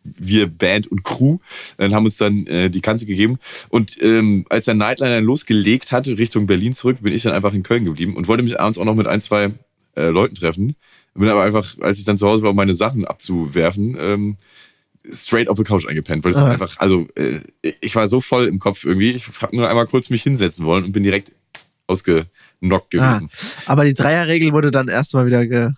wir 0.04 0.46
Band 0.46 0.86
und 0.88 1.02
Crew, 1.04 1.38
dann 1.76 1.94
haben 1.94 2.04
uns 2.06 2.16
dann 2.18 2.46
äh, 2.46 2.70
die 2.70 2.80
Kante 2.80 3.06
gegeben. 3.06 3.38
Und 3.68 4.00
ähm, 4.02 4.46
als 4.48 4.66
der 4.66 4.74
Nightliner 4.74 5.20
losgelegt 5.20 5.92
hatte 5.92 6.18
Richtung 6.18 6.46
Berlin 6.46 6.74
zurück, 6.74 6.98
bin 7.02 7.12
ich 7.12 7.22
dann 7.22 7.32
einfach 7.32 7.52
in 7.54 7.62
Köln 7.62 7.84
geblieben 7.84 8.16
und 8.16 8.28
wollte 8.28 8.42
mich 8.42 8.60
abends 8.60 8.78
auch 8.78 8.84
noch 8.84 8.94
mit 8.94 9.06
ein, 9.06 9.20
zwei 9.20 9.50
äh, 9.96 10.08
Leuten 10.08 10.34
treffen. 10.34 10.76
Bin 11.14 11.28
aber 11.28 11.42
einfach, 11.42 11.76
als 11.80 11.98
ich 11.98 12.04
dann 12.06 12.16
zu 12.16 12.26
Hause 12.26 12.42
war, 12.42 12.50
um 12.50 12.56
meine 12.56 12.74
Sachen 12.74 13.04
abzuwerfen, 13.04 13.96
ähm, 14.00 14.36
straight 15.10 15.48
auf 15.48 15.56
der 15.56 15.66
Couch 15.66 15.86
eingepennt, 15.86 16.24
weil 16.24 16.30
es 16.30 16.38
Ah. 16.38 16.50
einfach, 16.52 16.78
also 16.78 17.06
äh, 17.16 17.40
ich 17.80 17.94
war 17.96 18.08
so 18.08 18.20
voll 18.20 18.46
im 18.46 18.60
Kopf 18.60 18.84
irgendwie. 18.84 19.10
Ich 19.10 19.26
habe 19.42 19.54
nur 19.54 19.68
einmal 19.68 19.86
kurz 19.86 20.08
mich 20.10 20.22
hinsetzen 20.22 20.64
wollen 20.64 20.84
und 20.84 20.92
bin 20.92 21.02
direkt 21.02 21.32
ausgenockt 21.86 22.94
Ah, 22.98 23.18
gewesen. 23.18 23.30
aber 23.66 23.84
die 23.84 23.94
Dreierregel 23.94 24.52
wurde 24.52 24.70
dann 24.70 24.88
erstmal 24.88 25.26
wieder 25.26 25.46
ge 25.46 25.70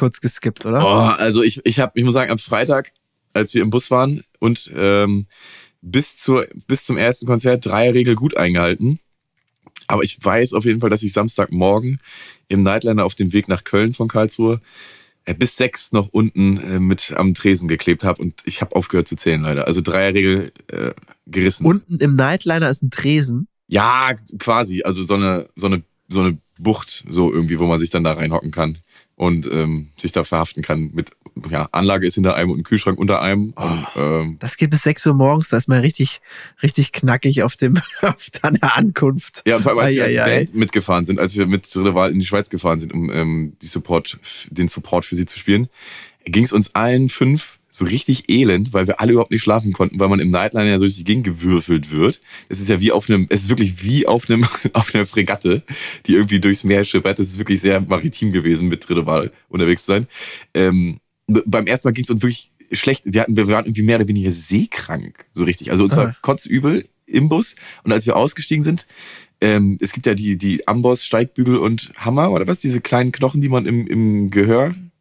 kurz 0.00 0.22
geskippt, 0.22 0.64
oder? 0.64 0.82
Oh, 0.82 1.14
also 1.20 1.42
ich, 1.42 1.60
ich 1.64 1.78
habe, 1.78 1.92
ich 1.94 2.04
muss 2.04 2.14
sagen, 2.14 2.30
am 2.30 2.38
Freitag, 2.38 2.92
als 3.34 3.52
wir 3.52 3.60
im 3.60 3.68
Bus 3.68 3.90
waren 3.90 4.22
und 4.38 4.72
ähm, 4.74 5.26
bis, 5.82 6.16
zur, 6.16 6.46
bis 6.66 6.84
zum 6.84 6.96
ersten 6.96 7.26
Konzert 7.26 7.66
Dreierregel 7.66 8.14
gut 8.14 8.34
eingehalten. 8.34 8.98
Aber 9.88 10.02
ich 10.02 10.22
weiß 10.24 10.54
auf 10.54 10.64
jeden 10.64 10.80
Fall, 10.80 10.88
dass 10.88 11.02
ich 11.02 11.12
Samstagmorgen 11.12 12.00
im 12.48 12.62
Nightliner 12.62 13.04
auf 13.04 13.14
dem 13.14 13.34
Weg 13.34 13.46
nach 13.48 13.62
Köln 13.62 13.92
von 13.92 14.08
Karlsruhe 14.08 14.62
äh, 15.26 15.34
bis 15.34 15.56
sechs 15.56 15.92
noch 15.92 16.08
unten 16.08 16.56
äh, 16.56 16.80
mit 16.80 17.12
am 17.14 17.34
Tresen 17.34 17.68
geklebt 17.68 18.02
habe 18.02 18.22
und 18.22 18.40
ich 18.46 18.62
habe 18.62 18.74
aufgehört 18.76 19.06
zu 19.06 19.16
zählen 19.16 19.42
leider. 19.42 19.66
Also 19.66 19.82
Dreierregel 19.82 20.50
äh, 20.68 20.92
gerissen. 21.26 21.66
Unten 21.66 21.98
im 21.98 22.16
Nightliner 22.16 22.70
ist 22.70 22.82
ein 22.82 22.90
Tresen. 22.90 23.48
Ja, 23.68 24.12
quasi. 24.38 24.82
Also 24.82 25.02
so 25.02 25.14
eine, 25.14 25.50
so 25.56 25.66
eine, 25.66 25.82
so 26.08 26.20
eine 26.20 26.38
Bucht, 26.58 27.04
so 27.10 27.30
irgendwie, 27.30 27.58
wo 27.58 27.66
man 27.66 27.78
sich 27.78 27.90
dann 27.90 28.02
da 28.02 28.14
reinhocken 28.14 28.50
kann 28.50 28.78
und 29.20 29.46
ähm, 29.52 29.90
sich 29.98 30.12
da 30.12 30.24
verhaften 30.24 30.62
kann. 30.62 30.92
Mit, 30.94 31.10
ja, 31.50 31.68
Anlage 31.72 32.06
ist 32.06 32.14
hinter 32.14 32.36
einem 32.36 32.52
und 32.52 32.60
ein 32.60 32.62
Kühlschrank 32.62 32.98
unter 32.98 33.20
einem. 33.20 33.50
Und, 33.50 33.86
ähm, 33.94 34.36
Das 34.40 34.56
geht 34.56 34.70
bis 34.70 34.82
6 34.84 35.08
Uhr 35.08 35.14
morgens, 35.14 35.50
da 35.50 35.58
ist 35.58 35.68
man 35.68 35.80
richtig, 35.80 36.22
richtig 36.62 36.92
knackig 36.92 37.42
auf 37.42 37.54
dem, 37.54 37.78
auf 38.00 38.30
deiner 38.30 38.78
Ankunft. 38.78 39.42
ja, 39.46 39.56
und 39.56 39.62
vor 39.62 39.72
allem, 39.72 39.80
als 39.80 39.94
wir 39.94 40.04
als 40.04 40.16
ei. 40.16 40.36
Band 40.38 40.54
mitgefahren 40.54 41.04
sind, 41.04 41.20
als 41.20 41.36
wir 41.36 41.44
mit 41.44 41.66
Rival 41.76 42.12
in 42.12 42.18
die 42.18 42.24
Schweiz 42.24 42.48
gefahren 42.48 42.80
sind, 42.80 42.94
um 42.94 43.10
ähm, 43.12 43.56
die 43.60 43.66
Support, 43.66 44.18
den 44.50 44.68
Support 44.68 45.04
für 45.04 45.16
sie 45.16 45.26
zu 45.26 45.38
spielen, 45.38 45.68
ging 46.24 46.44
es 46.44 46.54
uns 46.54 46.74
allen 46.74 47.10
fünf 47.10 47.59
so 47.70 47.84
richtig 47.84 48.28
elend, 48.28 48.72
weil 48.72 48.86
wir 48.88 49.00
alle 49.00 49.12
überhaupt 49.12 49.30
nicht 49.30 49.42
schlafen 49.42 49.72
konnten, 49.72 50.00
weil 50.00 50.08
man 50.08 50.18
im 50.20 50.30
Nightliner 50.30 50.66
ja 50.68 50.78
so 50.78 50.84
durch 50.84 50.96
die 50.96 51.04
Gegend 51.04 51.24
gewürfelt 51.24 51.90
wird. 51.92 52.20
Es 52.48 52.60
ist 52.60 52.68
ja 52.68 52.80
wie 52.80 52.90
auf 52.92 53.08
einem, 53.08 53.26
es 53.30 53.42
ist 53.42 53.48
wirklich 53.48 53.84
wie 53.84 54.06
auf 54.06 54.28
einem, 54.28 54.44
auf 54.72 54.94
einer 54.94 55.06
Fregatte, 55.06 55.62
die 56.06 56.14
irgendwie 56.14 56.40
durchs 56.40 56.64
Meer 56.64 56.84
schippert. 56.84 57.18
Es 57.20 57.30
ist 57.30 57.38
wirklich 57.38 57.60
sehr 57.60 57.80
maritim 57.80 58.32
gewesen, 58.32 58.68
mit 58.68 58.88
Rival 58.90 59.32
unterwegs 59.48 59.84
zu 59.84 59.92
sein. 59.92 60.06
Ähm, 60.52 60.98
beim 61.26 61.66
ersten 61.66 61.86
Mal 61.86 61.92
ging 61.92 62.04
es 62.04 62.10
uns 62.10 62.22
wirklich 62.22 62.50
schlecht. 62.72 63.04
Wir, 63.06 63.22
hatten, 63.22 63.36
wir 63.36 63.46
waren 63.48 63.66
irgendwie 63.66 63.82
mehr 63.82 63.96
oder 63.96 64.08
weniger 64.08 64.32
seekrank, 64.32 65.26
so 65.32 65.44
richtig. 65.44 65.70
Also 65.70 65.84
uns 65.84 65.96
war 65.96 66.08
Ah. 66.08 66.16
kotzübel 66.22 66.88
im 67.06 67.28
Bus. 67.28 67.54
Und 67.84 67.92
als 67.92 68.06
wir 68.06 68.16
ausgestiegen 68.16 68.62
sind, 68.62 68.86
ähm, 69.40 69.78
es 69.80 69.92
gibt 69.92 70.06
ja 70.06 70.14
die, 70.14 70.36
die 70.36 70.66
Amboss, 70.68 71.04
Steigbügel 71.04 71.56
und 71.56 71.92
Hammer 71.96 72.30
oder 72.30 72.46
was, 72.46 72.58
diese 72.58 72.80
kleinen 72.80 73.10
Knochen, 73.12 73.40
die 73.40 73.48
man 73.48 73.66
im, 73.66 73.86
im 73.86 74.30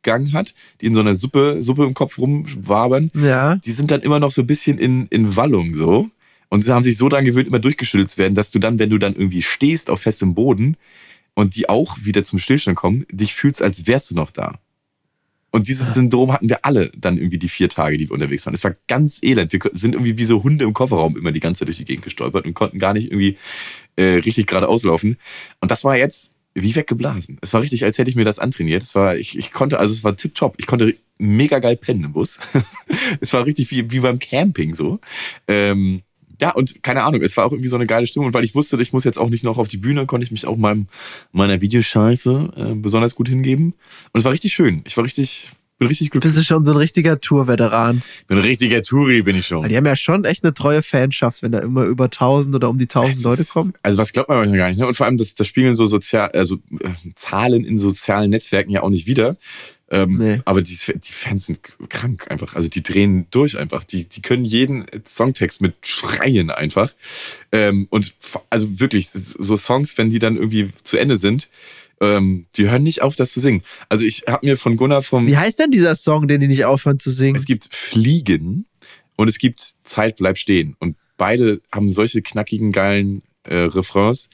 Gehörgang 0.01 0.33
hat, 0.33 0.53
die 0.81 0.87
in 0.87 0.93
so 0.93 0.99
einer 0.99 1.15
Suppe, 1.15 1.63
Suppe 1.63 1.85
im 1.85 1.93
Kopf 1.93 2.17
rumwabern. 2.17 3.11
Ja. 3.13 3.55
Die 3.57 3.71
sind 3.71 3.91
dann 3.91 4.01
immer 4.01 4.19
noch 4.19 4.31
so 4.31 4.41
ein 4.41 4.47
bisschen 4.47 4.77
in, 4.77 5.07
in 5.07 5.35
Wallung 5.35 5.75
so. 5.75 6.09
Und 6.49 6.63
sie 6.63 6.73
haben 6.73 6.83
sich 6.83 6.97
so 6.97 7.09
daran 7.09 7.25
gewöhnt, 7.25 7.47
immer 7.47 7.59
durchgeschüttelt 7.59 8.09
zu 8.09 8.17
werden, 8.17 8.33
dass 8.33 8.49
du 8.49 8.59
dann, 8.59 8.79
wenn 8.79 8.89
du 8.89 8.97
dann 8.97 9.15
irgendwie 9.15 9.43
stehst 9.43 9.89
auf 9.89 10.01
festem 10.01 10.33
Boden 10.33 10.77
und 11.35 11.55
die 11.55 11.69
auch 11.69 11.97
wieder 12.03 12.23
zum 12.23 12.39
Stillstand 12.39 12.75
kommen, 12.75 13.05
dich 13.11 13.35
fühlst, 13.35 13.61
als 13.61 13.85
wärst 13.85 14.11
du 14.11 14.15
noch 14.15 14.31
da. 14.31 14.59
Und 15.51 15.67
dieses 15.67 15.95
Syndrom 15.95 16.31
hatten 16.31 16.47
wir 16.47 16.63
alle 16.63 16.91
dann 16.95 17.17
irgendwie 17.17 17.39
die 17.39 17.49
vier 17.49 17.69
Tage, 17.69 17.97
die 17.97 18.07
wir 18.07 18.13
unterwegs 18.13 18.45
waren. 18.45 18.53
Es 18.53 18.63
war 18.63 18.75
ganz 18.87 19.23
elend. 19.23 19.51
Wir 19.51 19.59
sind 19.73 19.93
irgendwie 19.93 20.17
wie 20.17 20.25
so 20.25 20.43
Hunde 20.43 20.65
im 20.65 20.73
Kofferraum 20.73 21.17
immer 21.17 21.31
die 21.31 21.39
ganze 21.39 21.59
Zeit 21.59 21.69
durch 21.69 21.77
die 21.77 21.85
Gegend 21.85 22.03
gestolpert 22.03 22.45
und 22.45 22.53
konnten 22.53 22.77
gar 22.77 22.93
nicht 22.93 23.11
irgendwie 23.11 23.37
äh, 23.95 24.19
richtig 24.19 24.45
geradeaus 24.45 24.83
laufen. 24.83 25.17
Und 25.59 25.71
das 25.71 25.83
war 25.83 25.97
jetzt 25.97 26.35
wie 26.61 26.75
weggeblasen. 26.75 27.37
Es 27.41 27.53
war 27.53 27.61
richtig, 27.61 27.83
als 27.83 27.97
hätte 27.97 28.09
ich 28.09 28.15
mir 28.15 28.25
das 28.25 28.39
antrainiert. 28.39 28.83
Es 28.83 28.95
war, 28.95 29.15
ich, 29.15 29.37
ich 29.37 29.51
konnte, 29.51 29.79
also 29.79 29.93
es 29.93 30.03
war 30.03 30.15
tipptopp. 30.15 30.55
Ich 30.57 30.67
konnte 30.67 30.95
mega 31.17 31.59
geil 31.59 31.75
pennen 31.75 32.05
im 32.05 32.13
Bus. 32.13 32.39
es 33.19 33.33
war 33.33 33.45
richtig 33.45 33.69
wie, 33.71 33.91
wie 33.91 33.99
beim 33.99 34.19
Camping 34.19 34.75
so. 34.75 34.99
Ähm, 35.47 36.01
ja, 36.41 36.51
und 36.51 36.83
keine 36.83 37.03
Ahnung, 37.03 37.21
es 37.21 37.35
war 37.35 37.45
auch 37.45 37.51
irgendwie 37.51 37.67
so 37.67 37.75
eine 37.75 37.85
geile 37.85 38.07
Stimmung. 38.07 38.27
Und 38.27 38.33
weil 38.33 38.45
ich 38.45 38.55
wusste, 38.55 38.81
ich 38.81 38.93
muss 38.93 39.03
jetzt 39.03 39.19
auch 39.19 39.29
nicht 39.29 39.43
noch 39.43 39.57
auf 39.57 39.67
die 39.67 39.77
Bühne, 39.77 40.05
konnte 40.05 40.23
ich 40.23 40.31
mich 40.31 40.47
auch 40.47 40.55
meinem, 40.55 40.87
meiner 41.31 41.59
Videoscheiße 41.59 42.53
äh, 42.55 42.75
besonders 42.75 43.15
gut 43.15 43.27
hingeben. 43.27 43.73
Und 44.13 44.19
es 44.19 44.23
war 44.23 44.31
richtig 44.31 44.53
schön. 44.53 44.81
Ich 44.85 44.95
war 44.95 45.03
richtig, 45.03 45.51
bin 45.79 45.87
richtig 45.87 46.11
glücklich. 46.11 46.33
Bist 46.35 46.37
du 46.37 46.45
schon 46.45 46.65
so 46.65 46.73
ein 46.73 46.77
richtiger 46.77 47.19
Tour-Veteran? 47.19 48.03
Bin 48.27 48.37
ein 48.37 48.43
richtiger 48.43 48.81
Touri, 48.83 49.23
bin 49.23 49.35
ich 49.35 49.47
schon. 49.47 49.67
Die 49.67 49.75
haben 49.75 49.85
ja 49.85 49.95
schon 49.95 50.25
echt 50.25 50.43
eine 50.43 50.53
treue 50.53 50.83
Fanschaft, 50.83 51.41
wenn 51.41 51.51
da 51.51 51.59
immer 51.59 51.83
über 51.85 52.05
1000 52.05 52.55
oder 52.55 52.69
um 52.69 52.77
die 52.77 52.85
1000 52.87 53.15
Das 53.15 53.23
Leute 53.23 53.41
ist- 53.41 53.49
kommen. 53.49 53.73
Also 53.81 53.97
was 53.97 54.13
glaubt 54.13 54.29
man 54.29 54.37
manchmal 54.39 54.57
gar 54.59 54.69
nicht. 54.69 54.77
Ne? 54.77 54.85
Und 54.87 54.95
vor 54.95 55.05
allem, 55.07 55.17
das, 55.17 55.33
das 55.35 55.47
spiegeln 55.47 55.75
so 55.75 55.87
sozial, 55.87 56.29
also 56.31 56.55
äh, 56.79 56.89
Zahlen 57.15 57.63
in 57.65 57.79
sozialen 57.79 58.29
Netzwerken 58.29 58.69
ja 58.71 58.83
auch 58.83 58.89
nicht 58.89 59.07
wieder. 59.07 59.37
Ähm, 59.91 60.17
Nee. 60.17 60.39
Aber 60.45 60.61
die, 60.61 60.75
die 60.77 61.11
Fans 61.11 61.47
sind 61.47 61.61
krank 61.89 62.27
einfach. 62.29 62.53
Also 62.55 62.69
die 62.69 62.83
drehen 62.83 63.25
durch 63.31 63.57
einfach. 63.57 63.83
Die, 63.83 64.03
die 64.07 64.21
können 64.21 64.45
jeden 64.45 64.85
Songtext 65.07 65.61
mit 65.61 65.73
schreien 65.81 66.51
einfach. 66.51 66.93
Ähm, 67.51 67.87
und 67.89 68.13
also 68.51 68.79
wirklich, 68.79 69.09
so 69.09 69.57
Songs, 69.57 69.97
wenn 69.97 70.11
die 70.11 70.19
dann 70.19 70.35
irgendwie 70.35 70.69
zu 70.83 70.97
Ende 70.97 71.17
sind, 71.17 71.47
ähm, 72.01 72.45
die 72.55 72.69
hören 72.69 72.83
nicht 72.83 73.01
auf, 73.01 73.15
das 73.15 73.31
zu 73.31 73.39
singen. 73.39 73.63
Also 73.89 74.03
ich 74.05 74.23
habe 74.27 74.45
mir 74.45 74.57
von 74.57 74.77
Gunnar 74.77 75.03
vom... 75.03 75.27
Wie 75.27 75.37
heißt 75.37 75.59
denn 75.59 75.71
dieser 75.71 75.95
Song, 75.95 76.27
den 76.27 76.41
die 76.41 76.47
nicht 76.47 76.65
aufhören 76.65 76.99
zu 76.99 77.11
singen? 77.11 77.35
Es 77.35 77.45
gibt 77.45 77.73
Fliegen 77.73 78.65
und 79.15 79.27
es 79.27 79.39
gibt 79.39 79.73
Zeit 79.83 80.17
bleibt 80.17 80.39
stehen. 80.39 80.75
Und 80.79 80.95
beide 81.17 81.61
haben 81.71 81.89
solche 81.89 82.21
knackigen, 82.21 82.71
geilen 82.71 83.21
äh, 83.43 83.55
Refrains. 83.55 84.29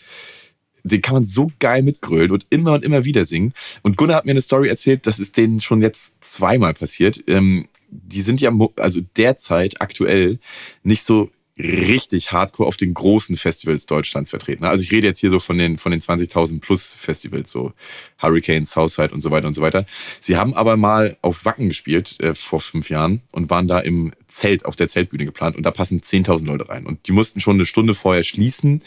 Den 0.83 1.01
kann 1.01 1.15
man 1.15 1.25
so 1.25 1.51
geil 1.59 1.81
mitgrölen 1.81 2.29
und 2.29 2.45
immer 2.51 2.73
und 2.73 2.85
immer 2.85 3.05
wieder 3.05 3.25
singen. 3.25 3.53
Und 3.81 3.97
Gunnar 3.97 4.17
hat 4.17 4.25
mir 4.25 4.31
eine 4.31 4.41
Story 4.41 4.69
erzählt, 4.69 5.07
das 5.07 5.17
ist 5.17 5.35
denen 5.35 5.59
schon 5.59 5.81
jetzt 5.81 6.23
zweimal 6.23 6.75
passiert. 6.75 7.23
Ähm, 7.27 7.67
die 7.89 8.21
sind 8.21 8.41
ja, 8.41 8.51
also 8.77 9.01
derzeit 9.17 9.81
aktuell 9.81 10.39
nicht 10.83 11.03
so 11.03 11.31
richtig 11.57 12.33
hardcore 12.33 12.67
auf 12.67 12.75
den 12.75 12.93
großen 12.93 13.37
Festivals 13.37 13.85
Deutschlands 13.85 14.29
vertreten. 14.29 14.65
Also 14.65 14.83
ich 14.83 14.91
rede 14.91 15.07
jetzt 15.07 15.19
hier 15.19 15.29
so 15.29 15.39
von 15.39 15.57
den, 15.57 15.77
von 15.77 15.91
den 15.91 16.01
20.000 16.01 16.59
plus 16.59 16.93
Festivals, 16.93 17.49
so 17.49 17.73
Hurricane, 18.21 18.65
Southside 18.65 19.13
und 19.13 19.21
so 19.21 19.31
weiter 19.31 19.47
und 19.47 19.53
so 19.53 19.61
weiter. 19.61 19.85
Sie 20.19 20.35
haben 20.35 20.53
aber 20.53 20.75
mal 20.75 21.17
auf 21.21 21.45
Wacken 21.45 21.69
gespielt 21.69 22.19
äh, 22.19 22.35
vor 22.35 22.59
fünf 22.59 22.89
Jahren 22.89 23.21
und 23.31 23.49
waren 23.49 23.67
da 23.67 23.79
im 23.79 24.13
Zelt, 24.27 24.65
auf 24.65 24.75
der 24.75 24.89
Zeltbühne 24.89 25.25
geplant 25.25 25.55
und 25.55 25.65
da 25.65 25.71
passen 25.71 26.01
10.000 26.01 26.45
Leute 26.45 26.67
rein. 26.67 26.85
Und 26.85 27.07
die 27.07 27.13
mussten 27.13 27.39
schon 27.39 27.55
eine 27.55 27.65
Stunde 27.65 27.95
vorher 27.95 28.23
schließen, 28.23 28.81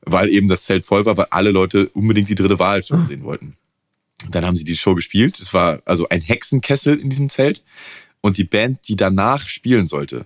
weil 0.00 0.30
eben 0.30 0.48
das 0.48 0.64
Zelt 0.64 0.86
voll 0.86 1.04
war, 1.04 1.16
weil 1.18 1.26
alle 1.30 1.50
Leute 1.50 1.90
unbedingt 1.90 2.30
die 2.30 2.34
dritte 2.34 2.58
Wahl 2.58 2.82
schon 2.82 3.06
sehen 3.06 3.24
wollten. 3.24 3.56
Dann 4.30 4.46
haben 4.46 4.56
sie 4.56 4.64
die 4.64 4.76
Show 4.76 4.94
gespielt. 4.94 5.38
Es 5.38 5.52
war 5.52 5.80
also 5.84 6.08
ein 6.08 6.22
Hexenkessel 6.22 6.98
in 6.98 7.10
diesem 7.10 7.28
Zelt. 7.28 7.64
Und 8.20 8.36
die 8.36 8.44
Band, 8.44 8.88
die 8.88 8.96
danach 8.96 9.46
spielen 9.46 9.86
sollte, 9.86 10.24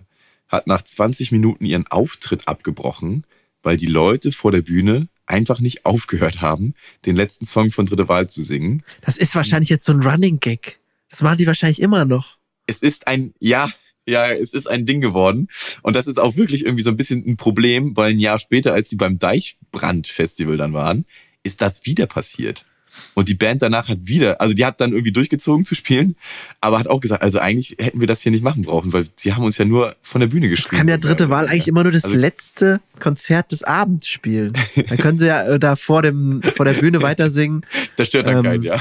hat 0.52 0.66
nach 0.66 0.82
20 0.82 1.32
Minuten 1.32 1.64
ihren 1.64 1.86
Auftritt 1.88 2.46
abgebrochen, 2.46 3.24
weil 3.62 3.76
die 3.76 3.86
Leute 3.86 4.30
vor 4.30 4.52
der 4.52 4.62
Bühne 4.62 5.08
einfach 5.26 5.58
nicht 5.58 5.84
aufgehört 5.86 6.40
haben, 6.40 6.74
den 7.06 7.16
letzten 7.16 7.46
Song 7.46 7.70
von 7.70 7.86
Dritte 7.86 8.08
Wahl 8.08 8.28
zu 8.28 8.42
singen. 8.42 8.84
Das 9.00 9.16
ist 9.16 9.34
wahrscheinlich 9.34 9.70
jetzt 9.70 9.86
so 9.86 9.92
ein 9.92 10.02
Running 10.02 10.38
Gag. 10.38 10.78
Das 11.08 11.22
machen 11.22 11.38
die 11.38 11.46
wahrscheinlich 11.46 11.80
immer 11.80 12.04
noch. 12.04 12.38
Es 12.66 12.82
ist 12.82 13.08
ein, 13.08 13.34
ja, 13.40 13.68
Ja, 14.06 14.32
es 14.32 14.52
ist 14.52 14.68
ein 14.68 14.84
Ding 14.84 15.00
geworden. 15.00 15.48
Und 15.82 15.94
das 15.94 16.06
ist 16.08 16.18
auch 16.18 16.36
wirklich 16.36 16.64
irgendwie 16.64 16.82
so 16.82 16.90
ein 16.90 16.96
bisschen 16.96 17.24
ein 17.24 17.36
Problem, 17.36 17.96
weil 17.96 18.10
ein 18.10 18.18
Jahr 18.18 18.38
später, 18.38 18.72
als 18.74 18.90
sie 18.90 18.96
beim 18.96 19.18
Deichbrand-Festival 19.18 20.56
dann 20.56 20.72
waren, 20.72 21.04
ist 21.44 21.60
das 21.62 21.86
wieder 21.86 22.06
passiert. 22.06 22.66
Und 23.14 23.28
die 23.28 23.34
Band 23.34 23.62
danach 23.62 23.88
hat 23.88 23.98
wieder, 24.02 24.40
also 24.40 24.54
die 24.54 24.64
hat 24.64 24.80
dann 24.80 24.92
irgendwie 24.92 25.12
durchgezogen 25.12 25.64
zu 25.64 25.74
spielen, 25.74 26.16
aber 26.60 26.78
hat 26.78 26.88
auch 26.88 27.00
gesagt, 27.00 27.22
also 27.22 27.38
eigentlich 27.38 27.76
hätten 27.78 28.00
wir 28.00 28.06
das 28.06 28.22
hier 28.22 28.32
nicht 28.32 28.44
machen 28.44 28.62
brauchen, 28.62 28.92
weil 28.92 29.06
sie 29.16 29.34
haben 29.34 29.44
uns 29.44 29.58
ja 29.58 29.64
nur 29.64 29.96
von 30.02 30.20
der 30.20 30.28
Bühne 30.28 30.48
geschrieben. 30.48 30.68
Das 30.70 30.78
kann 30.78 30.88
ja 30.88 30.96
dritte 30.98 31.28
Wahl 31.30 31.46
eigentlich 31.48 31.68
immer 31.68 31.82
nur 31.82 31.92
das 31.92 32.04
Also- 32.04 32.16
letzte 32.16 32.80
Konzert 33.00 33.52
des 33.52 33.62
Abends 33.62 34.08
spielen. 34.08 34.52
Dann 34.88 34.98
können 34.98 35.18
sie 35.18 35.26
ja 35.26 35.42
äh, 35.44 35.58
da 35.58 35.76
vor, 35.76 36.02
dem, 36.02 36.42
vor 36.54 36.64
der 36.64 36.74
Bühne 36.74 37.02
weiter 37.02 37.30
singen. 37.30 37.64
Das 37.96 38.08
stört 38.08 38.26
dann 38.26 38.38
Ähm, 38.38 38.42
keinen, 38.44 38.62
ja. 38.62 38.80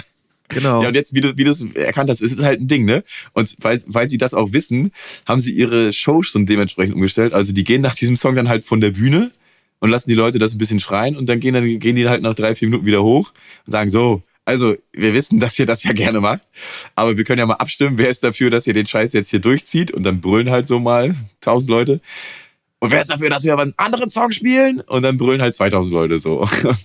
Genau. 0.50 0.82
Ja, 0.82 0.90
und 0.90 0.96
jetzt, 0.96 1.14
wie 1.14 1.22
du, 1.22 1.38
wie 1.38 1.44
du 1.46 1.52
es 1.52 1.64
erkannt 1.76 2.10
hast, 2.10 2.22
ist 2.22 2.34
es 2.38 2.44
halt 2.44 2.60
ein 2.60 2.68
Ding, 2.68 2.84
ne? 2.86 3.04
Und 3.34 3.56
weil, 3.62 3.82
weil 3.88 4.10
sie 4.10 4.18
das 4.18 4.34
auch 4.34 4.52
wissen, 4.54 4.92
haben 5.26 5.40
sie 5.40 5.54
ihre 5.54 5.94
Shows 5.94 6.28
schon 6.28 6.46
dementsprechend 6.46 6.94
umgestellt. 6.96 7.34
Also 7.34 7.54
die 7.54 7.64
gehen 7.64 7.82
nach 7.82 7.96
diesem 7.96 8.18
Song 8.18 8.36
dann 8.36 8.50
halt 8.50 8.66
von 8.66 8.82
der 8.82 8.92
Bühne 8.92 9.32
und 9.82 9.90
lassen 9.90 10.10
die 10.10 10.16
Leute 10.16 10.40
das 10.40 10.54
ein 10.54 10.58
bisschen 10.58 10.80
schreien 10.80 11.18
und 11.18 11.28
dann 11.28 11.42
gehen, 11.42 11.54
dann 11.54 11.80
gehen 11.80 11.98
die 11.98 12.08
halt 12.08 12.22
nach 12.22 12.36
drei, 12.36 12.56
vier 12.56 12.70
Minuten 12.70 12.86
wieder 12.86 13.04
hoch 13.04 13.34
und 13.66 13.72
sagen 13.72 13.90
so, 13.90 14.24
also 14.46 14.76
wir 14.94 15.14
wissen, 15.14 15.40
dass 15.42 15.60
ihr 15.60 15.66
das 15.66 15.84
ja 15.84 15.92
gerne 15.92 16.22
macht, 16.22 16.44
aber 16.96 17.18
wir 17.18 17.26
können 17.26 17.40
ja 17.40 17.46
mal 17.46 17.56
abstimmen, 17.56 17.98
wer 17.98 18.10
ist 18.10 18.24
dafür, 18.24 18.50
dass 18.50 18.68
ihr 18.68 18.74
den 18.74 18.88
Scheiß 18.88 19.12
jetzt 19.12 19.30
hier 19.30 19.40
durchzieht 19.40 19.92
und 19.92 20.04
dann 20.04 20.22
brüllen 20.22 20.50
halt 20.50 20.68
so 20.68 20.80
mal 20.80 21.16
tausend 21.42 21.70
Leute. 21.70 22.00
Und 22.84 22.90
wer 22.90 23.00
ist 23.02 23.12
dafür, 23.12 23.30
dass 23.30 23.44
wir 23.44 23.54
aber 23.54 23.62
einen 23.62 23.76
anderen 23.78 24.10
Song 24.10 24.32
spielen? 24.32 24.82
Und 24.88 25.04
dann 25.04 25.16
brüllen 25.18 25.40
halt 25.40 25.56
2000 25.56 25.94
Leute 25.94 26.20
so. 26.20 26.40
Und 26.64 26.64
dann, 26.64 26.76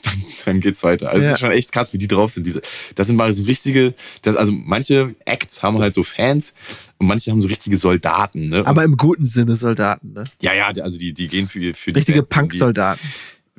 dann 0.45 0.61
geht's 0.61 0.83
weiter. 0.83 1.09
Also 1.09 1.21
es 1.23 1.25
Ja. 1.25 1.33
ist 1.33 1.41
schon 1.41 1.51
echt 1.53 1.73
krass, 1.73 1.95
wie 1.95 1.99
die 1.99 2.07
drauf 2.07 2.31
sind. 2.33 2.45
Diese, 2.47 2.61
das 2.95 3.07
sind 3.07 3.17
mal 3.17 3.33
so 3.33 3.45
richtige, 3.45 3.95
das, 4.21 4.37
also 4.37 4.53
manche 4.53 5.15
Acts 5.25 5.63
haben 5.63 5.79
halt 5.79 5.95
so 5.95 6.03
Fans 6.03 6.53
und 6.99 7.07
manche 7.07 7.31
haben 7.31 7.41
so 7.41 7.49
richtige 7.49 7.79
Soldaten. 7.79 8.51
Ne? 8.51 8.63
Aber 8.67 8.85
im 8.85 8.99
guten 8.99 9.25
Sinne 9.25 9.57
Soldaten, 9.57 10.13
ne? 10.13 10.25
ja, 10.43 10.53
ja, 10.55 10.69
also 10.83 10.99
die, 10.99 11.15
die 11.15 11.29
gehen 11.29 11.49
für, 11.49 11.73
für 11.73 11.93
die 11.93 11.99
Richtige 11.99 12.23
Punk-Soldaten. 12.23 13.01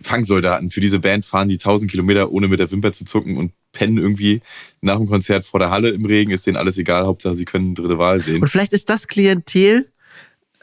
Punk-Soldaten. 0.03 0.69
Für 0.69 0.79
diese 0.81 0.99
Band 0.99 1.25
fahren 1.25 1.49
die 1.49 1.55
1000 1.55 1.89
Kilometer, 1.89 2.31
ohne 2.31 2.47
mit 2.47 2.59
der 2.59 2.69
Wimper 2.71 2.91
zu 2.91 3.03
zucken 3.03 3.37
und 3.37 3.51
pennen 3.71 3.97
irgendwie 3.97 4.41
nach 4.81 4.97
dem 4.97 5.07
Konzert 5.07 5.43
vor 5.43 5.59
der 5.59 5.71
Halle 5.71 5.89
im 5.89 6.05
Regen. 6.05 6.29
Ist 6.31 6.45
denen 6.45 6.57
alles 6.57 6.77
egal. 6.77 7.07
Hauptsache, 7.07 7.35
sie 7.35 7.45
können 7.45 7.73
dritte 7.73 7.97
Wahl 7.97 8.21
sehen. 8.21 8.43
Und 8.43 8.47
vielleicht 8.47 8.73
ist 8.73 8.89
das 8.91 9.07
Klientel, 9.07 9.87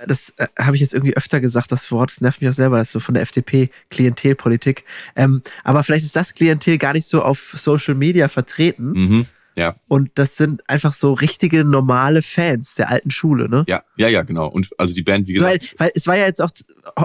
das 0.06 0.32
äh, 0.36 0.46
habe 0.58 0.76
ich 0.76 0.82
jetzt 0.82 0.94
irgendwie 0.94 1.16
öfter 1.16 1.40
gesagt, 1.40 1.72
das 1.72 1.90
Wort, 1.90 2.10
das 2.10 2.20
nervt 2.20 2.40
mich 2.40 2.50
auch 2.50 2.54
selber, 2.54 2.78
das 2.78 2.88
ist 2.88 2.92
so 2.92 3.00
von 3.00 3.14
der 3.14 3.22
FDP, 3.22 3.70
Klientelpolitik. 3.90 4.84
Ähm, 5.16 5.42
aber 5.62 5.84
vielleicht 5.84 6.04
ist 6.04 6.16
das 6.16 6.34
Klientel 6.34 6.78
gar 6.78 6.92
nicht 6.92 7.06
so 7.06 7.22
auf 7.22 7.54
Social 7.56 7.94
Media 7.94 8.28
vertreten. 8.28 8.92
Mhm. 8.92 9.26
Ja, 9.56 9.76
Und 9.86 10.10
das 10.16 10.36
sind 10.36 10.68
einfach 10.68 10.92
so 10.92 11.12
richtige 11.12 11.62
normale 11.62 12.22
Fans 12.22 12.74
der 12.74 12.90
alten 12.90 13.10
Schule, 13.10 13.48
ne? 13.48 13.64
ja, 13.68 13.82
ja, 13.96 14.08
ja, 14.08 14.22
genau. 14.22 14.48
Und 14.48 14.70
also 14.78 14.94
die 14.94 15.02
Band, 15.02 15.28
wie 15.28 15.34
gesagt, 15.34 15.78
Weil, 15.78 15.86
weil 15.86 15.92
es 15.94 16.08
war 16.08 16.16
ja 16.16 16.26
jetzt 16.26 16.42
auch 16.42 16.50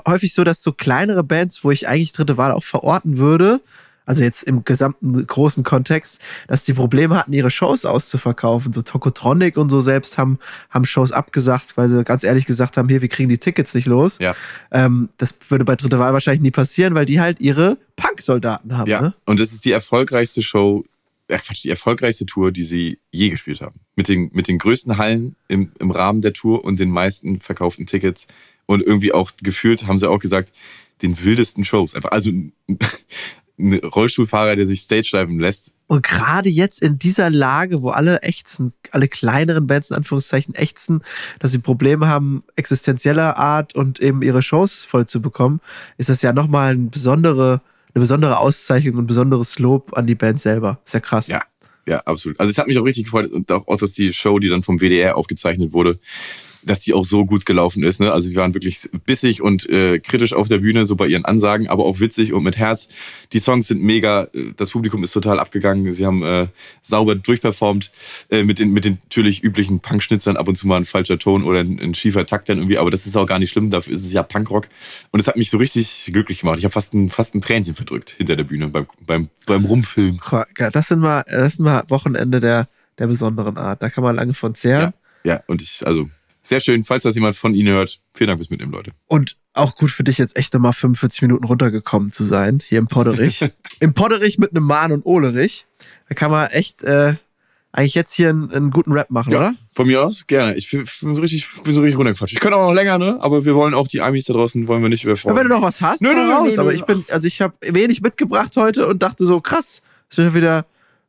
häufig 0.07 0.33
so, 0.33 0.43
dass 0.43 0.63
so 0.63 0.71
kleinere 0.71 1.23
Bands, 1.23 1.63
wo 1.63 1.69
ich 1.69 1.87
eigentlich 1.87 2.11
dritte 2.11 2.37
Wahl 2.37 2.51
auch 2.51 2.63
verorten 2.63 3.19
würde, 3.19 3.61
also 4.09 4.23
jetzt 4.23 4.41
im 4.41 4.63
gesamten 4.63 5.27
großen 5.27 5.63
Kontext, 5.63 6.19
dass 6.47 6.63
die 6.63 6.73
Probleme 6.73 7.15
hatten, 7.15 7.31
ihre 7.31 7.51
Shows 7.51 7.85
auszuverkaufen. 7.85 8.73
So 8.73 8.81
Tokotronic 8.81 9.55
und 9.55 9.69
so 9.69 9.81
selbst 9.81 10.17
haben, 10.17 10.39
haben 10.71 10.85
Shows 10.85 11.11
abgesagt, 11.11 11.77
weil 11.77 11.89
sie 11.89 12.03
ganz 12.03 12.23
ehrlich 12.23 12.47
gesagt 12.47 12.75
haben, 12.75 12.89
hier, 12.89 13.03
wir 13.03 13.07
kriegen 13.07 13.29
die 13.29 13.37
Tickets 13.37 13.75
nicht 13.75 13.85
los. 13.85 14.17
Ja. 14.19 14.35
Ähm, 14.71 15.09
das 15.17 15.35
würde 15.49 15.63
bei 15.63 15.75
dritte 15.75 15.99
Wahl 15.99 16.11
wahrscheinlich 16.11 16.41
nie 16.41 16.49
passieren, 16.49 16.95
weil 16.95 17.05
die 17.05 17.19
halt 17.19 17.39
ihre 17.39 17.77
Punk-Soldaten 17.97 18.75
haben. 18.75 18.89
Ja, 18.89 18.99
Ne? 18.99 19.13
und 19.27 19.39
es 19.39 19.53
ist 19.53 19.63
die 19.63 19.71
erfolgreichste 19.71 20.41
Show, 20.41 20.85
äh 21.27 21.37
Quatsch, 21.37 21.63
die 21.63 21.69
erfolgreichste 21.69 22.25
Tour, 22.25 22.51
die 22.51 22.63
sie 22.63 22.97
je 23.11 23.29
gespielt 23.29 23.61
haben. 23.61 23.79
Mit 23.95 24.07
den, 24.07 24.31
mit 24.33 24.47
den 24.47 24.57
größten 24.57 24.97
Hallen 24.97 25.35
im, 25.47 25.71
im 25.77 25.91
Rahmen 25.91 26.21
der 26.21 26.33
Tour 26.33 26.65
und 26.65 26.79
den 26.79 26.89
meisten 26.89 27.41
verkauften 27.41 27.85
Tickets. 27.85 28.27
Und 28.65 28.81
irgendwie 28.81 29.13
auch 29.13 29.31
gefühlt, 29.43 29.85
haben 29.85 29.99
sie 29.99 30.09
auch 30.09 30.19
gesagt, 30.19 30.51
den 31.01 31.23
wildesten 31.23 31.63
Shows. 31.63 31.95
Einfach, 31.95 32.11
also 32.11 32.31
ein 33.59 33.73
Rollstuhlfahrer, 33.73 34.55
der 34.55 34.65
sich 34.65 34.81
stage 34.81 35.11
diven 35.13 35.39
lässt. 35.39 35.73
Und 35.87 36.03
gerade 36.03 36.49
jetzt 36.49 36.81
in 36.81 36.97
dieser 36.97 37.29
Lage, 37.29 37.81
wo 37.81 37.89
alle 37.89 38.21
ächzen, 38.21 38.73
alle 38.91 39.07
kleineren 39.07 39.67
Bands 39.67 39.89
in 39.89 39.97
Anführungszeichen 39.97 40.55
ächzen, 40.55 41.03
dass 41.39 41.51
sie 41.51 41.59
Probleme 41.59 42.07
haben, 42.07 42.43
existenzieller 42.55 43.37
Art 43.37 43.75
und 43.75 43.99
eben 43.99 44.21
ihre 44.21 44.41
Shows 44.41 44.85
voll 44.85 45.07
zu 45.07 45.21
bekommen, 45.21 45.61
ist 45.97 46.09
das 46.09 46.21
ja 46.21 46.31
nochmal 46.31 46.73
eine 46.73 46.89
besondere, 46.89 47.61
eine 47.93 48.01
besondere 48.01 48.37
Auszeichnung 48.37 48.95
und 48.95 49.03
ein 49.05 49.07
besonderes 49.07 49.57
Lob 49.59 49.97
an 49.97 50.05
die 50.05 50.15
Band 50.15 50.39
selber. 50.39 50.79
Ist 50.85 50.93
ja 50.93 50.99
krass. 50.99 51.27
Ja, 51.27 51.41
ja, 51.87 51.99
absolut. 52.05 52.39
Also 52.39 52.51
es 52.51 52.57
hat 52.59 52.67
mich 52.67 52.77
auch 52.77 52.85
richtig 52.85 53.05
gefreut 53.05 53.31
und 53.31 53.51
auch, 53.51 53.67
auch, 53.67 53.77
dass 53.77 53.93
die 53.93 54.13
Show, 54.13 54.37
die 54.37 54.49
dann 54.49 54.61
vom 54.61 54.79
WDR 54.79 55.17
aufgezeichnet 55.17 55.73
wurde, 55.73 55.99
dass 56.63 56.81
die 56.81 56.93
auch 56.93 57.05
so 57.05 57.25
gut 57.25 57.45
gelaufen 57.45 57.83
ist. 57.83 57.99
Ne? 57.99 58.11
Also 58.11 58.27
sie 58.27 58.35
waren 58.35 58.53
wirklich 58.53 58.89
bissig 59.05 59.41
und 59.41 59.69
äh, 59.69 59.99
kritisch 59.99 60.33
auf 60.33 60.47
der 60.47 60.59
Bühne, 60.59 60.85
so 60.85 60.95
bei 60.95 61.07
ihren 61.07 61.25
Ansagen, 61.25 61.67
aber 61.67 61.85
auch 61.85 61.99
witzig 61.99 62.33
und 62.33 62.43
mit 62.43 62.57
Herz. 62.57 62.89
Die 63.33 63.39
Songs 63.39 63.67
sind 63.67 63.81
mega, 63.81 64.27
äh, 64.33 64.53
das 64.55 64.71
Publikum 64.71 65.03
ist 65.03 65.11
total 65.13 65.39
abgegangen. 65.39 65.91
Sie 65.93 66.05
haben 66.05 66.23
äh, 66.23 66.47
sauber 66.81 67.15
durchperformt 67.15 67.91
äh, 68.29 68.43
mit, 68.43 68.59
den, 68.59 68.71
mit 68.71 68.85
den 68.85 68.99
natürlich 69.03 69.43
üblichen 69.43 69.79
Punkschnitzern, 69.79 70.37
ab 70.37 70.47
und 70.47 70.55
zu 70.55 70.67
mal 70.67 70.77
ein 70.77 70.85
falscher 70.85 71.19
Ton 71.19 71.43
oder 71.43 71.59
ein, 71.59 71.79
ein 71.79 71.95
schiefer 71.95 72.25
Takt 72.25 72.49
dann 72.49 72.57
irgendwie, 72.57 72.77
aber 72.77 72.91
das 72.91 73.05
ist 73.05 73.15
auch 73.15 73.25
gar 73.25 73.39
nicht 73.39 73.51
schlimm, 73.51 73.69
dafür 73.69 73.95
ist 73.95 74.03
es 74.03 74.13
ja 74.13 74.23
Punkrock. 74.23 74.67
Und 75.11 75.19
es 75.19 75.27
hat 75.27 75.37
mich 75.37 75.49
so 75.49 75.57
richtig 75.57 76.09
glücklich 76.11 76.41
gemacht. 76.41 76.59
Ich 76.59 76.65
habe 76.65 76.73
fast 76.73 76.93
ein, 76.93 77.09
fast 77.09 77.35
ein 77.35 77.41
Tränchen 77.41 77.73
verdrückt 77.73 78.15
hinter 78.17 78.35
der 78.35 78.43
Bühne 78.43 78.67
beim, 78.67 78.87
beim, 79.05 79.29
beim 79.45 79.65
Rumfilmen. 79.65 80.19
Das 80.73 80.87
sind 80.87 80.99
mal, 80.99 81.23
das 81.29 81.55
sind 81.55 81.65
mal 81.65 81.83
Wochenende 81.87 82.39
der, 82.39 82.67
der 82.97 83.07
besonderen 83.07 83.57
Art. 83.57 83.81
Da 83.81 83.89
kann 83.89 84.03
man 84.03 84.15
lange 84.15 84.33
von 84.33 84.55
zehren. 84.55 84.93
Ja, 85.23 85.33
ja, 85.33 85.43
und 85.47 85.61
ich, 85.61 85.85
also, 85.85 86.09
sehr 86.41 86.59
schön. 86.59 86.83
Falls 86.83 87.03
das 87.03 87.15
jemand 87.15 87.35
von 87.35 87.53
Ihnen 87.53 87.73
hört, 87.73 87.99
vielen 88.13 88.27
Dank 88.29 88.39
fürs 88.39 88.49
Mitnehmen, 88.49 88.71
Leute. 88.71 88.91
Und 89.07 89.37
auch 89.53 89.75
gut 89.75 89.91
für 89.91 90.03
dich 90.03 90.17
jetzt 90.17 90.37
echt 90.37 90.53
nochmal 90.53 90.73
45 90.73 91.21
Minuten 91.23 91.43
runtergekommen 91.43 92.11
zu 92.11 92.23
sein, 92.23 92.63
hier 92.67 92.79
im 92.79 92.87
Podderich. 92.87 93.41
Im 93.79 93.93
Podderich 93.93 94.37
mit 94.37 94.51
einem 94.51 94.63
Mahn 94.65 94.91
und 94.91 95.05
Olerich. 95.05 95.65
Da 96.07 96.15
kann 96.15 96.31
man 96.31 96.47
echt 96.49 96.83
äh, 96.83 97.15
eigentlich 97.71 97.93
jetzt 97.95 98.13
hier 98.13 98.29
einen, 98.29 98.51
einen 98.51 98.71
guten 98.71 98.91
Rap 98.93 99.09
machen, 99.09 99.33
oder? 99.33 99.53
Von 99.71 99.87
mir 99.87 100.01
aus, 100.03 100.27
gerne. 100.27 100.55
Ich 100.55 100.69
bin 100.71 100.85
so 101.13 101.21
richtig, 101.21 101.45
bin 101.63 101.73
so 101.73 101.81
richtig 101.81 101.97
runtergequatscht. 101.97 102.33
Ich 102.33 102.39
könnte 102.39 102.57
auch 102.57 102.67
noch 102.67 102.73
länger, 102.73 102.97
ne? 102.97 103.17
Aber 103.21 103.45
wir 103.45 103.53
wollen 103.55 103.73
auch 103.73 103.87
die 103.87 104.01
Amis 104.01 104.25
da 104.25 104.33
draußen, 104.33 104.67
wollen 104.67 104.81
wir 104.81 104.89
nicht 104.89 105.03
Ja, 105.03 105.09
überfordern. 105.11 105.37
wenn 105.39 105.47
du 105.49 105.55
noch 105.55 105.61
was 105.61 105.81
hast, 105.81 106.01
Nö, 106.01 106.09
nö, 106.13 106.25
nö, 106.25 106.31
raus. 106.31 106.47
nö, 106.55 106.59
Aber 106.61 106.69
nö. 106.71 106.75
ich 106.75 106.83
bin, 106.85 107.05
also 107.09 107.27
ich 107.27 107.41
habe 107.41 107.53
wenig 107.61 108.01
mitgebracht 108.01 108.55
heute 108.57 108.87
und 108.87 109.03
dachte 109.03 109.25
so, 109.25 109.39
krass, 109.41 109.81
ist 110.09 110.33
wieder, 110.33 110.65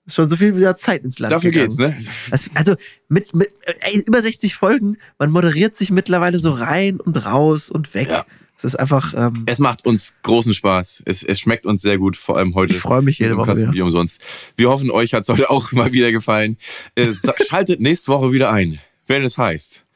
ist 0.06 0.14
schon 0.14 0.28
so 0.28 0.36
viel 0.36 0.56
wieder 0.56 0.76
Zeit 0.76 1.04
ins 1.04 1.18
Land 1.18 1.32
Dafür 1.32 1.50
gegangen. 1.50 1.76
geht's, 1.76 1.78
ne? 1.78 1.96
Das, 2.30 2.50
also 2.54 2.74
mit, 3.08 3.34
mit 3.34 3.52
ey, 3.80 4.00
über 4.06 4.20
60 4.22 4.54
Folgen, 4.54 4.96
man 5.18 5.30
moderiert 5.30 5.76
sich 5.76 5.90
mittlerweile 5.90 6.38
so 6.38 6.50
rein 6.52 7.00
und 7.00 7.24
raus 7.24 7.70
und 7.70 7.94
weg. 7.94 8.08
Ja. 8.08 8.24
Das 8.62 8.74
ist 8.74 8.80
einfach, 8.80 9.14
ähm, 9.16 9.44
Es 9.46 9.58
macht 9.58 9.86
uns 9.86 10.16
großen 10.22 10.52
Spaß. 10.52 11.02
Es, 11.06 11.22
es 11.22 11.40
schmeckt 11.40 11.64
uns 11.64 11.80
sehr 11.80 11.96
gut, 11.96 12.16
vor 12.16 12.36
allem 12.36 12.54
heute. 12.54 12.74
ich 12.74 12.78
freue 12.78 13.00
mich 13.00 13.18
jede 13.18 13.36
Woche 13.38 13.56
wieder. 13.56 13.72
wie 13.72 13.80
umsonst. 13.80 14.20
Wir 14.56 14.68
hoffen, 14.68 14.90
euch 14.90 15.14
hat's 15.14 15.28
heute 15.30 15.48
auch 15.50 15.72
mal 15.72 15.92
wieder 15.92 16.12
gefallen. 16.12 16.58
Äh, 16.94 17.08
Schaltet 17.48 17.80
nächste 17.80 18.12
Woche 18.12 18.32
wieder 18.32 18.52
ein, 18.52 18.78
wenn 19.06 19.22
es 19.24 19.38
heißt. 19.38 19.86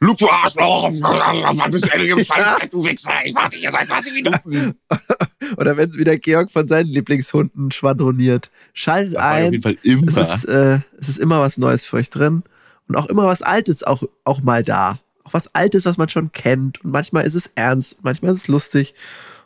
Luke, 0.00 0.16
du 0.18 0.28
Arschloch! 0.28 0.90
Wann 0.92 1.70
bist 1.70 1.84
du 1.86 1.90
endlich 1.92 2.14
gefallen, 2.14 2.68
du 2.70 2.84
Wichser? 2.84 3.12
Ich 3.24 3.34
warte 3.34 3.56
hier 3.56 3.70
seit 3.72 3.88
20 3.88 4.12
Minuten. 4.14 4.78
Oder 5.56 5.76
wenn 5.76 5.92
wieder 5.94 6.16
Georg 6.18 6.50
von 6.50 6.68
seinen 6.68 6.86
Lieblingshunden 6.86 7.70
schwadroniert. 7.72 8.50
Schaltet 8.74 9.14
war 9.14 9.22
auf 9.22 9.26
ein. 9.36 9.52
jeden 9.52 9.62
Fall 9.62 9.76
Es 9.82 9.84
immer. 9.84 10.34
ist, 10.34 10.44
äh, 10.44 10.80
es 11.00 11.08
ist 11.08 11.18
immer 11.18 11.40
was 11.40 11.58
Neues 11.58 11.84
für 11.84 11.96
euch 11.96 12.10
drin. 12.10 12.44
Und 12.86 12.96
auch 12.96 13.06
immer 13.06 13.26
was 13.26 13.42
Altes 13.42 13.82
auch, 13.82 14.02
auch 14.24 14.40
mal 14.40 14.62
da. 14.62 14.98
Auch 15.24 15.34
was 15.34 15.54
Altes, 15.54 15.84
was 15.84 15.96
man 15.98 16.08
schon 16.08 16.30
kennt. 16.32 16.82
Und 16.84 16.92
manchmal 16.92 17.26
ist 17.26 17.34
es 17.34 17.50
ernst, 17.54 17.98
manchmal 18.02 18.34
ist 18.34 18.42
es 18.42 18.48
lustig. 18.48 18.94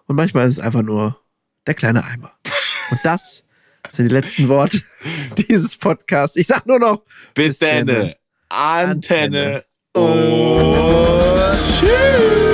Und 0.07 0.16
manchmal 0.16 0.46
ist 0.46 0.59
es 0.59 0.61
einfach 0.64 0.82
nur 0.82 1.18
der 1.66 1.74
kleine 1.74 2.05
Eimer. 2.05 2.32
Und 2.90 3.00
das 3.05 3.42
sind 3.90 4.09
die 4.09 4.14
letzten 4.14 4.48
Worte 4.48 4.80
dieses 5.48 5.76
Podcasts. 5.76 6.36
Ich 6.36 6.46
sag 6.46 6.66
nur 6.66 6.78
noch 6.78 7.03
Bis 7.34 7.59
dann. 7.59 7.88
Antenne. 7.88 8.16
Antenne. 8.50 9.64
Oh. 9.95 11.53
tjus! 11.78 12.51